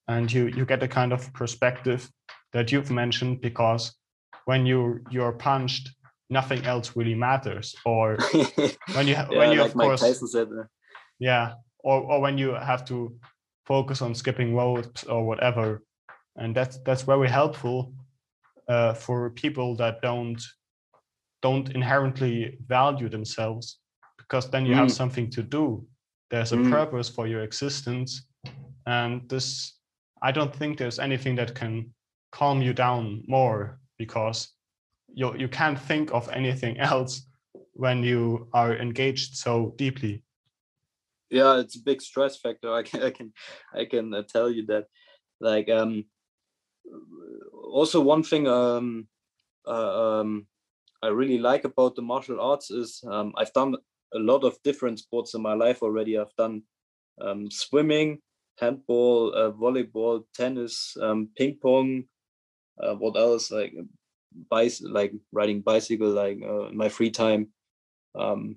And 0.06 0.32
you 0.32 0.46
you 0.46 0.64
get 0.64 0.84
a 0.84 0.86
kind 0.86 1.12
of 1.12 1.32
perspective 1.32 2.08
that 2.52 2.70
you've 2.70 2.92
mentioned 2.92 3.40
because 3.40 3.96
when 4.44 4.64
you 4.64 5.00
you're 5.10 5.32
punched, 5.32 5.90
nothing 6.28 6.64
else 6.64 6.94
really 6.94 7.16
matters. 7.16 7.74
Or 7.84 8.16
when 8.94 9.08
you 9.08 9.14
yeah, 9.14 9.28
when 9.28 9.50
you 9.50 9.62
like 9.62 9.70
of 9.70 9.74
Mike 9.74 9.86
course 9.86 10.02
Tyson 10.02 10.28
said, 10.28 10.48
uh, 10.48 10.66
yeah, 11.18 11.54
or 11.80 11.98
or 12.02 12.20
when 12.20 12.38
you 12.38 12.50
have 12.54 12.84
to 12.84 13.12
focus 13.66 14.02
on 14.02 14.14
skipping 14.14 14.54
ropes 14.54 15.02
or 15.02 15.26
whatever, 15.26 15.82
and 16.36 16.54
that's 16.54 16.78
that's 16.86 17.02
very 17.02 17.28
helpful 17.28 17.92
uh, 18.68 18.94
for 18.94 19.30
people 19.30 19.74
that 19.82 20.00
don't 20.00 20.40
don't 21.42 21.70
inherently 21.70 22.58
value 22.66 23.08
themselves 23.08 23.80
because 24.18 24.50
then 24.50 24.66
you 24.66 24.74
have 24.74 24.88
Mm. 24.88 24.96
something 24.96 25.30
to 25.30 25.42
do 25.42 25.86
there's 26.30 26.52
a 26.52 26.56
Mm. 26.56 26.70
purpose 26.70 27.08
for 27.08 27.26
your 27.26 27.42
existence 27.42 28.26
and 28.86 29.28
this 29.28 29.78
i 30.22 30.32
don't 30.32 30.54
think 30.54 30.78
there's 30.78 30.98
anything 30.98 31.36
that 31.36 31.54
can 31.54 31.92
calm 32.30 32.62
you 32.62 32.72
down 32.72 33.22
more 33.26 33.80
because 33.98 34.56
you 35.14 35.34
you 35.36 35.48
can't 35.48 35.78
think 35.78 36.12
of 36.12 36.28
anything 36.28 36.78
else 36.90 37.26
when 37.72 38.02
you 38.04 38.48
are 38.52 38.76
engaged 38.76 39.36
so 39.36 39.74
deeply 39.76 40.22
yeah, 41.32 41.60
it's 41.60 41.76
a 41.76 41.82
big 41.82 42.02
stress 42.02 42.36
factor. 42.36 42.72
I 42.80 42.82
can 42.82 43.02
I 43.02 43.10
can 43.10 43.32
I 43.72 43.84
can 43.84 44.12
uh, 44.14 44.22
tell 44.28 44.50
you 44.50 44.66
that. 44.66 44.86
Like 45.40 45.70
um, 45.70 46.04
also 47.52 48.00
one 48.00 48.22
thing 48.22 48.46
um, 48.46 49.08
uh, 49.66 50.20
um, 50.20 50.46
I 51.02 51.08
really 51.08 51.38
like 51.38 51.64
about 51.64 51.96
the 51.96 52.02
martial 52.02 52.40
arts 52.40 52.70
is 52.70 53.02
um, 53.06 53.32
I've 53.36 53.52
done 53.52 53.76
a 54.14 54.18
lot 54.18 54.44
of 54.44 54.58
different 54.62 54.98
sports 54.98 55.34
in 55.34 55.42
my 55.42 55.54
life 55.54 55.82
already. 55.82 56.18
I've 56.18 56.34
done 56.36 56.62
um, 57.20 57.50
swimming, 57.50 58.18
handball, 58.58 59.34
uh, 59.34 59.50
volleyball, 59.52 60.24
tennis, 60.34 60.96
um, 61.00 61.28
ping 61.36 61.58
pong. 61.62 62.04
Uh, 62.82 62.94
what 62.94 63.16
else? 63.16 63.50
Like 63.50 63.74
bice, 64.50 64.82
like 64.82 65.12
riding 65.32 65.60
bicycle, 65.60 66.10
like 66.10 66.38
uh, 66.42 66.66
in 66.68 66.76
my 66.76 66.88
free 66.88 67.10
time. 67.10 67.48
Um, 68.14 68.56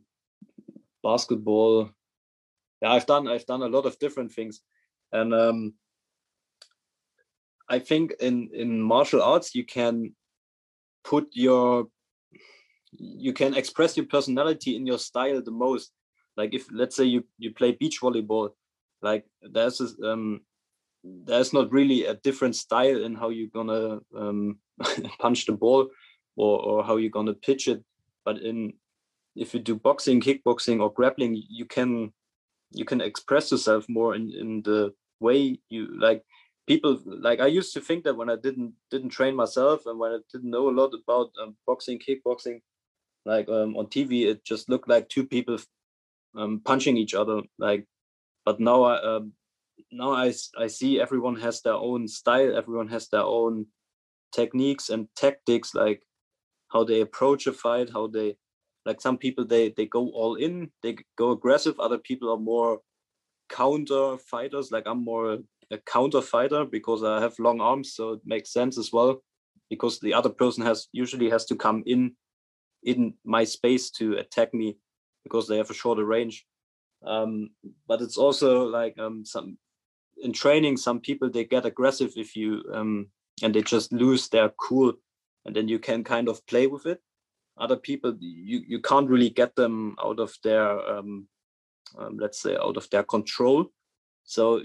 basketball. 1.03 1.91
Yeah, 2.81 2.91
I've 2.91 3.05
done 3.05 3.27
I've 3.27 3.45
done 3.45 3.61
a 3.61 3.67
lot 3.67 3.85
of 3.85 3.99
different 3.99 4.31
things, 4.31 4.61
and 5.11 5.33
um, 5.33 5.73
I 7.69 7.79
think 7.79 8.13
in 8.19 8.49
in 8.53 8.81
martial 8.81 9.21
arts 9.21 9.55
you 9.55 9.65
can 9.65 10.15
put 11.03 11.27
your 11.33 11.87
you 12.97 13.33
can 13.33 13.55
express 13.55 13.97
your 13.97 14.05
personality 14.05 14.75
in 14.75 14.85
your 14.85 14.99
style 14.99 15.41
the 15.41 15.51
most. 15.51 15.91
Like 16.37 16.53
if 16.53 16.65
let's 16.71 16.95
say 16.95 17.05
you 17.05 17.23
you 17.37 17.53
play 17.53 17.73
beach 17.73 18.01
volleyball 18.01 18.49
like 19.03 19.25
there's 19.41 19.81
um 20.03 20.41
there's 21.03 21.53
not 21.53 21.71
really 21.71 22.05
a 22.05 22.15
different 22.15 22.55
style 22.55 23.03
in 23.03 23.13
how 23.13 23.29
you're 23.29 23.53
gonna 23.53 23.99
um 24.17 24.57
punch 25.19 25.45
the 25.45 25.51
ball 25.51 25.89
or 26.35 26.59
or 26.63 26.83
how 26.83 26.95
you're 26.95 27.11
gonna 27.11 27.33
pitch 27.33 27.67
it. 27.67 27.83
But 28.25 28.41
in 28.41 28.73
if 29.35 29.53
you 29.53 29.59
do 29.59 29.75
boxing 29.75 30.21
kickboxing 30.21 30.79
or 30.79 30.93
grappling 30.93 31.41
you 31.49 31.65
can 31.65 32.13
you 32.71 32.85
can 32.85 33.01
express 33.01 33.51
yourself 33.51 33.85
more 33.89 34.15
in 34.15 34.31
in 34.31 34.61
the 34.63 34.93
way 35.19 35.59
you 35.69 35.87
like 35.99 36.23
people 36.67 36.99
like 37.05 37.39
i 37.39 37.47
used 37.47 37.73
to 37.73 37.81
think 37.81 38.03
that 38.03 38.15
when 38.15 38.29
i 38.29 38.35
didn't 38.35 38.73
didn't 38.91 39.09
train 39.09 39.35
myself 39.35 39.85
and 39.85 39.99
when 39.99 40.11
i 40.11 40.17
didn't 40.31 40.51
know 40.51 40.69
a 40.69 40.77
lot 40.79 40.91
about 40.93 41.31
um, 41.41 41.55
boxing 41.65 41.99
kickboxing 41.99 42.61
like 43.25 43.47
um, 43.49 43.75
on 43.77 43.87
tv 43.87 44.25
it 44.25 44.43
just 44.43 44.69
looked 44.69 44.89
like 44.89 45.09
two 45.09 45.25
people 45.25 45.57
um, 46.35 46.61
punching 46.63 46.97
each 46.97 47.13
other 47.13 47.41
like 47.57 47.85
but 48.45 48.59
now 48.59 48.83
i 48.83 49.01
um, 49.01 49.33
now 49.91 50.11
I, 50.11 50.33
I 50.57 50.67
see 50.67 50.99
everyone 50.99 51.35
has 51.37 51.61
their 51.61 51.73
own 51.75 52.07
style 52.07 52.55
everyone 52.55 52.87
has 52.89 53.07
their 53.09 53.21
own 53.23 53.67
techniques 54.33 54.89
and 54.89 55.07
tactics 55.15 55.75
like 55.75 56.03
how 56.69 56.83
they 56.83 57.01
approach 57.01 57.47
a 57.47 57.53
fight 57.53 57.89
how 57.91 58.07
they 58.07 58.35
like 58.85 58.99
some 58.99 59.17
people 59.17 59.45
they 59.45 59.69
they 59.69 59.85
go 59.85 60.09
all 60.09 60.35
in 60.35 60.71
they 60.81 60.97
go 61.17 61.31
aggressive 61.31 61.79
other 61.79 61.97
people 61.97 62.31
are 62.31 62.39
more 62.39 62.79
counter 63.49 64.17
fighters 64.17 64.71
like 64.71 64.83
i'm 64.87 65.03
more 65.03 65.37
a 65.71 65.77
counter 65.85 66.21
fighter 66.21 66.65
because 66.65 67.03
i 67.03 67.21
have 67.21 67.37
long 67.39 67.61
arms 67.61 67.93
so 67.93 68.13
it 68.13 68.21
makes 68.25 68.51
sense 68.51 68.77
as 68.77 68.91
well 68.91 69.21
because 69.69 69.99
the 69.99 70.13
other 70.13 70.29
person 70.29 70.65
has 70.65 70.87
usually 70.91 71.29
has 71.29 71.45
to 71.45 71.55
come 71.55 71.83
in 71.85 72.15
in 72.85 73.13
my 73.23 73.43
space 73.43 73.89
to 73.91 74.13
attack 74.17 74.53
me 74.53 74.77
because 75.23 75.47
they 75.47 75.57
have 75.57 75.69
a 75.69 75.73
shorter 75.73 76.05
range. 76.05 76.45
Um 77.05 77.49
but 77.87 78.01
it's 78.01 78.17
also 78.17 78.65
like 78.65 78.97
um 78.99 79.25
some 79.25 79.57
in 80.17 80.31
training 80.31 80.77
some 80.77 80.99
people 80.99 81.29
they 81.29 81.43
get 81.43 81.65
aggressive 81.65 82.13
if 82.15 82.35
you 82.35 82.63
um 82.73 83.07
and 83.41 83.53
they 83.53 83.61
just 83.61 83.91
lose 83.91 84.29
their 84.29 84.49
cool 84.49 84.93
and 85.45 85.55
then 85.55 85.67
you 85.67 85.79
can 85.79 86.03
kind 86.03 86.29
of 86.29 86.45
play 86.47 86.67
with 86.67 86.85
it. 86.85 86.99
Other 87.57 87.77
people 87.77 88.15
you 88.19 88.61
you 88.67 88.79
can't 88.79 89.09
really 89.09 89.29
get 89.29 89.55
them 89.55 89.95
out 90.03 90.19
of 90.19 90.35
their 90.43 90.79
um, 90.89 91.27
um 91.97 92.17
let's 92.17 92.41
say 92.41 92.55
out 92.55 92.77
of 92.77 92.89
their 92.89 93.03
control. 93.03 93.67
So 94.23 94.61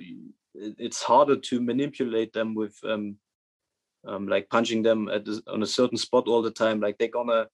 it's 0.55 1.03
harder 1.03 1.37
to 1.37 1.61
manipulate 1.61 2.33
them 2.33 2.55
with 2.55 2.77
um, 2.85 4.29
like 4.29 4.49
punching 4.49 4.83
them 4.83 5.09
at 5.09 5.27
on 5.47 5.63
a 5.63 5.67
certain 5.67 5.99
spot 5.99 6.29
all 6.29 6.43
the 6.43 6.51
time. 6.51 6.81
Like 6.81 6.99
they're 6.99 7.09
gonna 7.09 7.47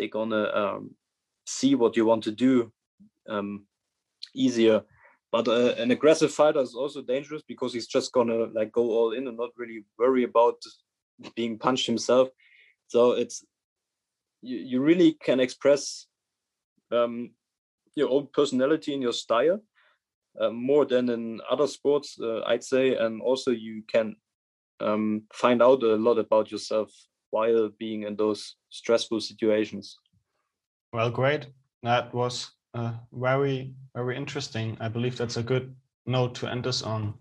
they're 0.00 0.08
gonna 0.08 0.50
um 0.54 0.94
see 1.46 1.74
what 1.74 1.96
you 1.96 2.06
want 2.06 2.24
to 2.24 2.32
do 2.32 2.72
um 3.28 3.66
easier. 4.34 4.82
But 5.32 5.46
uh, 5.46 5.74
an 5.78 5.90
aggressive 5.92 6.32
fighter 6.32 6.60
is 6.60 6.74
also 6.74 7.02
dangerous 7.02 7.42
because 7.46 7.72
he's 7.72 7.86
just 7.86 8.12
gonna 8.12 8.46
like 8.52 8.72
go 8.72 8.90
all 8.90 9.12
in 9.12 9.28
and 9.28 9.36
not 9.36 9.50
really 9.56 9.84
worry 9.98 10.24
about 10.24 10.56
being 11.36 11.58
punched 11.58 11.86
himself. 11.86 12.28
So 12.88 13.12
it's 13.12 13.44
you, 14.42 14.58
you 14.58 14.80
really 14.80 15.12
can 15.12 15.38
express 15.38 16.06
um, 16.90 17.30
your 17.94 18.10
own 18.10 18.28
personality 18.32 18.92
and 18.92 19.02
your 19.02 19.12
style 19.12 19.60
uh, 20.40 20.50
more 20.50 20.84
than 20.84 21.08
in 21.08 21.40
other 21.48 21.66
sports, 21.66 22.18
uh, 22.20 22.40
I'd 22.46 22.64
say. 22.64 22.96
And 22.96 23.22
also, 23.22 23.50
you 23.50 23.82
can 23.86 24.16
um, 24.80 25.22
find 25.32 25.62
out 25.62 25.82
a 25.82 25.96
lot 25.96 26.18
about 26.18 26.50
yourself 26.50 26.90
while 27.30 27.70
being 27.78 28.02
in 28.04 28.16
those 28.16 28.56
stressful 28.70 29.20
situations. 29.20 29.96
well 30.92 31.10
great. 31.10 31.46
That 31.82 32.12
was 32.12 32.50
uh, 32.74 32.92
very 33.12 33.74
very 33.94 34.16
interesting. 34.16 34.76
I 34.80 34.88
believe 34.88 35.16
that's 35.16 35.36
a 35.36 35.42
good 35.42 35.74
note 36.06 36.34
to 36.36 36.50
end 36.50 36.66
us 36.66 36.82
on 36.82 37.14